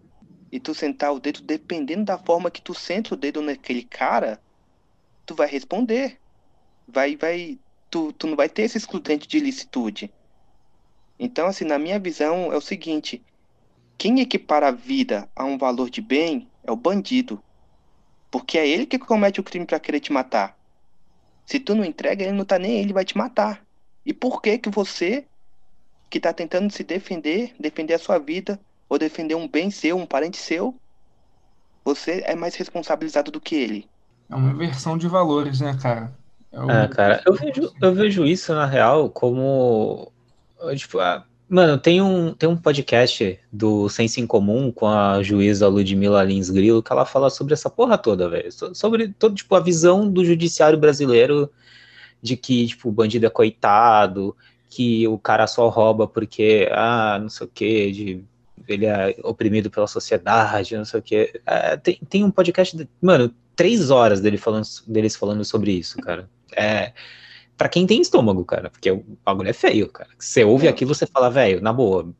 e 0.50 0.60
tu 0.60 0.74
sentar 0.74 1.12
o 1.12 1.20
dedo, 1.20 1.42
dependendo 1.42 2.04
da 2.04 2.18
forma 2.18 2.50
que 2.50 2.62
tu 2.62 2.74
senta 2.74 3.14
o 3.14 3.16
dedo 3.16 3.42
naquele 3.42 3.82
cara, 3.82 4.40
tu 5.24 5.34
vai 5.34 5.48
responder. 5.48 6.18
Vai, 6.88 7.16
vai, 7.16 7.58
tu, 7.90 8.12
tu 8.12 8.26
não 8.26 8.36
vai 8.36 8.48
ter 8.48 8.62
esse 8.62 8.78
excludente 8.78 9.26
de 9.26 9.38
ilicitude. 9.38 10.12
Então, 11.18 11.46
assim, 11.46 11.64
na 11.64 11.78
minha 11.78 11.98
visão 11.98 12.52
é 12.52 12.56
o 12.56 12.60
seguinte: 12.60 13.22
quem 13.98 14.20
equipara 14.20 14.68
a 14.68 14.72
vida 14.72 15.28
a 15.34 15.44
um 15.44 15.58
valor 15.58 15.90
de 15.90 16.00
bem 16.00 16.48
é 16.62 16.70
o 16.70 16.76
bandido. 16.76 17.42
Porque 18.30 18.58
é 18.58 18.68
ele 18.68 18.86
que 18.86 18.98
comete 18.98 19.40
o 19.40 19.44
crime 19.44 19.66
para 19.66 19.80
querer 19.80 20.00
te 20.00 20.12
matar. 20.12 20.56
Se 21.44 21.58
tu 21.58 21.74
não 21.74 21.84
entrega, 21.84 22.24
ele 22.24 22.32
não 22.32 22.44
tá 22.44 22.58
nem 22.58 22.72
aí, 22.72 22.78
ele 22.78 22.92
vai 22.92 23.04
te 23.04 23.16
matar. 23.16 23.65
E 24.06 24.14
por 24.14 24.40
que 24.40 24.56
que 24.56 24.70
você, 24.70 25.26
que 26.08 26.20
tá 26.20 26.32
tentando 26.32 26.72
se 26.72 26.84
defender, 26.84 27.52
defender 27.60 27.94
a 27.94 27.98
sua 27.98 28.18
vida, 28.18 28.58
ou 28.88 28.98
defender 28.98 29.34
um 29.34 29.48
bem 29.48 29.70
seu, 29.70 29.98
um 29.98 30.06
parente 30.06 30.36
seu, 30.36 30.74
você 31.84 32.22
é 32.24 32.36
mais 32.36 32.54
responsabilizado 32.54 33.32
do 33.32 33.40
que 33.40 33.56
ele? 33.56 33.88
É 34.30 34.34
uma 34.36 34.52
inversão 34.52 34.96
de 34.96 35.08
valores, 35.08 35.60
né, 35.60 35.76
cara? 35.82 36.16
É 36.52 36.60
o... 36.60 36.70
Ah, 36.70 36.88
cara, 36.88 37.22
eu 37.26 37.34
vejo, 37.34 37.72
eu 37.82 37.94
vejo 37.94 38.24
isso, 38.24 38.54
na 38.54 38.64
real, 38.64 39.10
como 39.10 40.12
Tipo, 40.76 40.98
ah, 41.00 41.24
mano, 41.48 41.78
tem 41.78 42.00
um, 42.00 42.32
tem 42.32 42.48
um 42.48 42.56
podcast 42.56 43.38
do 43.52 43.88
Senso 43.88 44.20
em 44.20 44.26
Comum 44.26 44.72
com 44.72 44.86
a 44.86 45.22
juíza 45.22 45.68
Ludmila 45.68 46.24
Lins 46.24 46.48
Grilo 46.50 46.82
que 46.82 46.92
ela 46.92 47.04
fala 47.04 47.28
sobre 47.28 47.54
essa 47.54 47.68
porra 47.68 47.98
toda, 47.98 48.28
velho. 48.28 48.50
Sobre 48.74 49.08
todo, 49.08 49.34
tipo, 49.34 49.54
a 49.54 49.60
visão 49.60 50.10
do 50.10 50.24
judiciário 50.24 50.78
brasileiro 50.78 51.50
de 52.22 52.36
que, 52.36 52.66
tipo, 52.66 52.88
o 52.88 52.92
bandido 52.92 53.26
é 53.26 53.30
coitado, 53.30 54.36
que 54.68 55.06
o 55.08 55.18
cara 55.18 55.46
só 55.46 55.68
rouba 55.68 56.06
porque, 56.06 56.68
ah, 56.72 57.18
não 57.20 57.28
sei 57.28 57.46
o 57.46 57.50
que, 57.50 57.92
de 57.92 58.24
ele 58.68 58.86
é 58.86 59.16
oprimido 59.22 59.70
pela 59.70 59.86
sociedade, 59.86 60.76
não 60.76 60.84
sei 60.84 61.00
o 61.00 61.02
que. 61.02 61.40
É, 61.46 61.76
tem, 61.76 61.98
tem 62.08 62.24
um 62.24 62.30
podcast, 62.30 62.76
de, 62.76 62.88
mano, 63.00 63.32
três 63.54 63.90
horas 63.90 64.20
dele 64.20 64.36
falando, 64.36 64.66
deles 64.86 65.16
falando 65.16 65.44
sobre 65.44 65.72
isso, 65.72 65.98
cara. 65.98 66.28
É, 66.52 66.92
para 67.56 67.68
quem 67.68 67.86
tem 67.86 68.00
estômago, 68.00 68.44
cara, 68.44 68.70
porque 68.70 68.90
o 68.90 69.04
bagulho 69.24 69.48
é 69.48 69.52
feio, 69.52 69.88
cara. 69.88 70.10
Você 70.18 70.44
ouve 70.44 70.66
é. 70.66 70.70
aquilo, 70.70 70.94
você 70.94 71.06
fala, 71.06 71.30
velho, 71.30 71.60
na 71.60 71.72
boa, 71.72 72.12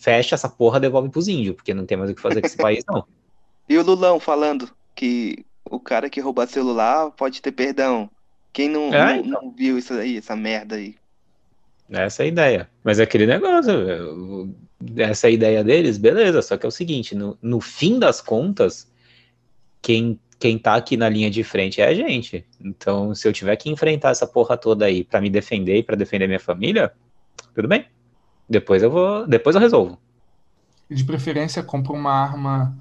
fecha 0.00 0.34
essa 0.34 0.48
porra, 0.48 0.78
devolve 0.78 1.08
pros 1.08 1.26
índios, 1.26 1.56
porque 1.56 1.74
não 1.74 1.86
tem 1.86 1.96
mais 1.96 2.10
o 2.10 2.14
que 2.14 2.20
fazer 2.20 2.40
com 2.40 2.46
esse 2.46 2.56
país, 2.56 2.84
não. 2.88 3.04
E 3.68 3.76
o 3.76 3.82
Lulão 3.82 4.20
falando 4.20 4.70
que 4.94 5.44
o 5.68 5.80
cara 5.80 6.08
que 6.08 6.20
roubar 6.20 6.46
celular 6.46 7.10
pode 7.10 7.42
ter 7.42 7.50
perdão. 7.50 8.08
Quem 8.56 8.70
não, 8.70 8.84
é, 8.94 9.16
não, 9.16 9.16
então. 9.16 9.42
não, 9.42 9.50
viu 9.50 9.76
isso 9.76 9.92
aí, 9.92 10.16
essa 10.16 10.34
merda 10.34 10.76
aí? 10.76 10.94
Essa 11.90 12.22
é 12.22 12.24
a 12.24 12.28
ideia. 12.28 12.70
Mas 12.82 12.98
é 12.98 13.02
aquele 13.02 13.26
negócio, 13.26 14.50
essa 14.96 15.26
é 15.26 15.28
a 15.28 15.30
ideia 15.30 15.62
deles, 15.62 15.98
beleza. 15.98 16.40
Só 16.40 16.56
que 16.56 16.64
é 16.64 16.68
o 16.70 16.72
seguinte, 16.72 17.14
no, 17.14 17.36
no 17.42 17.60
fim 17.60 17.98
das 17.98 18.22
contas, 18.22 18.90
quem 19.82 20.18
quem 20.38 20.58
tá 20.58 20.74
aqui 20.74 20.96
na 20.96 21.06
linha 21.06 21.30
de 21.30 21.44
frente 21.44 21.82
é 21.82 21.88
a 21.88 21.92
gente. 21.92 22.46
Então, 22.58 23.14
se 23.14 23.28
eu 23.28 23.32
tiver 23.32 23.54
que 23.56 23.68
enfrentar 23.68 24.08
essa 24.08 24.26
porra 24.26 24.56
toda 24.56 24.86
aí 24.86 25.04
para 25.04 25.20
me 25.20 25.28
defender 25.28 25.76
e 25.76 25.82
para 25.82 25.94
defender 25.94 26.26
minha 26.26 26.40
família, 26.40 26.94
tudo 27.54 27.68
bem. 27.68 27.84
Depois 28.48 28.82
eu 28.82 28.90
vou, 28.90 29.26
depois 29.26 29.54
eu 29.54 29.60
resolvo. 29.60 30.00
De 30.90 31.04
preferência, 31.04 31.62
compra 31.62 31.92
uma 31.92 32.10
arma 32.10 32.74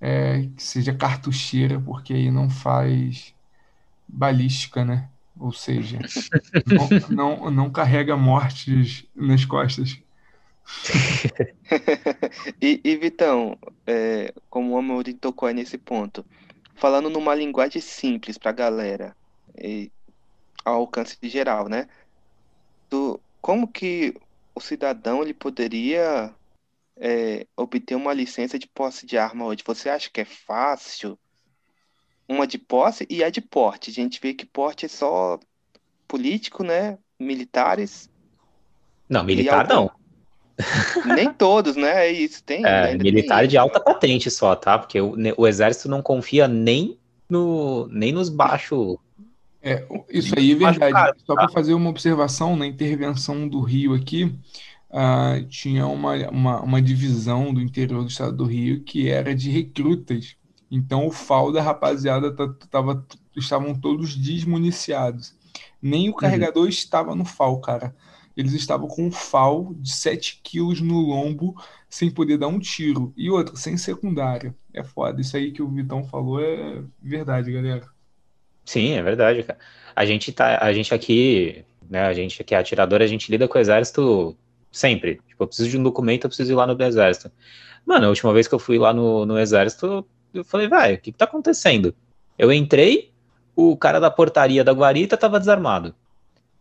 é, 0.00 0.48
que 0.56 0.62
seja 0.62 0.94
cartucheira, 0.94 1.78
porque 1.78 2.14
aí 2.14 2.30
não 2.30 2.48
faz 2.48 3.34
balística, 4.12 4.84
né? 4.84 5.08
Ou 5.38 5.52
seja, 5.52 5.98
não, 7.08 7.36
não, 7.38 7.50
não 7.50 7.70
carrega 7.70 8.16
mortes 8.16 9.06
nas 9.14 9.44
costas. 9.44 9.98
e, 12.60 12.80
e, 12.84 12.96
Vitão, 12.96 13.58
é, 13.86 14.32
como 14.48 14.74
o 14.74 14.78
Amorim 14.78 15.14
tocou 15.14 15.48
aí 15.48 15.54
nesse 15.54 15.78
ponto, 15.78 16.24
falando 16.74 17.10
numa 17.10 17.34
linguagem 17.34 17.80
simples 17.80 18.38
para 18.38 18.50
a 18.50 18.54
galera, 18.54 19.16
e 19.56 19.90
ao 20.64 20.76
alcance 20.76 21.16
geral, 21.22 21.68
né? 21.68 21.88
Do, 22.88 23.20
como 23.40 23.66
que 23.66 24.14
o 24.54 24.60
cidadão 24.60 25.22
ele 25.22 25.34
poderia 25.34 26.34
é, 26.96 27.46
obter 27.56 27.94
uma 27.94 28.12
licença 28.12 28.58
de 28.58 28.68
posse 28.68 29.06
de 29.06 29.16
arma 29.16 29.46
hoje? 29.46 29.62
Você 29.66 29.88
acha 29.88 30.10
que 30.10 30.20
é 30.20 30.24
fácil? 30.24 31.18
Uma 32.30 32.46
de 32.46 32.58
posse 32.58 33.04
e 33.10 33.24
a 33.24 33.28
de 33.28 33.40
porte. 33.40 33.90
A 33.90 33.92
gente 33.92 34.20
vê 34.22 34.32
que 34.32 34.46
porte 34.46 34.86
é 34.86 34.88
só 34.88 35.40
político, 36.06 36.62
né? 36.62 36.96
Militares. 37.18 38.08
Não, 39.08 39.24
militar 39.24 39.66
não. 39.66 39.90
Nem 41.16 41.32
todos, 41.32 41.74
né? 41.74 42.06
É 42.06 42.12
isso. 42.12 42.40
Tem. 42.44 42.64
É, 42.64 42.96
militar 42.96 43.48
de 43.48 43.58
alta 43.58 43.80
patente 43.80 44.30
só, 44.30 44.54
tá? 44.54 44.78
Porque 44.78 45.00
o, 45.00 45.16
o 45.36 45.46
exército 45.46 45.88
não 45.88 46.00
confia 46.00 46.46
nem, 46.46 46.96
no, 47.28 47.88
nem 47.88 48.12
nos 48.12 48.28
baixos. 48.28 48.96
É, 49.60 49.84
isso 50.08 50.32
aí 50.38 50.52
é 50.52 50.54
verdade. 50.54 51.18
Só 51.26 51.34
para 51.34 51.48
tá? 51.48 51.52
fazer 51.52 51.74
uma 51.74 51.90
observação 51.90 52.54
na 52.54 52.64
intervenção 52.64 53.48
do 53.48 53.60
Rio 53.60 53.92
aqui, 53.92 54.24
uh, 54.90 55.44
tinha 55.48 55.84
uma, 55.88 56.14
uma, 56.30 56.60
uma 56.62 56.80
divisão 56.80 57.52
do 57.52 57.60
interior 57.60 58.02
do 58.02 58.08
estado 58.08 58.36
do 58.36 58.44
Rio 58.44 58.84
que 58.84 59.08
era 59.08 59.34
de 59.34 59.50
recrutas. 59.50 60.36
Então 60.70 61.06
o 61.06 61.10
FAO 61.10 61.50
da 61.50 61.60
rapaziada 61.60 62.32
tava, 62.70 63.04
estavam 63.36 63.74
todos 63.74 64.14
desmuniciados. 64.14 65.34
Nem 65.82 66.08
o 66.08 66.12
uhum. 66.12 66.16
carregador 66.16 66.64
uhum. 66.64 66.68
estava 66.68 67.14
no 67.14 67.24
FAO, 67.24 67.60
cara. 67.60 67.94
Eles 68.36 68.52
estavam 68.52 68.86
com 68.86 69.06
um 69.06 69.10
FAO 69.10 69.74
de 69.74 69.90
7 69.90 70.40
quilos 70.42 70.80
no 70.80 71.00
lombo, 71.00 71.54
sem 71.88 72.10
poder 72.10 72.38
dar 72.38 72.46
um 72.46 72.58
tiro. 72.58 73.12
E 73.16 73.28
outra, 73.28 73.56
sem 73.56 73.76
secundária. 73.76 74.54
É 74.72 74.84
foda. 74.84 75.20
Isso 75.20 75.36
aí 75.36 75.50
que 75.50 75.62
o 75.62 75.68
Vitão 75.68 76.04
falou 76.04 76.40
é 76.40 76.82
verdade, 77.02 77.50
galera. 77.52 77.86
Sim, 78.64 78.92
é 78.92 79.02
verdade, 79.02 79.42
cara. 79.42 79.58
A 79.96 80.06
gente 80.06 80.32
tá, 80.32 80.58
a 80.62 80.72
gente 80.72 80.94
aqui, 80.94 81.64
né, 81.88 82.02
a 82.02 82.12
gente 82.12 82.42
que 82.44 82.54
é 82.54 82.58
atirador, 82.58 83.02
a 83.02 83.06
gente 83.06 83.30
lida 83.30 83.48
com 83.48 83.58
o 83.58 83.60
exército 83.60 84.36
sempre. 84.70 85.20
Tipo, 85.26 85.42
eu 85.42 85.46
preciso 85.48 85.68
de 85.68 85.78
um 85.78 85.82
documento, 85.82 86.24
eu 86.24 86.30
preciso 86.30 86.52
ir 86.52 86.54
lá 86.54 86.66
no 86.66 86.80
exército. 86.80 87.32
Mano, 87.84 88.06
a 88.06 88.08
última 88.08 88.32
vez 88.32 88.46
que 88.46 88.54
eu 88.54 88.58
fui 88.58 88.78
lá 88.78 88.92
no, 88.92 89.26
no 89.26 89.38
exército, 89.38 90.06
eu 90.32 90.44
falei, 90.44 90.68
vai, 90.68 90.94
o 90.94 90.98
que, 90.98 91.12
que 91.12 91.18
tá 91.18 91.24
acontecendo? 91.24 91.94
Eu 92.38 92.52
entrei, 92.52 93.12
o 93.54 93.76
cara 93.76 94.00
da 94.00 94.10
portaria 94.10 94.64
da 94.64 94.72
guarita 94.72 95.16
tava 95.16 95.38
desarmado. 95.38 95.94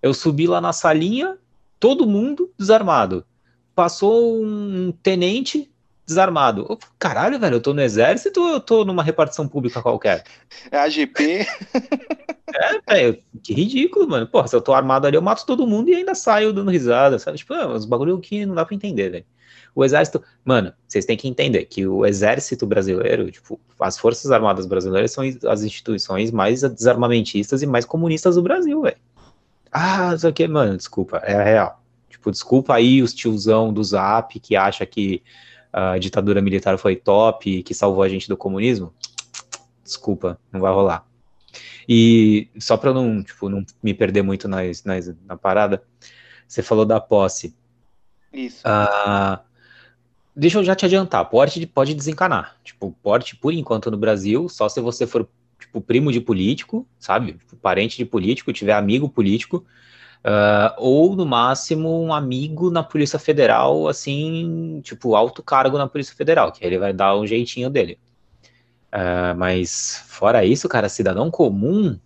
Eu 0.01 0.13
subi 0.13 0.47
lá 0.47 0.59
na 0.59 0.73
salinha, 0.73 1.37
todo 1.79 2.07
mundo 2.07 2.51
desarmado. 2.57 3.25
Passou 3.75 4.43
um 4.43 4.91
tenente 5.03 5.71
desarmado. 6.05 6.77
Caralho, 6.97 7.39
velho, 7.39 7.55
eu 7.55 7.61
tô 7.61 7.73
no 7.73 7.81
exército 7.81 8.41
ou 8.41 8.49
eu 8.49 8.59
tô 8.59 8.83
numa 8.83 9.03
repartição 9.03 9.47
pública 9.47 9.81
qualquer? 9.81 10.23
É 10.71 10.79
a 10.79 10.89
GP. 10.89 11.45
é, 12.87 12.93
velho, 12.93 13.23
que 13.43 13.53
ridículo, 13.53 14.09
mano. 14.09 14.27
Porra, 14.27 14.47
se 14.47 14.55
eu 14.55 14.61
tô 14.61 14.73
armado 14.73 15.05
ali, 15.05 15.15
eu 15.15 15.21
mato 15.21 15.45
todo 15.45 15.67
mundo 15.67 15.89
e 15.89 15.95
ainda 15.95 16.15
saio 16.15 16.51
dando 16.51 16.71
risada, 16.71 17.19
sabe? 17.19 17.37
Tipo, 17.37 17.53
é, 17.53 17.67
uns 17.67 17.85
bagulho 17.85 18.19
que 18.19 18.45
não 18.45 18.55
dá 18.55 18.65
pra 18.65 18.75
entender, 18.75 19.09
velho. 19.09 19.25
O 19.79 19.85
exército, 19.85 20.21
mano, 20.43 20.73
vocês 20.85 21.05
têm 21.05 21.15
que 21.15 21.25
entender 21.25 21.63
que 21.63 21.87
o 21.87 22.05
exército 22.05 22.67
brasileiro, 22.67 23.31
tipo, 23.31 23.57
as 23.79 23.97
forças 23.97 24.29
armadas 24.29 24.65
brasileiras 24.65 25.13
são 25.13 25.23
as 25.47 25.63
instituições 25.63 26.31
mais 26.31 26.63
desarmamentistas 26.63 27.61
e 27.61 27.65
mais 27.65 27.85
comunistas 27.85 28.35
do 28.35 28.41
Brasil, 28.41 28.81
velho. 28.81 28.97
Ah, 29.71 30.13
isso 30.13 30.27
aqui, 30.27 30.45
mano, 30.49 30.75
desculpa, 30.75 31.21
é 31.23 31.33
a 31.33 31.43
real. 31.43 31.81
Tipo, 32.09 32.29
desculpa 32.29 32.73
aí 32.73 33.01
os 33.01 33.13
tiozão 33.13 33.71
do 33.71 33.81
Zap 33.81 34.37
que 34.41 34.53
acha 34.53 34.85
que 34.85 35.23
a 35.71 35.97
ditadura 35.97 36.41
militar 36.41 36.77
foi 36.77 36.97
top 36.97 37.49
e 37.49 37.63
que 37.63 37.73
salvou 37.73 38.03
a 38.03 38.09
gente 38.09 38.27
do 38.27 38.35
comunismo. 38.35 38.93
Desculpa, 39.81 40.37
não 40.51 40.59
vai 40.59 40.73
rolar. 40.73 41.05
E 41.87 42.49
só 42.59 42.75
para 42.75 42.93
não, 42.93 43.23
tipo, 43.23 43.47
não 43.47 43.65
me 43.81 43.93
perder 43.93 44.23
muito 44.23 44.45
nas, 44.45 44.83
nas, 44.83 45.09
na 45.25 45.37
parada, 45.37 45.81
você 46.45 46.61
falou 46.61 46.85
da 46.85 46.99
posse. 46.99 47.55
Isso. 48.33 48.67
Uh, 48.67 49.48
deixa 50.35 50.59
eu 50.59 50.63
já 50.63 50.75
te 50.75 50.85
adiantar, 50.85 51.25
porte 51.29 51.65
pode 51.65 51.93
desencanar. 51.93 52.55
Tipo, 52.63 52.95
porte, 53.03 53.35
por 53.35 53.53
enquanto, 53.53 53.91
no 53.91 53.97
Brasil, 53.97 54.47
só 54.49 54.69
se 54.69 54.79
você 54.81 55.05
for, 55.05 55.27
tipo, 55.59 55.81
primo 55.81 56.11
de 56.11 56.21
político, 56.21 56.87
sabe? 56.99 57.33
Tipo, 57.33 57.55
parente 57.57 57.97
de 57.97 58.05
político, 58.05 58.53
tiver 58.53 58.73
amigo 58.73 59.09
político, 59.09 59.65
Uh, 60.19 60.75
ou 60.77 61.15
no 61.15 61.25
máximo 61.25 62.03
um 62.03 62.13
amigo 62.13 62.69
na 62.69 62.83
Polícia 62.83 63.17
Federal, 63.17 63.87
assim, 63.87 64.81
tipo, 64.83 65.15
alto 65.15 65.41
cargo 65.41 65.77
na 65.77 65.87
Polícia 65.87 66.13
Federal, 66.13 66.51
que 66.51 66.65
ele 66.65 66.77
vai 66.77 66.91
dar 66.91 67.15
um 67.15 67.25
jeitinho 67.25 67.69
dele. 67.69 67.97
Uh, 68.93 69.37
mas 69.37 70.03
fora 70.07 70.43
isso, 70.43 70.67
cara, 70.67 70.89
cidadão 70.89 71.31
comum, 71.31 71.97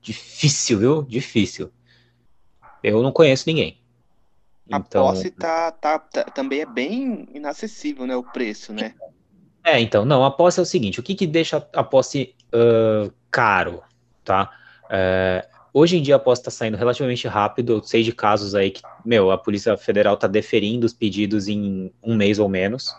difícil, 0.00 0.78
viu? 0.78 1.02
Difícil. 1.02 1.72
Eu 2.82 3.02
não 3.02 3.10
conheço 3.10 3.44
ninguém. 3.48 3.81
A 4.72 4.78
então... 4.78 5.06
posse 5.06 5.30
tá, 5.30 5.70
tá, 5.70 5.98
tá, 5.98 6.24
também 6.24 6.60
é 6.60 6.66
bem 6.66 7.28
inacessível, 7.34 8.06
né? 8.06 8.16
O 8.16 8.22
preço, 8.22 8.72
né? 8.72 8.94
É, 9.64 9.80
então, 9.80 10.04
não, 10.04 10.24
a 10.24 10.30
posse 10.30 10.58
é 10.58 10.62
o 10.62 10.66
seguinte, 10.66 10.98
o 10.98 11.02
que 11.02 11.14
que 11.14 11.26
deixa 11.26 11.64
a 11.72 11.84
posse 11.84 12.34
uh, 12.52 13.12
caro, 13.30 13.82
tá? 14.24 14.50
Uh, 14.84 15.52
Hoje 15.74 15.96
em 15.96 16.02
dia 16.02 16.16
a 16.16 16.18
posse 16.18 16.42
está 16.42 16.50
saindo 16.50 16.76
relativamente 16.76 17.26
rápido. 17.26 17.74
Eu 17.74 17.82
sei 17.82 18.02
de 18.02 18.12
casos 18.12 18.54
aí 18.54 18.70
que, 18.70 18.82
meu, 19.04 19.30
a 19.30 19.38
Polícia 19.38 19.74
Federal 19.76 20.14
está 20.14 20.26
deferindo 20.26 20.84
os 20.84 20.92
pedidos 20.92 21.48
em 21.48 21.90
um 22.02 22.14
mês 22.14 22.38
ou 22.38 22.48
menos. 22.48 22.94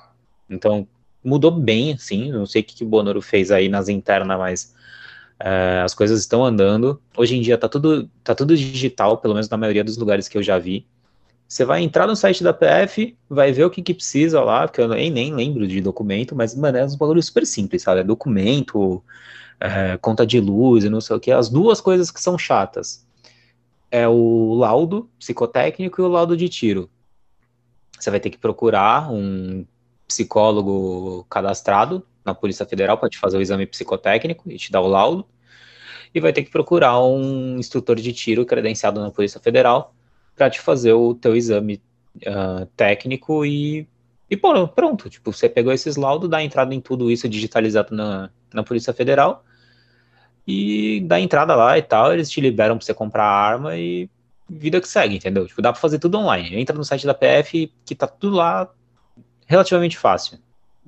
Então, 0.49 0.88
mudou 1.24 1.51
bem, 1.51 1.93
assim. 1.93 2.32
Não 2.32 2.47
sei 2.47 2.63
o 2.63 2.65
que, 2.65 2.76
que 2.76 2.84
o 2.84 2.88
Bonoro 2.88 3.21
fez 3.21 3.51
aí 3.51 3.69
nas 3.69 3.89
internas, 3.89 4.39
mas 4.39 4.76
é, 5.39 5.82
as 5.86 5.93
coisas 5.93 6.19
estão 6.19 6.43
andando. 6.43 6.99
Hoje 7.15 7.36
em 7.38 7.41
dia 7.41 7.59
tá 7.59 7.69
tudo, 7.69 8.09
tá 8.24 8.34
tudo 8.34 8.57
digital, 8.57 9.19
pelo 9.19 9.36
menos 9.36 9.49
na 9.49 9.57
maioria 9.57 9.84
dos 9.84 9.97
lugares 9.97 10.28
que 10.28 10.38
eu 10.38 10.43
já 10.43 10.57
vi. 10.57 10.88
Você 11.47 11.65
vai 11.65 11.83
entrar 11.83 12.07
no 12.07 12.15
site 12.15 12.43
da 12.43 12.53
PF, 12.53 13.15
vai 13.29 13.51
ver 13.51 13.65
o 13.65 13.69
que, 13.69 13.81
que 13.81 13.93
precisa 13.93 14.41
lá, 14.41 14.67
porque 14.67 14.81
eu 14.81 14.87
nem, 14.87 15.11
nem 15.11 15.33
lembro 15.33 15.67
de 15.67 15.81
documento, 15.81 16.35
mas, 16.35 16.55
mano, 16.55 16.77
é 16.77 16.85
um 16.85 16.97
bagulho 16.97 17.21
super 17.21 17.45
simples, 17.45 17.83
sabe? 17.83 18.01
É 18.01 18.03
documento, 18.03 19.03
é, 19.59 19.97
conta 19.97 20.25
de 20.25 20.39
luz 20.39 20.83
e 20.83 20.89
não 20.89 20.99
sei 20.99 21.15
o 21.15 21.19
que, 21.19 21.31
as 21.31 21.49
duas 21.49 21.79
coisas 21.79 22.09
que 22.09 22.21
são 22.21 22.37
chatas. 22.37 23.05
É 23.91 24.07
o 24.07 24.55
laudo 24.55 25.09
psicotécnico 25.19 26.01
e 26.01 26.03
o 26.03 26.07
laudo 26.07 26.35
de 26.35 26.49
tiro. 26.49 26.89
Você 27.99 28.09
vai 28.09 28.19
ter 28.19 28.29
que 28.31 28.37
procurar 28.37 29.11
um 29.11 29.65
psicólogo 30.07 31.25
cadastrado 31.29 32.05
na 32.25 32.33
Polícia 32.33 32.65
Federal 32.65 32.97
para 32.97 33.09
te 33.09 33.17
fazer 33.17 33.37
o 33.37 33.41
exame 33.41 33.65
psicotécnico 33.65 34.49
e 34.51 34.57
te 34.57 34.71
dar 34.71 34.81
o 34.81 34.87
laudo. 34.87 35.25
E 36.13 36.19
vai 36.19 36.33
ter 36.33 36.43
que 36.43 36.51
procurar 36.51 36.99
um 37.01 37.57
instrutor 37.57 37.95
de 37.97 38.11
tiro 38.13 38.45
credenciado 38.45 38.99
na 38.99 39.11
Polícia 39.11 39.39
Federal 39.39 39.93
para 40.36 40.49
te 40.49 40.59
fazer 40.59 40.93
o 40.93 41.13
teu 41.13 41.36
exame 41.36 41.81
uh, 42.17 42.65
técnico 42.75 43.45
e, 43.45 43.88
e 44.29 44.38
pronto. 44.38 45.09
Tipo, 45.09 45.31
você 45.31 45.47
pegou 45.47 45.71
esses 45.73 45.95
laudos, 45.95 46.29
dá 46.29 46.41
entrada 46.43 46.73
em 46.73 46.81
tudo 46.81 47.11
isso 47.11 47.29
digitalizado 47.29 47.95
na, 47.95 48.29
na 48.53 48.63
Polícia 48.63 48.93
Federal 48.93 49.43
e 50.47 51.01
dá 51.05 51.19
entrada 51.19 51.55
lá 51.55 51.77
e 51.77 51.81
tal, 51.81 52.13
eles 52.13 52.29
te 52.29 52.41
liberam 52.41 52.77
pra 52.77 52.86
você 52.86 52.93
comprar 52.93 53.23
a 53.23 53.31
arma 53.31 53.77
e 53.77 54.09
vida 54.49 54.81
que 54.81 54.88
segue, 54.88 55.15
entendeu? 55.15 55.47
Tipo, 55.47 55.61
dá 55.61 55.71
pra 55.71 55.81
fazer 55.81 55.99
tudo 55.99 56.17
online. 56.17 56.59
Entra 56.59 56.75
no 56.75 56.84
site 56.84 57.05
da 57.05 57.13
PF 57.13 57.71
que 57.86 57.95
tá 57.95 58.07
tudo 58.07 58.36
lá 58.36 58.69
relativamente 59.45 59.97
fácil. 59.97 60.38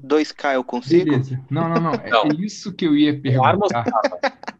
2K 0.05 0.55
eu 0.55 0.63
consigo? 0.63 1.05
Beleza. 1.05 1.39
Não, 1.49 1.69
não, 1.69 1.81
não. 1.81 1.93
É 1.93 2.09
não. 2.09 2.27
isso 2.37 2.73
que 2.73 2.85
eu 2.85 2.95
ia 2.95 3.17
perguntar. 3.17 3.85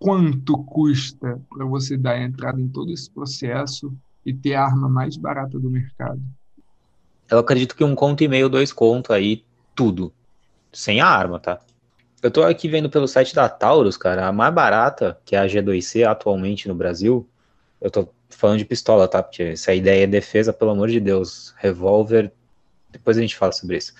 Quanto 0.00 0.56
custa 0.64 1.38
para 1.50 1.66
você 1.66 1.94
dar 1.94 2.18
entrada 2.18 2.58
em 2.58 2.66
todo 2.66 2.90
esse 2.90 3.10
processo 3.10 3.92
e 4.24 4.32
ter 4.32 4.54
a 4.54 4.64
arma 4.64 4.88
mais 4.88 5.14
barata 5.14 5.58
do 5.58 5.70
mercado? 5.70 6.22
Eu 7.30 7.38
acredito 7.38 7.76
que 7.76 7.84
um 7.84 7.94
conto 7.94 8.24
e 8.24 8.28
meio, 8.28 8.48
dois 8.48 8.72
conto 8.72 9.12
aí, 9.12 9.44
tudo. 9.74 10.10
Sem 10.72 11.02
a 11.02 11.06
arma, 11.06 11.38
tá? 11.38 11.60
Eu 12.22 12.30
tô 12.30 12.42
aqui 12.42 12.66
vendo 12.66 12.88
pelo 12.88 13.06
site 13.06 13.34
da 13.34 13.46
Taurus, 13.46 13.98
cara, 13.98 14.26
a 14.26 14.32
mais 14.32 14.54
barata, 14.54 15.20
que 15.22 15.36
é 15.36 15.38
a 15.38 15.46
G2C 15.46 16.08
atualmente 16.08 16.66
no 16.66 16.74
Brasil. 16.74 17.28
Eu 17.78 17.90
tô 17.90 18.08
falando 18.30 18.58
de 18.58 18.64
pistola, 18.64 19.06
tá? 19.06 19.22
Porque 19.22 19.54
se 19.54 19.70
a 19.70 19.74
ideia 19.74 20.04
é 20.04 20.06
defesa, 20.06 20.50
pelo 20.50 20.70
amor 20.70 20.88
de 20.88 20.98
Deus, 20.98 21.54
revólver. 21.58 22.32
Depois 22.90 23.18
a 23.18 23.20
gente 23.20 23.36
fala 23.36 23.52
sobre 23.52 23.76
isso. 23.76 23.92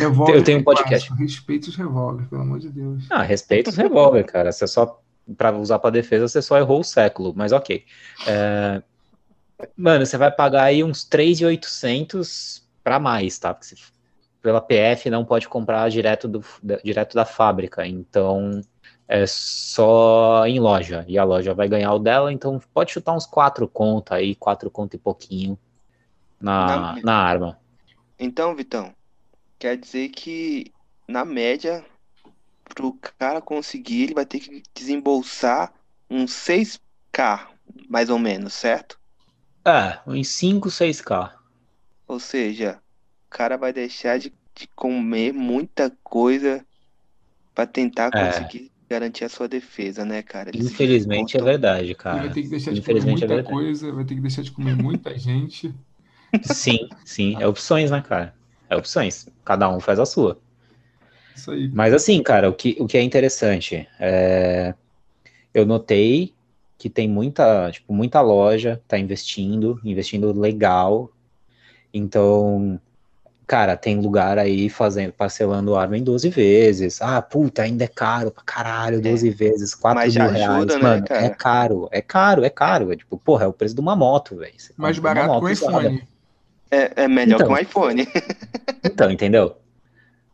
Revólver, 0.00 0.34
eu 0.38 0.42
tenho 0.42 0.58
um 0.58 0.64
podcast. 0.64 1.12
Respeita 1.14 1.68
os 1.68 1.76
revólver, 1.76 2.26
pelo 2.28 2.42
amor 2.42 2.58
de 2.58 2.70
Deus. 2.70 3.04
Ah, 3.08 3.22
respeita 3.22 3.70
os 3.70 3.76
revólver, 3.76 4.24
cara. 4.24 4.50
Você 4.50 4.66
só 4.66 5.00
para 5.36 5.56
usar 5.56 5.78
para 5.78 5.90
defesa, 5.90 6.28
você 6.28 6.42
só 6.42 6.58
errou 6.58 6.80
o 6.80 6.84
século, 6.84 7.32
mas 7.36 7.52
ok. 7.52 7.84
É... 8.26 8.82
Mano, 9.76 10.06
você 10.06 10.16
vai 10.16 10.30
pagar 10.30 10.64
aí 10.64 10.84
uns 10.84 11.04
3.800 11.04 12.62
para 12.82 12.98
mais, 12.98 13.38
tá? 13.38 13.52
Porque 13.52 13.74
pela 14.40 14.60
PF 14.60 15.10
não 15.10 15.24
pode 15.24 15.48
comprar 15.48 15.88
direto, 15.90 16.28
do, 16.28 16.44
direto 16.84 17.14
da 17.14 17.24
fábrica, 17.24 17.86
então 17.86 18.60
é 19.06 19.26
só 19.26 20.46
em 20.46 20.60
loja, 20.60 21.04
e 21.08 21.18
a 21.18 21.24
loja 21.24 21.54
vai 21.54 21.68
ganhar 21.68 21.92
o 21.92 21.98
dela, 21.98 22.32
então 22.32 22.60
pode 22.72 22.92
chutar 22.92 23.14
uns 23.14 23.26
quatro 23.26 23.66
conto 23.66 24.14
aí, 24.14 24.34
quatro 24.34 24.70
conto 24.70 24.94
e 24.94 24.98
pouquinho 24.98 25.58
na, 26.40 26.66
na, 26.66 27.00
na 27.02 27.14
arma. 27.14 27.58
Então, 28.18 28.54
Vitão, 28.54 28.94
quer 29.58 29.76
dizer 29.76 30.10
que 30.10 30.72
na 31.06 31.24
média, 31.24 31.84
pro 32.68 32.98
cara 33.18 33.40
conseguir, 33.40 34.04
ele 34.04 34.14
vai 34.14 34.26
ter 34.26 34.40
que 34.40 34.62
desembolsar 34.74 35.72
uns 36.10 36.32
6k, 36.32 37.48
mais 37.88 38.10
ou 38.10 38.18
menos, 38.18 38.54
certo? 38.54 38.98
É, 39.64 39.98
uns 40.06 40.28
5, 40.28 40.68
6k. 40.68 41.32
Ou 42.06 42.18
seja, 42.18 42.80
o 43.26 43.30
cara 43.30 43.56
vai 43.56 43.72
deixar 43.72 44.18
de, 44.18 44.32
de 44.54 44.66
comer 44.68 45.32
muita 45.32 45.90
coisa 46.02 46.64
para 47.54 47.66
tentar 47.66 48.10
é. 48.14 48.26
conseguir 48.26 48.72
garantir 48.88 49.24
a 49.24 49.28
sua 49.28 49.46
defesa, 49.46 50.04
né, 50.04 50.22
cara? 50.22 50.48
Eles 50.48 50.72
Infelizmente 50.72 51.36
é 51.36 51.42
verdade, 51.42 51.94
cara. 51.94 52.18
Ele 52.18 52.26
vai 52.26 52.34
ter 52.34 52.42
que 52.42 52.48
deixar 52.48 52.72
de 52.72 52.80
comer 52.80 53.02
é 53.02 53.04
muita 53.04 53.34
é 53.34 53.42
coisa, 53.42 53.92
vai 53.92 54.04
ter 54.04 54.14
que 54.14 54.20
deixar 54.20 54.42
de 54.42 54.50
comer 54.50 54.76
muita 54.76 55.18
gente. 55.18 55.74
Sim, 56.42 56.88
sim, 57.04 57.36
é 57.38 57.46
opções, 57.46 57.90
né, 57.90 58.00
cara? 58.00 58.34
É 58.70 58.76
opções. 58.76 59.28
Cada 59.44 59.68
um 59.68 59.80
faz 59.80 59.98
a 59.98 60.06
sua. 60.06 60.40
Isso 61.38 61.50
aí. 61.52 61.70
Mas 61.72 61.94
assim, 61.94 62.22
cara, 62.22 62.48
o 62.50 62.52
que, 62.52 62.76
o 62.80 62.86
que 62.86 62.98
é 62.98 63.02
interessante 63.02 63.86
é... 64.00 64.74
eu 65.54 65.64
notei 65.64 66.34
que 66.76 66.88
tem 66.90 67.08
muita, 67.08 67.70
tipo, 67.70 67.92
muita 67.92 68.20
loja 68.20 68.80
tá 68.88 68.98
investindo, 68.98 69.80
investindo 69.84 70.32
legal 70.38 71.10
Então, 71.92 72.80
cara, 73.46 73.76
tem 73.76 73.98
lugar 74.00 74.38
aí 74.38 74.68
fazendo, 74.68 75.12
parcelando 75.12 75.74
arma 75.76 75.96
em 75.98 76.04
12 76.04 76.28
vezes. 76.28 77.00
Ah, 77.02 77.20
puta, 77.22 77.62
ainda 77.62 77.84
é 77.84 77.88
caro 77.88 78.30
pra 78.30 78.42
caralho, 78.44 79.00
12 79.00 79.30
vezes, 79.30 79.74
4 79.74 80.04
Mas 80.04 80.14
mil 80.14 80.24
já 80.26 80.30
reais. 80.30 80.50
ajuda, 80.56 80.76
né, 80.76 80.82
Mano, 80.82 81.04
cara? 81.06 81.24
é 81.24 81.30
caro, 81.30 81.88
é 81.90 82.02
caro, 82.02 82.44
é 82.44 82.50
caro. 82.50 82.92
É 82.92 82.96
tipo, 82.96 83.16
porra, 83.18 83.44
é 83.44 83.48
o 83.48 83.52
preço 83.52 83.74
de 83.74 83.80
uma 83.80 83.96
moto, 83.96 84.36
velho. 84.36 84.54
Mais 84.76 84.98
barato 84.98 85.40
que 85.40 85.52
usada. 85.52 85.80
iPhone. 85.82 86.08
É, 86.70 87.04
é 87.04 87.08
melhor 87.08 87.36
Então. 87.40 87.46
que 87.48 87.52
um 87.54 87.58
iPhone. 87.58 88.06
Então, 88.84 89.10
entendeu? 89.10 89.56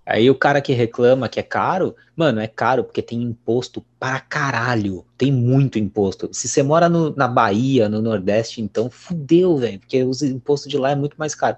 Aí 0.06 0.28
o 0.30 0.34
cara 0.34 0.60
que 0.60 0.72
reclama 0.72 1.28
que 1.28 1.40
é 1.40 1.42
caro, 1.42 1.96
mano, 2.16 2.40
é 2.40 2.46
caro 2.48 2.84
porque 2.84 3.02
tem 3.02 3.22
imposto 3.22 3.80
para 3.98 4.20
caralho. 4.20 5.06
Tem 5.16 5.32
muito 5.32 5.78
imposto. 5.78 6.28
Se 6.32 6.46
você 6.48 6.62
mora 6.62 6.88
no- 6.90 7.14
na 7.16 7.26
Bahia, 7.28 7.88
no 7.88 8.02
Nordeste, 8.02 8.60
então 8.60 8.90
fudeu, 8.90 9.56
velho, 9.56 9.78
porque 9.80 10.02
os 10.04 10.22
impostos 10.22 10.70
de 10.70 10.76
lá 10.78 10.90
é 10.90 10.94
muito 10.96 11.16
mais 11.18 11.34
caro. 11.34 11.56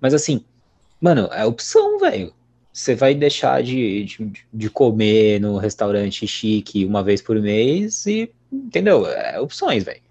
Mas 0.00 0.14
assim, 0.14 0.44
mano, 1.00 1.28
é 1.32 1.44
opção, 1.46 1.98
velho. 1.98 2.34
Você 2.72 2.94
vai 2.94 3.14
deixar 3.14 3.62
de, 3.62 4.04
de, 4.04 4.32
de 4.52 4.70
comer 4.70 5.40
no 5.40 5.58
restaurante 5.58 6.26
chique 6.26 6.84
uma 6.86 7.02
vez 7.04 7.22
por 7.22 7.40
mês 7.40 8.06
e, 8.06 8.32
entendeu? 8.52 9.06
É 9.06 9.40
opções, 9.40 9.84
velho. 9.84 10.02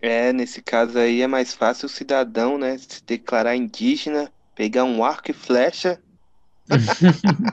É, 0.00 0.32
nesse 0.32 0.62
caso 0.62 0.98
aí 0.98 1.20
é 1.22 1.26
mais 1.26 1.54
fácil 1.54 1.86
o 1.86 1.88
cidadão, 1.88 2.58
né, 2.58 2.76
se 2.78 3.02
declarar 3.04 3.56
indígena, 3.56 4.32
pegar 4.54 4.84
um 4.84 5.02
arco 5.02 5.30
e 5.30 5.34
flecha. 5.34 6.00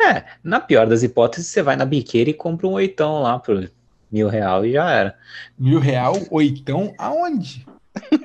É, 0.00 0.26
na 0.42 0.60
pior 0.60 0.86
das 0.86 1.02
hipóteses, 1.02 1.48
você 1.48 1.62
vai 1.62 1.76
na 1.76 1.84
biqueira 1.84 2.30
e 2.30 2.34
compra 2.34 2.66
um 2.66 2.72
oitão 2.72 3.22
lá 3.22 3.38
por 3.38 3.70
mil 4.10 4.28
real 4.28 4.64
e 4.66 4.72
já 4.72 4.90
era. 4.90 5.18
Mil 5.58 5.78
real, 5.80 6.26
oitão, 6.30 6.94
aonde? 6.98 7.68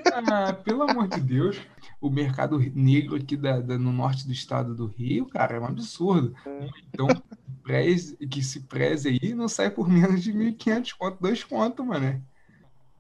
Ah, 0.10 0.54
pelo 0.54 0.84
amor 0.84 1.08
de 1.08 1.22
Deus. 1.22 1.58
O 2.00 2.10
mercado 2.10 2.60
negro 2.60 3.16
aqui 3.16 3.36
da, 3.38 3.60
da- 3.62 3.78
no 3.78 3.92
norte 3.92 4.26
do 4.28 4.34
estado 4.34 4.76
do 4.76 4.86
Rio, 4.88 5.28
cara, 5.28 5.56
é 5.56 5.60
um 5.60 5.66
absurdo. 5.66 6.36
Então, 6.94 7.24
preze, 7.64 8.16
que 8.28 8.44
se 8.44 8.62
preze 8.68 9.10
aí, 9.10 9.34
não 9.34 9.48
sai 9.48 9.72
por 9.72 9.88
menos 9.90 10.22
de 10.24 10.34
1.500 10.34 10.94
conto, 10.94 11.20
dois 11.22 11.44
conto, 11.44 11.86
mano. 11.86 12.26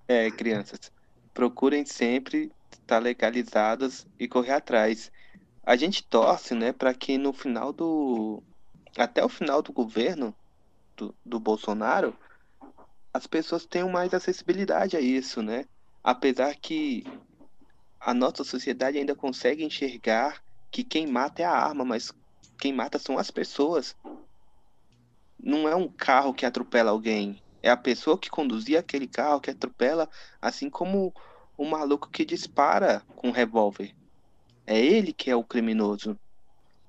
É, 0.07 0.31
crianças, 0.31 0.91
procurem 1.33 1.85
sempre 1.85 2.53
estar 2.71 2.99
legalizadas 2.99 4.07
e 4.19 4.27
correr 4.27 4.51
atrás. 4.53 5.11
A 5.65 5.75
gente 5.75 6.03
torce, 6.03 6.53
né, 6.53 6.71
para 6.71 6.93
que 6.93 7.17
no 7.17 7.33
final 7.33 7.73
do. 7.73 8.43
Até 8.97 9.25
o 9.25 9.29
final 9.29 9.61
do 9.61 9.73
governo 9.73 10.33
do, 10.95 11.13
do 11.25 11.39
Bolsonaro, 11.39 12.15
as 13.11 13.25
pessoas 13.25 13.65
tenham 13.65 13.89
mais 13.89 14.13
acessibilidade 14.13 14.95
a 14.95 15.01
isso, 15.01 15.41
né? 15.41 15.65
Apesar 16.03 16.55
que 16.55 17.03
a 17.99 18.13
nossa 18.13 18.43
sociedade 18.43 18.97
ainda 18.97 19.15
consegue 19.15 19.63
enxergar 19.63 20.41
que 20.69 20.83
quem 20.83 21.07
mata 21.07 21.41
é 21.41 21.45
a 21.45 21.51
arma, 21.51 21.83
mas 21.83 22.13
quem 22.59 22.71
mata 22.71 22.99
são 22.99 23.17
as 23.17 23.31
pessoas. 23.31 23.95
Não 25.39 25.67
é 25.67 25.75
um 25.75 25.87
carro 25.87 26.33
que 26.33 26.45
atropela 26.45 26.91
alguém, 26.91 27.41
é 27.63 27.69
a 27.71 27.77
pessoa 27.77 28.17
que 28.17 28.29
conduzia 28.29 28.79
aquele 28.79 29.07
carro 29.07 29.41
que 29.41 29.49
atropela, 29.49 30.07
assim 30.39 30.69
como 30.69 31.11
o 31.57 31.65
maluco 31.65 32.09
que 32.09 32.23
dispara 32.23 33.01
com 33.15 33.29
um 33.29 33.31
revólver. 33.31 33.95
É 34.67 34.79
ele 34.79 35.13
que 35.13 35.29
é 35.29 35.35
o 35.35 35.43
criminoso. 35.43 36.17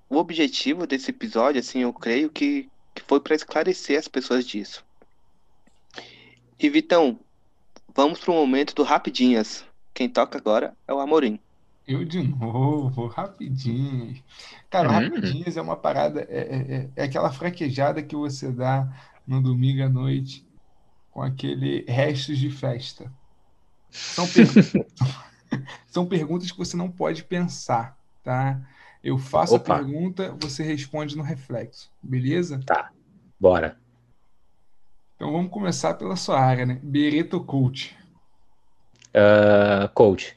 O 0.08 0.16
objetivo 0.16 0.86
desse 0.86 1.10
episódio, 1.10 1.60
assim, 1.60 1.80
eu 1.80 1.92
creio 1.92 2.30
que, 2.30 2.68
que 2.94 3.02
foi 3.02 3.20
para 3.20 3.34
esclarecer 3.34 3.98
as 3.98 4.08
pessoas 4.08 4.46
disso. 4.46 4.84
E 6.58 6.70
Vitão, 6.70 7.18
vamos 7.94 8.20
pro 8.20 8.32
momento 8.32 8.74
do 8.74 8.82
Rapidinhas. 8.82 9.64
Quem 9.92 10.08
toca 10.08 10.38
agora 10.38 10.76
é 10.86 10.94
o 10.94 11.00
Amorim. 11.00 11.38
Eu 11.86 12.04
de 12.04 12.20
novo, 12.22 13.06
rapidinho. 13.06 14.20
Cara, 14.68 14.88
o 14.88 14.90
Hum. 14.90 14.94
rapidinhos 14.94 15.56
é 15.56 15.62
uma 15.62 15.76
parada, 15.76 16.22
é, 16.28 16.38
é- 16.38 16.74
é- 16.76 16.90
é 16.96 17.02
aquela 17.04 17.32
fraquejada 17.32 18.02
que 18.02 18.16
você 18.16 18.50
dá 18.50 18.88
no 19.26 19.40
domingo 19.40 19.82
à 19.82 19.88
noite 19.88 20.44
com 21.10 21.22
aquele 21.22 21.84
restos 21.88 22.38
de 22.38 22.50
festa. 22.50 23.12
São, 23.90 24.26
per- 24.26 24.46
São 25.86 26.06
perguntas 26.06 26.50
que 26.50 26.58
você 26.58 26.76
não 26.76 26.90
pode 26.90 27.24
pensar, 27.24 27.98
tá? 28.22 28.60
Eu 29.02 29.18
faço 29.18 29.54
Opa. 29.54 29.74
a 29.74 29.76
pergunta, 29.78 30.36
você 30.40 30.62
responde 30.62 31.16
no 31.16 31.22
reflexo, 31.22 31.90
beleza? 32.02 32.60
Bora. 33.38 33.78
Então 35.14 35.32
vamos 35.32 35.50
começar 35.50 35.94
pela 35.94 36.16
sua 36.16 36.40
área, 36.40 36.66
né? 36.66 36.80
Bereto 36.82 37.42
Coach, 37.42 37.96
Ah, 39.14 39.88
coach, 39.94 40.36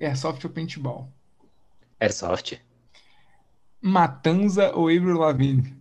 Airsoft 0.00 0.44
ou 0.44 0.50
Paintball? 0.50 1.08
Airsoft. 2.00 2.60
Matanza 3.82 4.72
ou 4.74 4.88
Avril 4.88 5.18
Lavigne? 5.18 5.76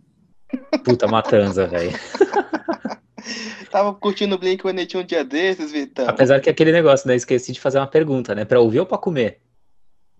Puta 0.83 1.07
matanza, 1.07 1.67
velho. 1.67 1.91
Tava 3.71 3.93
curtindo 3.93 4.35
o 4.35 4.39
Blink-182 4.39 4.99
um 4.99 5.03
dia 5.05 5.23
desses, 5.23 5.71
Vitão. 5.71 6.07
Apesar 6.07 6.39
que 6.39 6.49
aquele 6.49 6.71
negócio, 6.71 7.07
né? 7.07 7.15
Esqueci 7.15 7.51
de 7.51 7.59
fazer 7.59 7.79
uma 7.79 7.87
pergunta, 7.87 8.33
né? 8.35 8.45
Pra 8.45 8.59
ouvir 8.59 8.79
ou 8.79 8.85
pra 8.85 8.97
comer? 8.97 9.39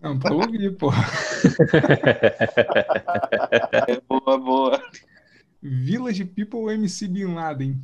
Não, 0.00 0.18
pra 0.18 0.32
ouvir, 0.34 0.76
porra. 0.76 1.04
É, 3.86 4.00
boa, 4.08 4.38
boa. 4.38 4.82
Village 5.62 6.24
People 6.24 6.60
ou 6.60 6.70
MC 6.70 7.08
Bin 7.08 7.34
Laden? 7.34 7.80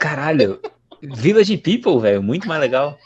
Caralho. 0.00 0.60
Village 1.02 1.56
People, 1.58 2.00
velho. 2.00 2.22
Muito 2.22 2.46
mais 2.48 2.60
legal. 2.60 2.98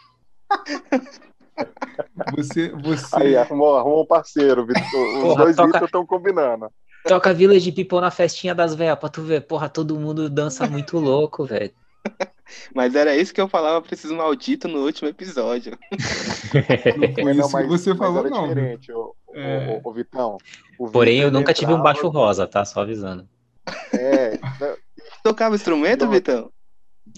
Você, 2.37 2.71
você... 2.71 3.17
Aí, 3.17 3.37
arrumou, 3.37 3.77
arrumou 3.77 4.03
um 4.03 4.07
parceiro, 4.07 4.65
Vitor. 4.67 4.83
Os 4.85 5.23
Porra, 5.23 5.45
dois 5.45 5.57
toca- 5.57 5.73
Vitor 5.73 5.85
estão 5.87 6.07
combinando. 6.07 6.71
Toca 7.09 7.33
Village 7.35 7.73
People 7.73 8.01
na 8.01 8.11
festinha 8.11 8.55
das 8.55 8.75
velhas 8.75 8.99
pra 8.99 9.09
tu 9.09 9.23
ver. 9.23 9.41
Porra, 9.43 9.69
todo 9.69 9.99
mundo 9.99 10.29
dança 10.31 10.67
muito 10.69 10.99
louco, 11.01 11.45
velho. 11.45 11.73
Mas 12.75 12.95
era 12.95 13.15
isso 13.17 13.35
que 13.35 13.41
eu 13.41 13.49
falava 13.49 13.83
pra 13.83 13.93
esses 13.95 14.11
malditos 14.11 14.71
no 14.71 14.85
último 14.85 15.09
episódio. 15.09 15.77
Não 17.35 17.49
foi 17.49 17.63
É, 17.65 17.67
isso 17.67 17.83
que 17.85 17.93
você 17.93 17.95
falou, 17.95 18.21
era 18.21 18.31
não. 18.31 18.49
diferente, 18.49 18.91
ô, 18.93 19.15
É. 19.35 19.81
ô, 19.85 19.89
ô, 19.89 19.93
Vitão. 19.93 20.39
O 20.79 20.89
Porém, 20.89 21.19
eu 21.21 21.31
nunca 21.31 21.53
tive 21.53 21.73
um 21.73 21.83
baixo 21.83 22.09
rosa, 22.09 22.47
tá? 22.47 22.65
Só 22.65 22.81
avisando. 22.83 23.29
É, 23.93 24.39
Tocava 25.23 25.55
instrumento, 25.57 26.05
Não. 26.07 26.13
Vitão? 26.13 26.51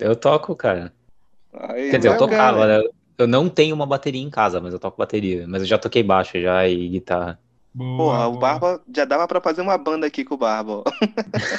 Eu 0.01 0.17
toco, 0.17 0.57
cara. 0.57 0.93
Aí, 1.53 1.91
Quer 1.91 1.99
dizer, 1.99 2.09
eu 2.09 2.13
bacana. 2.13 2.31
tocava, 2.31 2.67
né? 2.67 2.83
Eu 3.19 3.27
não 3.27 3.49
tenho 3.49 3.75
uma 3.75 3.87
bateria 3.87 4.23
em 4.23 4.31
casa, 4.31 4.61
mas 4.61 4.73
eu 4.73 4.79
toco 4.81 4.97
bateria. 4.97 5.47
Mas 5.47 5.63
eu 5.63 5.69
já 5.69 5.79
toquei 5.79 6.03
baixo 6.03 6.41
já 6.41 6.67
e 6.67 6.89
guitarra. 6.89 7.39
Boa, 7.73 7.97
Porra, 7.97 8.27
o 8.27 8.31
boa. 8.33 8.41
Barba 8.41 8.83
já 8.95 9.05
dava 9.05 9.29
pra 9.29 9.41
fazer 9.41 9.61
uma 9.63 9.79
banda 9.79 10.07
aqui 10.07 10.25
com 10.25 10.35
o 10.35 10.39
Barba. 10.39 10.83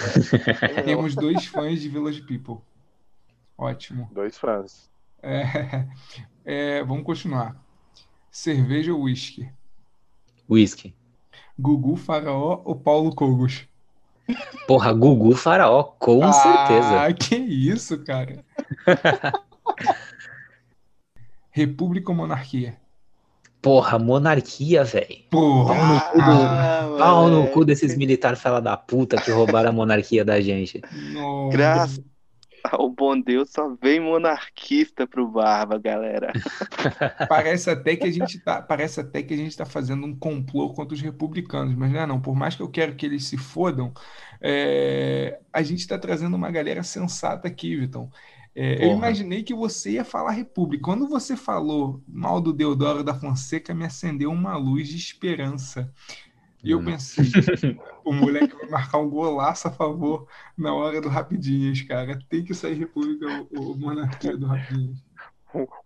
Temos 0.85 1.15
dois 1.15 1.45
fãs 1.45 1.81
de 1.81 1.87
Village 1.89 2.21
People. 2.23 2.57
Ótimo. 3.57 4.09
dois 4.11 4.37
fãs. 4.37 4.89
É, 5.23 5.87
é, 6.43 6.83
vamos 6.83 7.03
continuar. 7.05 7.55
Cerveja 8.29 8.93
ou 8.93 9.03
whisky? 9.03 9.49
Whisky. 10.49 10.95
Gugu 11.57 11.95
Faraó 11.95 12.61
ou 12.65 12.75
Paulo 12.75 13.13
Cogos? 13.15 13.67
Porra, 14.67 14.91
Gugu 14.93 15.35
Faraó, 15.35 15.83
com 15.83 16.21
certeza. 16.31 17.03
Ah, 17.05 17.13
que 17.13 17.35
isso, 17.35 18.03
cara. 18.03 18.43
República 21.51 22.11
ou 22.11 22.15
monarquia? 22.17 22.80
Porra, 23.61 23.99
monarquia, 23.99 24.83
velho. 24.83 25.17
Porra. 25.29 25.75
Pau 25.75 25.85
no 25.87 26.01
cu 26.01 26.17
do- 26.17 26.21
Ah, 26.45 26.95
Pau 26.97 27.27
no 27.29 27.47
cu 27.47 27.65
desses 27.65 27.95
militares 27.97 28.41
fela 28.41 28.59
da 28.59 28.75
puta 28.75 29.21
que 29.21 29.29
roubaram 29.31 29.69
a 29.69 29.73
monarquia 29.73 30.25
da 30.25 30.41
gente. 30.41 30.81
Nossa. 31.13 31.57
Graças 31.57 32.01
ao 32.71 32.89
bom 32.89 33.19
Deus, 33.19 33.49
só 33.51 33.75
vem 33.81 33.99
monarquista 33.99 35.07
pro 35.07 35.27
Barba, 35.27 35.79
galera. 35.79 36.31
Parece 37.27 37.69
até 37.71 37.95
que 37.95 38.05
a 38.07 38.11
gente 38.11 38.39
tá, 38.39 38.61
parece 38.61 38.99
até 38.99 39.23
que 39.23 39.33
a 39.33 39.37
gente 39.37 39.57
tá 39.57 39.65
fazendo 39.65 40.05
um 40.05 40.15
complô 40.15 40.71
contra 40.73 40.93
os 40.93 41.01
republicanos, 41.01 41.75
mas 41.75 41.91
não 41.91 41.99
é 42.01 42.05
não. 42.05 42.21
Por 42.21 42.35
mais 42.35 42.55
que 42.55 42.61
eu 42.61 42.69
quero 42.69 42.95
que 42.95 43.05
eles 43.05 43.25
se 43.25 43.35
fodam, 43.37 43.91
é, 44.39 45.39
a 45.51 45.61
gente 45.63 45.87
tá 45.87 45.97
trazendo 45.97 46.35
uma 46.35 46.51
galera 46.51 46.83
sensata 46.83 47.47
aqui, 47.47 47.75
Vitão. 47.75 48.11
É, 48.53 48.85
eu 48.85 48.91
imaginei 48.91 49.43
que 49.43 49.53
você 49.53 49.91
ia 49.91 50.03
falar 50.03 50.31
república. 50.31 50.83
Quando 50.83 51.07
você 51.07 51.37
falou 51.37 52.01
mal 52.07 52.41
do 52.41 52.51
Deodoro 52.51 53.03
da 53.03 53.13
Fonseca, 53.13 53.73
me 53.73 53.85
acendeu 53.85 54.31
uma 54.31 54.57
luz 54.57 54.89
de 54.89 54.97
esperança. 54.97 55.91
E 56.63 56.71
eu 56.71 56.79
Hum. 56.79 56.85
pensei, 56.85 57.25
o 58.05 58.13
moleque 58.13 58.55
vai 58.55 58.69
marcar 58.69 58.99
um 58.99 59.09
golaço 59.09 59.67
a 59.67 59.71
favor 59.71 60.27
na 60.57 60.73
hora 60.73 61.01
do 61.01 61.09
Rapidinhas, 61.09 61.81
cara. 61.81 62.19
Tem 62.29 62.43
que 62.43 62.53
sair 62.53 62.75
república 62.75 63.25
ou, 63.51 63.69
ou 63.69 63.77
monarquia 63.77 64.37
do 64.37 64.45
Rapidinhas. 64.45 64.97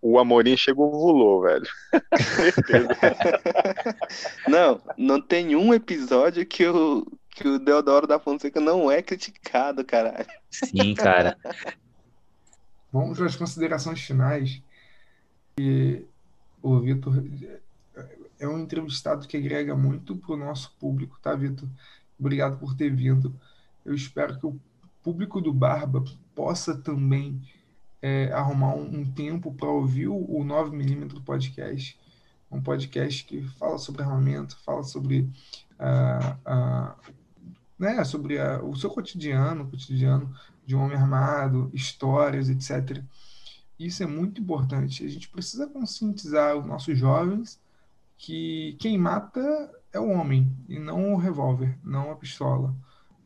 O 0.00 0.18
Amorim 0.18 0.56
chegou 0.56 0.90
vulou, 0.92 1.42
velho. 1.42 1.66
Não, 4.48 4.80
não 4.96 5.20
tem 5.20 5.56
um 5.56 5.74
episódio 5.74 6.46
que 6.46 6.64
o, 6.66 7.04
que 7.30 7.46
o 7.48 7.58
Deodoro 7.58 8.06
da 8.06 8.18
Fonseca 8.18 8.60
não 8.60 8.90
é 8.90 9.02
criticado, 9.02 9.84
caralho. 9.84 10.26
Sim, 10.50 10.94
cara. 10.94 11.36
Vamos 12.96 13.20
às 13.20 13.36
considerações 13.36 14.00
finais. 14.00 14.62
E 15.60 16.02
o 16.62 16.80
Vitor, 16.80 17.22
é 18.40 18.48
um 18.48 18.58
entrevistado 18.58 19.28
que 19.28 19.36
agrega 19.36 19.76
muito 19.76 20.16
para 20.16 20.32
o 20.32 20.36
nosso 20.36 20.74
público, 20.80 21.18
tá, 21.20 21.34
Vitor? 21.34 21.68
Obrigado 22.18 22.58
por 22.58 22.74
ter 22.74 22.90
vindo. 22.94 23.34
Eu 23.84 23.94
espero 23.94 24.38
que 24.38 24.46
o 24.46 24.58
público 25.02 25.42
do 25.42 25.52
Barba 25.52 26.02
possa 26.34 26.74
também 26.74 27.40
é, 28.00 28.32
arrumar 28.32 28.74
um, 28.74 29.00
um 29.00 29.04
tempo 29.04 29.52
para 29.52 29.68
ouvir 29.68 30.08
o, 30.08 30.16
o 30.16 30.42
9mm 30.42 31.22
Podcast, 31.22 31.98
um 32.50 32.62
podcast 32.62 33.24
que 33.24 33.42
fala 33.58 33.76
sobre 33.76 34.02
armamento, 34.02 34.56
fala 34.64 34.82
sobre, 34.82 35.28
uh, 35.78 36.32
uh, 36.50 37.12
né, 37.78 38.02
sobre 38.04 38.38
uh, 38.38 38.64
o 38.66 38.74
seu 38.74 38.88
cotidiano, 38.88 39.68
cotidiano 39.68 40.34
de 40.66 40.74
um 40.74 40.82
homem 40.82 40.96
armado, 40.96 41.70
histórias, 41.72 42.50
etc. 42.50 43.02
Isso 43.78 44.02
é 44.02 44.06
muito 44.06 44.40
importante. 44.40 45.04
A 45.04 45.08
gente 45.08 45.28
precisa 45.28 45.66
conscientizar 45.66 46.56
os 46.56 46.66
nossos 46.66 46.98
jovens 46.98 47.60
que 48.18 48.76
quem 48.80 48.98
mata 48.98 49.70
é 49.92 50.00
o 50.00 50.08
homem 50.08 50.50
e 50.68 50.78
não 50.78 51.14
o 51.14 51.16
revólver, 51.16 51.78
não 51.84 52.10
a 52.10 52.16
pistola, 52.16 52.74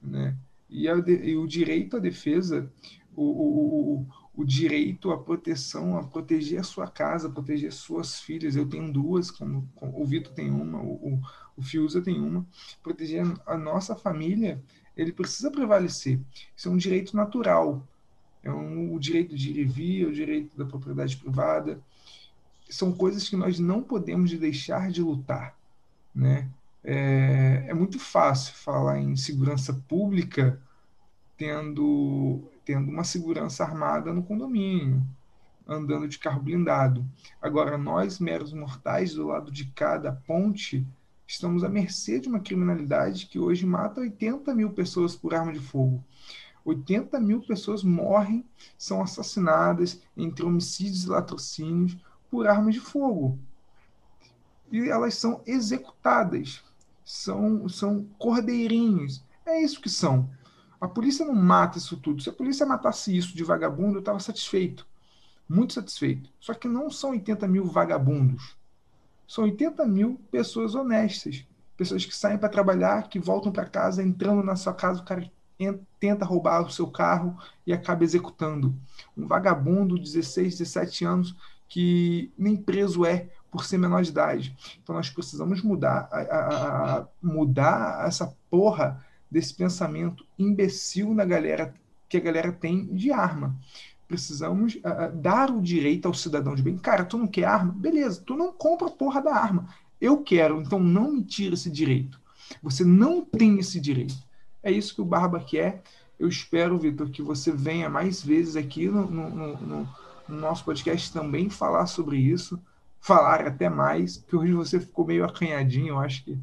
né? 0.03 0.37
E, 0.69 0.89
a, 0.89 0.95
e 0.95 1.37
o 1.37 1.47
direito 1.47 1.97
à 1.97 2.01
defesa, 2.01 2.71
o, 3.17 3.23
o, 3.23 4.01
o, 4.01 4.07
o, 4.37 4.45
direito 4.45 5.11
à 5.11 5.19
proteção, 5.19 5.97
a 5.97 6.05
proteger 6.05 6.61
a 6.61 6.65
sua 6.65 6.87
casa, 6.87 7.29
proteger 7.29 7.73
suas 7.73 8.21
filhas. 8.21 8.55
Eu 8.55 8.69
tenho 8.69 8.93
duas, 8.93 9.33
como, 9.33 9.69
como 9.75 10.01
o 10.01 10.05
Vitor 10.05 10.33
tem 10.33 10.51
uma, 10.51 10.81
o, 10.81 11.21
o 11.57 11.63
Fiuza 11.63 12.01
tem 12.01 12.21
uma. 12.21 12.47
Proteger 12.83 13.25
a 13.47 13.57
nossa 13.59 13.97
família, 13.97 14.63
ele 14.97 15.13
precisa 15.13 15.51
prevalecer. 15.51 16.21
Isso 16.57 16.69
é 16.69 16.71
um 16.71 16.77
direito 16.77 17.17
natural. 17.17 17.87
É 18.43 18.51
um, 18.51 18.95
o 18.95 18.99
direito 18.99 19.37
de 19.37 19.51
ir 19.51 19.59
e 19.59 19.65
vir, 19.65 20.07
o 20.07 20.13
direito 20.13 20.57
da 20.57 20.65
propriedade 20.65 21.17
privada, 21.17 21.81
são 22.69 22.93
coisas 22.93 23.29
que 23.29 23.37
nós 23.37 23.59
não 23.59 23.83
podemos 23.83 24.33
deixar 24.33 24.91
de 24.91 25.03
lutar, 25.03 25.55
né? 26.15 26.49
É, 26.83 27.67
é 27.69 27.75
muito 27.75 27.99
fácil 27.99 28.55
falar 28.55 28.99
em 28.99 29.15
segurança 29.15 29.75
pública 29.87 30.59
tendo, 31.37 32.43
tendo 32.65 32.91
uma 32.91 33.05
segurança 33.05 33.65
armada 33.65 34.13
no 34.13 34.23
condomínio, 34.23 35.03
andando 35.67 36.09
de 36.09 36.19
carro 36.19 36.43
blindado. 36.43 37.05
Agora, 37.41 37.77
nós, 37.77 38.19
meros 38.19 38.53
mortais, 38.53 39.15
do 39.15 39.27
lado 39.27 39.51
de 39.51 39.67
cada 39.67 40.13
ponte, 40.13 40.87
estamos 41.31 41.63
à 41.63 41.69
mercê 41.69 42.19
de 42.19 42.29
uma 42.29 42.41
criminalidade 42.41 43.27
que 43.27 43.39
hoje 43.39 43.65
mata 43.65 44.01
80 44.01 44.53
mil 44.53 44.71
pessoas 44.71 45.15
por 45.15 45.33
arma 45.33 45.53
de 45.53 45.61
fogo. 45.61 46.05
80 46.65 47.21
mil 47.21 47.41
pessoas 47.41 47.85
morrem, 47.85 48.45
são 48.77 49.01
assassinadas 49.01 50.03
entre 50.17 50.45
homicídios 50.45 51.05
e 51.05 51.09
latrocínios 51.09 51.97
por 52.29 52.49
armas 52.49 52.75
de 52.75 52.81
fogo. 52.81 53.39
E 54.73 54.89
elas 54.89 55.15
são 55.15 55.41
executadas, 55.47 56.65
são, 57.05 57.69
são 57.69 58.05
cordeirinhos. 58.19 59.25
É 59.47 59.63
isso 59.63 59.81
que 59.81 59.89
são. 59.89 60.29
A 60.81 60.89
polícia 60.89 61.25
não 61.25 61.35
mata 61.35 61.79
isso 61.79 61.97
tudo. 61.97 62.23
Se 62.23 62.29
a 62.29 62.33
polícia 62.33 62.67
matasse 62.67 63.17
isso 63.17 63.37
de 63.37 63.45
vagabundo, 63.45 63.97
eu 63.97 64.01
estava 64.01 64.19
satisfeito. 64.19 64.85
Muito 65.49 65.75
satisfeito. 65.75 66.29
Só 66.41 66.55
que 66.55 66.67
não 66.67 66.91
são 66.91 67.11
80 67.11 67.47
mil 67.47 67.65
vagabundos. 67.67 68.57
São 69.31 69.45
80 69.45 69.87
mil 69.87 70.21
pessoas 70.29 70.75
honestas. 70.75 71.47
Pessoas 71.77 72.05
que 72.05 72.13
saem 72.13 72.37
para 72.37 72.49
trabalhar, 72.49 73.09
que 73.09 73.21
voltam 73.21 73.53
para 73.53 73.65
casa, 73.65 74.03
entrando 74.03 74.43
na 74.43 74.57
sua 74.57 74.75
casa, 74.75 75.01
o 75.01 75.05
cara 75.05 75.31
tenta 76.01 76.25
roubar 76.25 76.67
o 76.67 76.71
seu 76.71 76.89
carro 76.89 77.39
e 77.65 77.73
acaba 77.73 78.03
executando. 78.03 78.75
Um 79.17 79.29
vagabundo, 79.29 79.97
16, 79.97 80.59
17 80.59 81.05
anos, 81.05 81.37
que 81.69 82.33
nem 82.37 82.57
preso 82.57 83.07
é 83.07 83.29
por 83.53 83.65
ser 83.65 83.79
menor 83.79 84.03
de 84.03 84.11
idade. 84.11 84.57
Então 84.83 84.97
nós 84.97 85.09
precisamos 85.09 85.63
mudar, 85.63 86.09
a, 86.11 86.19
a, 86.19 86.99
a, 86.99 87.07
mudar 87.23 88.09
essa 88.09 88.37
porra 88.51 89.01
desse 89.31 89.55
pensamento 89.55 90.27
imbecil 90.37 91.15
na 91.15 91.25
galera 91.25 91.73
que 92.09 92.17
a 92.17 92.21
galera 92.21 92.51
tem 92.51 92.93
de 92.93 93.13
arma. 93.13 93.57
Precisamos 94.11 94.75
uh, 94.75 95.15
dar 95.15 95.51
o 95.51 95.63
direito 95.63 96.07
ao 96.07 96.15
cidadão 96.15 96.57
de 96.57 96.63
bem. 96.63 96.77
Cara, 96.77 97.05
tu 97.05 97.17
não 97.17 97.29
quer 97.29 97.45
arma? 97.45 97.73
Beleza, 97.73 98.21
tu 98.27 98.35
não 98.35 98.53
compra 98.53 98.89
a 98.89 98.91
porra 98.91 99.23
da 99.23 99.33
arma. 99.33 99.69
Eu 100.01 100.19
quero, 100.19 100.61
então 100.61 100.81
não 100.81 101.13
me 101.13 101.23
tira 101.23 101.55
esse 101.55 101.71
direito. 101.71 102.21
Você 102.61 102.85
não 102.85 103.25
tem 103.25 103.61
esse 103.61 103.79
direito. 103.79 104.17
É 104.65 104.73
isso 104.73 104.95
que 104.95 105.01
o 105.01 105.05
Barba 105.05 105.39
quer. 105.39 105.83
Eu 106.19 106.29
espero, 106.29 106.77
Vitor, 106.77 107.09
que 107.09 107.23
você 107.23 107.53
venha 107.53 107.89
mais 107.89 108.21
vezes 108.21 108.57
aqui 108.57 108.89
no, 108.89 109.09
no, 109.09 109.57
no 109.57 109.89
no 110.31 110.41
nosso 110.41 110.65
podcast 110.65 111.13
também 111.13 111.51
falar 111.51 111.87
sobre 111.87 112.17
isso, 112.17 112.59
falar 113.01 113.47
até 113.47 113.69
mais, 113.69 114.17
que 114.17 114.37
hoje 114.37 114.53
você 114.53 114.79
ficou 114.79 115.05
meio 115.05 115.25
acanhadinho, 115.25 115.89
eu 115.89 115.99
acho 115.99 116.25
que 116.25 116.39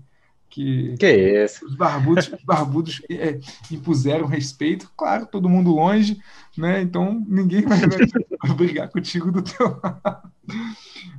que, 0.49 0.95
que 0.97 1.43
isso? 1.43 1.65
os 1.65 1.75
barbudos, 1.75 2.27
os 2.27 2.43
barbudos 2.43 3.01
é, 3.09 3.39
impuseram 3.71 4.25
respeito, 4.25 4.91
claro, 4.95 5.25
todo 5.25 5.49
mundo 5.49 5.71
longe, 5.71 6.21
né? 6.57 6.81
Então 6.81 7.25
ninguém 7.27 7.61
vai, 7.61 7.79
vai 8.41 8.53
brigar 8.55 8.89
contigo 8.89 9.31
do 9.31 9.41
teu 9.41 9.79
lado. 9.83 10.31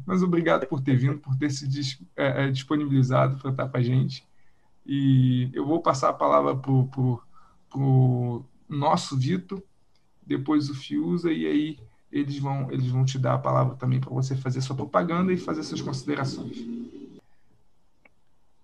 Mas 0.06 0.22
obrigado 0.22 0.66
por 0.66 0.80
ter 0.80 0.96
vindo, 0.96 1.18
por 1.18 1.36
ter 1.36 1.50
se 1.50 1.66
é, 2.16 2.44
é, 2.44 2.50
disponibilizado 2.50 3.36
para 3.36 3.50
estar 3.50 3.68
com 3.68 3.76
a 3.76 3.82
gente. 3.82 4.26
E 4.86 5.50
eu 5.52 5.66
vou 5.66 5.82
passar 5.82 6.08
a 6.08 6.14
palavra 6.14 6.56
para 6.56 6.70
o 6.70 8.42
nosso 8.68 9.16
Vitor, 9.16 9.62
depois 10.26 10.70
o 10.70 10.74
Fiuza, 10.74 11.30
e 11.30 11.46
aí 11.46 11.78
eles 12.10 12.38
vão, 12.38 12.72
eles 12.72 12.86
vão 12.86 13.04
te 13.04 13.18
dar 13.18 13.34
a 13.34 13.38
palavra 13.38 13.76
também 13.76 14.00
para 14.00 14.10
você 14.10 14.34
fazer 14.34 14.62
sua 14.62 14.74
propaganda 14.74 15.32
e 15.32 15.36
fazer 15.36 15.62
suas 15.62 15.82
considerações. 15.82 16.56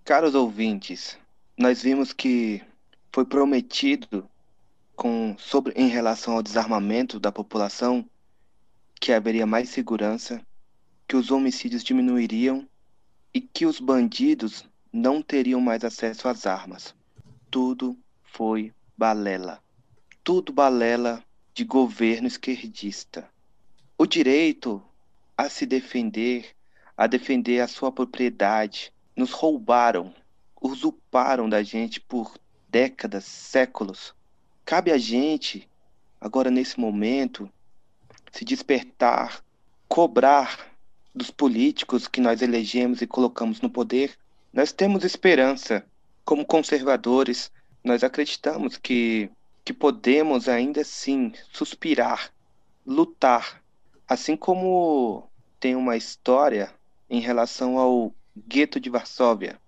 Caros 0.04 0.34
ouvintes, 0.34 1.18
nós 1.56 1.82
vimos 1.82 2.12
que 2.12 2.62
foi 3.10 3.24
prometido 3.24 4.28
com 4.94 5.34
sobre 5.38 5.72
em 5.74 5.88
relação 5.88 6.34
ao 6.34 6.42
desarmamento 6.42 7.18
da 7.18 7.32
população 7.32 8.04
que 9.00 9.14
haveria 9.14 9.46
mais 9.46 9.70
segurança, 9.70 10.44
que 11.08 11.16
os 11.16 11.30
homicídios 11.30 11.82
diminuiriam 11.82 12.68
e 13.32 13.40
que 13.40 13.64
os 13.64 13.80
bandidos 13.80 14.68
não 14.92 15.22
teriam 15.22 15.58
mais 15.58 15.82
acesso 15.84 16.28
às 16.28 16.44
armas. 16.44 16.94
Tudo 17.50 17.96
foi 18.24 18.74
balela. 18.98 19.58
Tudo 20.22 20.52
balela 20.52 21.24
de 21.54 21.64
governo 21.64 22.28
esquerdista. 22.28 23.26
O 23.96 24.04
direito 24.04 24.82
a 25.34 25.48
se 25.48 25.64
defender, 25.64 26.54
a 26.94 27.06
defender 27.06 27.60
a 27.60 27.66
sua 27.66 27.90
propriedade, 27.90 28.92
nos 29.16 29.30
roubaram, 29.32 30.14
usurparam 30.60 31.48
da 31.48 31.62
gente 31.62 32.00
por 32.00 32.38
décadas, 32.68 33.24
séculos. 33.24 34.14
Cabe 34.64 34.90
a 34.90 34.98
gente, 34.98 35.68
agora 36.20 36.50
nesse 36.50 36.78
momento, 36.78 37.50
se 38.32 38.44
despertar, 38.44 39.44
cobrar 39.88 40.72
dos 41.14 41.30
políticos 41.30 42.08
que 42.08 42.20
nós 42.20 42.42
elegemos 42.42 43.02
e 43.02 43.06
colocamos 43.06 43.60
no 43.60 43.70
poder. 43.70 44.16
Nós 44.52 44.72
temos 44.72 45.04
esperança. 45.04 45.84
Como 46.24 46.44
conservadores, 46.44 47.52
nós 47.82 48.02
acreditamos 48.02 48.76
que, 48.78 49.30
que 49.64 49.72
podemos 49.72 50.48
ainda 50.48 50.80
assim 50.80 51.32
suspirar, 51.52 52.32
lutar 52.86 53.62
Assim 54.06 54.36
como 54.36 55.28
tem 55.58 55.74
uma 55.74 55.96
história 55.96 56.74
em 57.08 57.20
relação 57.20 57.78
ao 57.78 58.12
gueto 58.36 58.80
de 58.80 58.90
Varsóvia, 58.90 59.60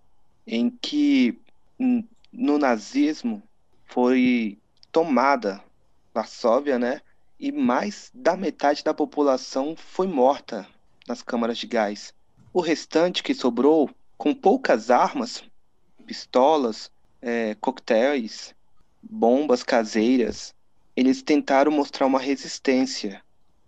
em 0.47 0.71
que 0.71 1.39
no 2.33 2.59
nazismo 2.59 3.43
foi 3.87 4.59
tomada 4.91 5.63
Varsóvia, 6.15 6.79
né? 6.79 7.01
E 7.39 7.53
mais 7.53 8.11
da 8.15 8.37
metade 8.37 8.83
da 8.83 8.95
população 8.95 9.77
foi 9.77 10.07
morta 10.07 10.67
nas 11.07 11.23
câmaras 11.23 11.59
de 11.59 11.67
gás. 11.67 12.15
O 12.53 12.61
restante 12.61 13.23
que 13.23 13.35
sobrou, 13.35 13.91
com 14.17 14.35
poucas 14.35 14.91
armas, 14.91 15.45
pistolas, 16.07 16.91
é, 17.21 17.55
coquetéis, 17.57 18.55
bombas 19.03 19.63
caseiras, 19.63 20.55
eles 20.97 21.23
tentaram 21.23 21.71
mostrar 21.71 22.07
uma 22.07 22.19
resistência 22.19 23.23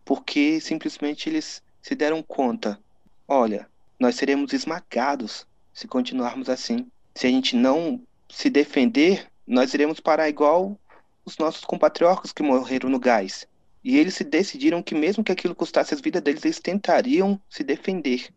porque 0.08 0.58
simplesmente 0.58 1.28
eles 1.28 1.62
se 1.82 1.94
deram 1.94 2.22
conta: 2.22 2.80
olha, 3.28 3.68
nós 3.98 4.16
seremos 4.16 4.52
esmagados 4.52 5.46
se 5.72 5.86
continuarmos 5.88 6.48
assim. 6.48 6.86
Se 7.14 7.26
a 7.26 7.30
gente 7.30 7.56
não 7.56 8.00
se 8.28 8.48
defender, 8.50 9.26
nós 9.46 9.74
iremos 9.74 10.00
parar 10.00 10.28
igual 10.28 10.78
os 11.24 11.38
nossos 11.38 11.64
compatriotas 11.64 12.32
que 12.32 12.42
morreram 12.42 12.88
no 12.88 12.98
gás. 12.98 13.46
E 13.82 13.96
eles 13.96 14.14
se 14.14 14.24
decidiram 14.24 14.82
que, 14.82 14.94
mesmo 14.94 15.24
que 15.24 15.32
aquilo 15.32 15.54
custasse 15.54 15.94
as 15.94 16.00
vidas 16.00 16.22
deles, 16.22 16.44
eles 16.44 16.60
tentariam 16.60 17.40
se 17.48 17.62
defender. 17.64 18.28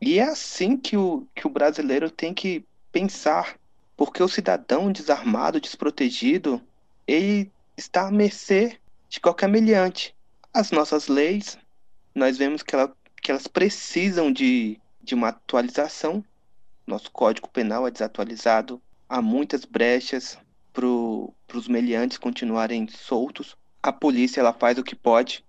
E 0.00 0.18
é 0.18 0.24
assim 0.24 0.76
que 0.76 0.96
o, 0.96 1.26
que 1.34 1.46
o 1.46 1.50
brasileiro 1.50 2.10
tem 2.10 2.34
que 2.34 2.64
pensar. 2.92 3.58
Porque 3.96 4.22
o 4.22 4.28
cidadão 4.28 4.90
desarmado, 4.90 5.60
desprotegido, 5.60 6.60
ele 7.06 7.50
está 7.76 8.08
à 8.08 8.10
mercê 8.10 8.78
de 9.08 9.20
qualquer 9.20 9.48
meliante 9.48 10.14
as 10.52 10.70
nossas 10.70 11.06
leis, 11.06 11.58
nós 12.14 12.36
vemos 12.36 12.62
que, 12.62 12.74
ela, 12.74 12.92
que 13.22 13.30
elas 13.30 13.46
precisam 13.46 14.32
de, 14.32 14.80
de 15.10 15.14
uma 15.16 15.30
atualização 15.30 16.24
Nosso 16.86 17.10
Código 17.10 17.48
Penal 17.48 17.84
é 17.84 17.90
desatualizado, 17.90 18.80
há 19.08 19.20
muitas 19.20 19.64
brechas 19.64 20.38
para 20.72 20.86
os 20.86 21.66
meliantes 21.66 22.16
continuarem 22.16 22.86
soltos. 22.86 23.56
A 23.82 23.92
polícia 23.92 24.38
ela 24.38 24.52
faz 24.52 24.78
o 24.78 24.84
que 24.84 24.94
pode. 24.94 25.44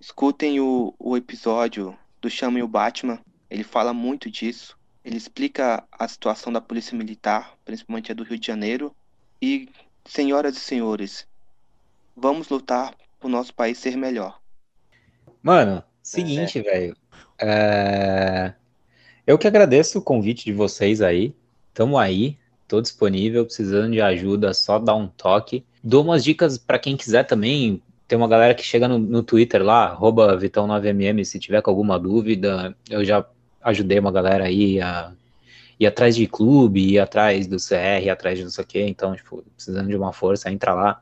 Escutem 0.00 0.60
o, 0.60 0.94
o 0.98 1.14
episódio 1.14 1.94
do 2.22 2.30
Chamem 2.30 2.62
o 2.62 2.68
Batman, 2.68 3.20
ele 3.50 3.62
fala 3.62 3.92
muito 3.92 4.30
disso. 4.30 4.78
Ele 5.04 5.18
explica 5.18 5.84
a 5.92 6.08
situação 6.08 6.50
da 6.50 6.60
polícia 6.60 6.96
militar, 6.96 7.54
principalmente 7.66 8.10
a 8.10 8.14
do 8.14 8.24
Rio 8.24 8.38
de 8.38 8.46
Janeiro. 8.46 8.96
E, 9.42 9.68
senhoras 10.06 10.56
e 10.56 10.60
senhores, 10.60 11.28
vamos 12.16 12.48
lutar 12.48 12.94
para 13.20 13.26
o 13.26 13.30
nosso 13.30 13.52
país 13.52 13.76
ser 13.76 13.94
melhor. 13.94 14.40
Mano, 15.42 15.84
seguinte, 16.02 16.60
é. 16.60 16.62
velho. 16.62 16.96
É... 17.38 18.54
Eu 19.24 19.38
que 19.38 19.46
agradeço 19.46 19.98
o 19.98 20.02
convite 20.02 20.44
de 20.44 20.52
vocês 20.52 21.00
aí. 21.00 21.32
Tamo 21.72 21.96
aí, 21.96 22.36
tô 22.66 22.80
disponível, 22.80 23.44
precisando 23.44 23.92
de 23.92 24.00
ajuda, 24.00 24.52
só 24.52 24.80
dá 24.80 24.94
um 24.96 25.06
toque. 25.06 25.64
Dou 25.82 26.02
umas 26.02 26.24
dicas 26.24 26.58
para 26.58 26.78
quem 26.78 26.96
quiser 26.96 27.24
também. 27.24 27.80
Tem 28.08 28.18
uma 28.18 28.26
galera 28.26 28.52
que 28.52 28.64
chega 28.64 28.88
no, 28.88 28.98
no 28.98 29.22
Twitter 29.22 29.62
lá, 29.62 29.96
Vitão9mm, 29.96 31.24
se 31.24 31.38
tiver 31.38 31.62
com 31.62 31.70
alguma 31.70 31.98
dúvida. 32.00 32.76
Eu 32.90 33.04
já 33.04 33.24
ajudei 33.62 34.00
uma 34.00 34.10
galera 34.10 34.44
aí 34.44 34.80
a 34.80 35.12
ir 35.78 35.86
atrás 35.86 36.16
de 36.16 36.26
clube, 36.26 36.94
ir 36.94 36.98
atrás 36.98 37.46
do 37.46 37.58
CR, 37.58 38.04
ir 38.04 38.10
atrás 38.10 38.36
de 38.36 38.44
não 38.44 38.50
sei 38.50 38.64
o 38.64 38.66
quê. 38.66 38.86
Então, 38.88 39.14
tipo, 39.14 39.44
precisando 39.54 39.86
de 39.86 39.96
uma 39.96 40.12
força, 40.12 40.50
entra 40.50 40.74
lá. 40.74 41.00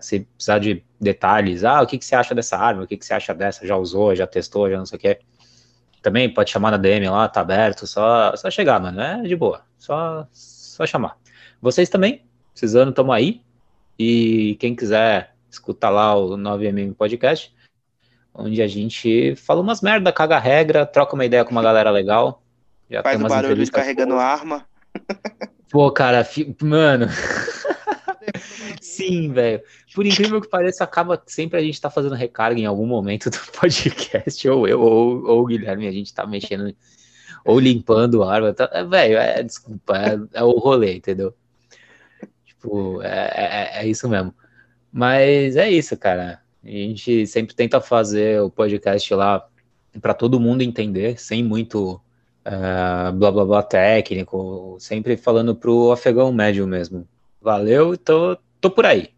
Se 0.00 0.20
precisar 0.20 0.58
de 0.58 0.84
detalhes, 1.00 1.64
ah, 1.64 1.80
o 1.80 1.86
que, 1.86 1.96
que 1.96 2.04
você 2.04 2.14
acha 2.14 2.34
dessa 2.34 2.58
arma, 2.58 2.82
o 2.82 2.86
que, 2.86 2.98
que 2.98 3.06
você 3.06 3.14
acha 3.14 3.34
dessa, 3.34 3.66
já 3.66 3.74
usou, 3.74 4.14
já 4.14 4.26
testou, 4.26 4.70
já 4.70 4.76
não 4.76 4.84
sei 4.84 4.98
o 4.98 5.00
quê 5.00 5.18
também 6.04 6.28
pode 6.28 6.50
chamar 6.50 6.70
na 6.70 6.76
DM 6.76 7.08
lá, 7.08 7.26
tá 7.26 7.40
aberto, 7.40 7.86
só, 7.86 8.36
só 8.36 8.50
chegar, 8.50 8.78
mano, 8.78 9.00
é 9.00 9.22
de 9.22 9.34
boa, 9.34 9.62
só, 9.78 10.28
só 10.30 10.84
chamar. 10.84 11.16
Vocês 11.62 11.88
também, 11.88 12.22
precisando, 12.52 12.92
tamo 12.92 13.10
aí, 13.10 13.40
e 13.98 14.54
quem 14.60 14.76
quiser 14.76 15.34
escutar 15.50 15.88
lá 15.88 16.14
o 16.14 16.36
9mm 16.36 16.94
Podcast, 16.94 17.54
onde 18.34 18.60
a 18.60 18.68
gente 18.68 19.34
fala 19.36 19.62
umas 19.62 19.80
merda, 19.80 20.12
caga 20.12 20.38
regra, 20.38 20.84
troca 20.84 21.14
uma 21.14 21.24
ideia 21.24 21.42
com 21.42 21.52
uma 21.52 21.62
galera 21.62 21.90
legal. 21.90 22.42
Já 22.90 23.02
Faz 23.02 23.18
o 23.18 23.26
barulho 23.26 23.64
de 23.64 23.70
carregando 23.70 24.16
arma. 24.16 24.66
Pô, 25.70 25.90
cara, 25.90 26.22
fi... 26.22 26.54
mano... 26.62 27.06
Sim, 28.80 29.32
velho. 29.32 29.62
Por 29.94 30.04
incrível 30.04 30.40
que 30.40 30.48
pareça, 30.48 30.82
acaba 30.82 31.22
sempre 31.24 31.56
a 31.56 31.62
gente 31.62 31.80
tá 31.80 31.88
fazendo 31.88 32.16
recarga 32.16 32.60
em 32.60 32.66
algum 32.66 32.84
momento 32.84 33.30
do 33.30 33.38
podcast, 33.58 34.48
ou 34.48 34.66
eu, 34.66 34.80
ou, 34.80 35.24
ou 35.24 35.42
o 35.42 35.46
Guilherme, 35.46 35.86
a 35.86 35.92
gente 35.92 36.12
tá 36.12 36.26
mexendo, 36.26 36.74
ou 37.44 37.60
limpando 37.60 38.24
a 38.24 38.34
árvore. 38.34 38.54
Tá, 38.54 38.68
é, 38.72 38.82
velho, 38.84 39.16
é, 39.16 39.42
desculpa, 39.44 39.96
é, 39.96 40.40
é, 40.40 40.42
o 40.42 40.50
rolê, 40.50 40.96
entendeu? 40.96 41.32
Tipo, 42.44 43.00
é, 43.02 43.78
é, 43.78 43.82
é 43.82 43.86
isso 43.86 44.08
mesmo. 44.08 44.34
Mas 44.92 45.54
é 45.56 45.70
isso, 45.70 45.96
cara. 45.96 46.40
A 46.64 46.68
gente 46.68 47.24
sempre 47.28 47.54
tenta 47.54 47.80
fazer 47.80 48.40
o 48.40 48.50
podcast 48.50 49.14
lá 49.14 49.46
para 50.00 50.14
todo 50.14 50.40
mundo 50.40 50.62
entender, 50.62 51.20
sem 51.20 51.44
muito 51.44 52.00
uh, 52.44 53.12
blá 53.12 53.30
blá 53.30 53.44
blá 53.44 53.62
técnico, 53.62 54.76
sempre 54.80 55.16
falando 55.16 55.54
pro 55.54 55.92
afegão 55.92 56.32
médio 56.32 56.66
mesmo. 56.66 57.06
Valeu, 57.40 57.96
tô, 57.96 58.36
tô 58.60 58.70
por 58.70 58.86
aí. 58.86 59.13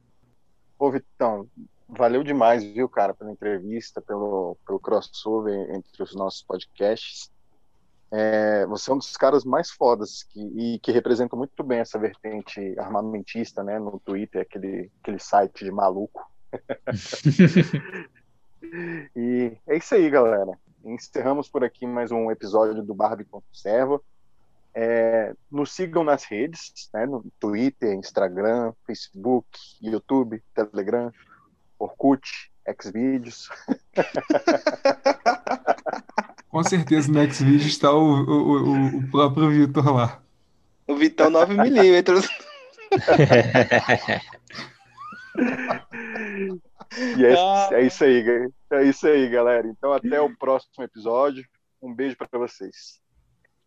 Ô, 0.78 0.90
Vitão, 0.90 1.48
valeu 1.88 2.22
demais, 2.22 2.62
viu, 2.62 2.88
cara, 2.88 3.14
pela 3.14 3.30
entrevista, 3.30 4.02
pelo, 4.02 4.56
pelo 4.66 4.78
crossover 4.78 5.74
entre 5.74 6.02
os 6.02 6.14
nossos 6.14 6.42
podcasts. 6.42 7.30
É, 8.10 8.66
você 8.66 8.90
é 8.90 8.94
um 8.94 8.98
dos 8.98 9.16
caras 9.16 9.44
mais 9.44 9.70
fodas 9.70 10.22
que, 10.22 10.40
e 10.40 10.78
que 10.78 10.92
representa 10.92 11.34
muito 11.34 11.64
bem 11.64 11.80
essa 11.80 11.98
vertente 11.98 12.78
armamentista, 12.78 13.64
né, 13.64 13.78
no 13.78 13.98
Twitter, 14.00 14.42
aquele, 14.42 14.90
aquele 15.00 15.18
site 15.18 15.64
de 15.64 15.70
maluco. 15.70 16.22
e 19.16 19.56
é 19.66 19.76
isso 19.76 19.94
aí, 19.94 20.10
galera. 20.10 20.58
Encerramos 20.84 21.48
por 21.48 21.64
aqui 21.64 21.86
mais 21.86 22.12
um 22.12 22.30
episódio 22.30 22.82
do 22.82 22.94
Barbie 22.94 23.24
Conserva. 23.24 24.00
É, 24.78 25.34
nos 25.50 25.72
sigam 25.72 26.04
nas 26.04 26.24
redes, 26.24 26.90
né, 26.92 27.06
no 27.06 27.24
Twitter, 27.40 27.94
Instagram, 27.94 28.74
Facebook, 28.86 29.48
YouTube, 29.80 30.42
Telegram, 30.54 31.10
Orkut, 31.78 32.52
Xvideos. 32.82 33.48
Com 36.50 36.62
certeza 36.62 37.10
no 37.10 37.32
Xvideos 37.32 37.64
está 37.64 37.90
o, 37.90 38.02
o, 38.02 38.98
o, 38.98 39.10
próprio 39.10 39.48
Vitor 39.48 39.94
lá. 39.94 40.22
O 40.86 40.94
Vitão 40.94 41.30
9mm. 41.30 42.28
e 47.16 47.24
é, 47.24 47.34
ah. 47.34 47.70
é 47.72 47.86
isso 47.86 48.04
aí, 48.04 48.50
é 48.72 48.84
isso 48.84 49.06
aí, 49.06 49.26
galera. 49.30 49.66
Então 49.66 49.94
até 49.94 50.20
o 50.20 50.36
próximo 50.36 50.84
episódio. 50.84 51.42
Um 51.80 51.94
beijo 51.94 52.14
para 52.16 52.28
vocês. 52.38 53.00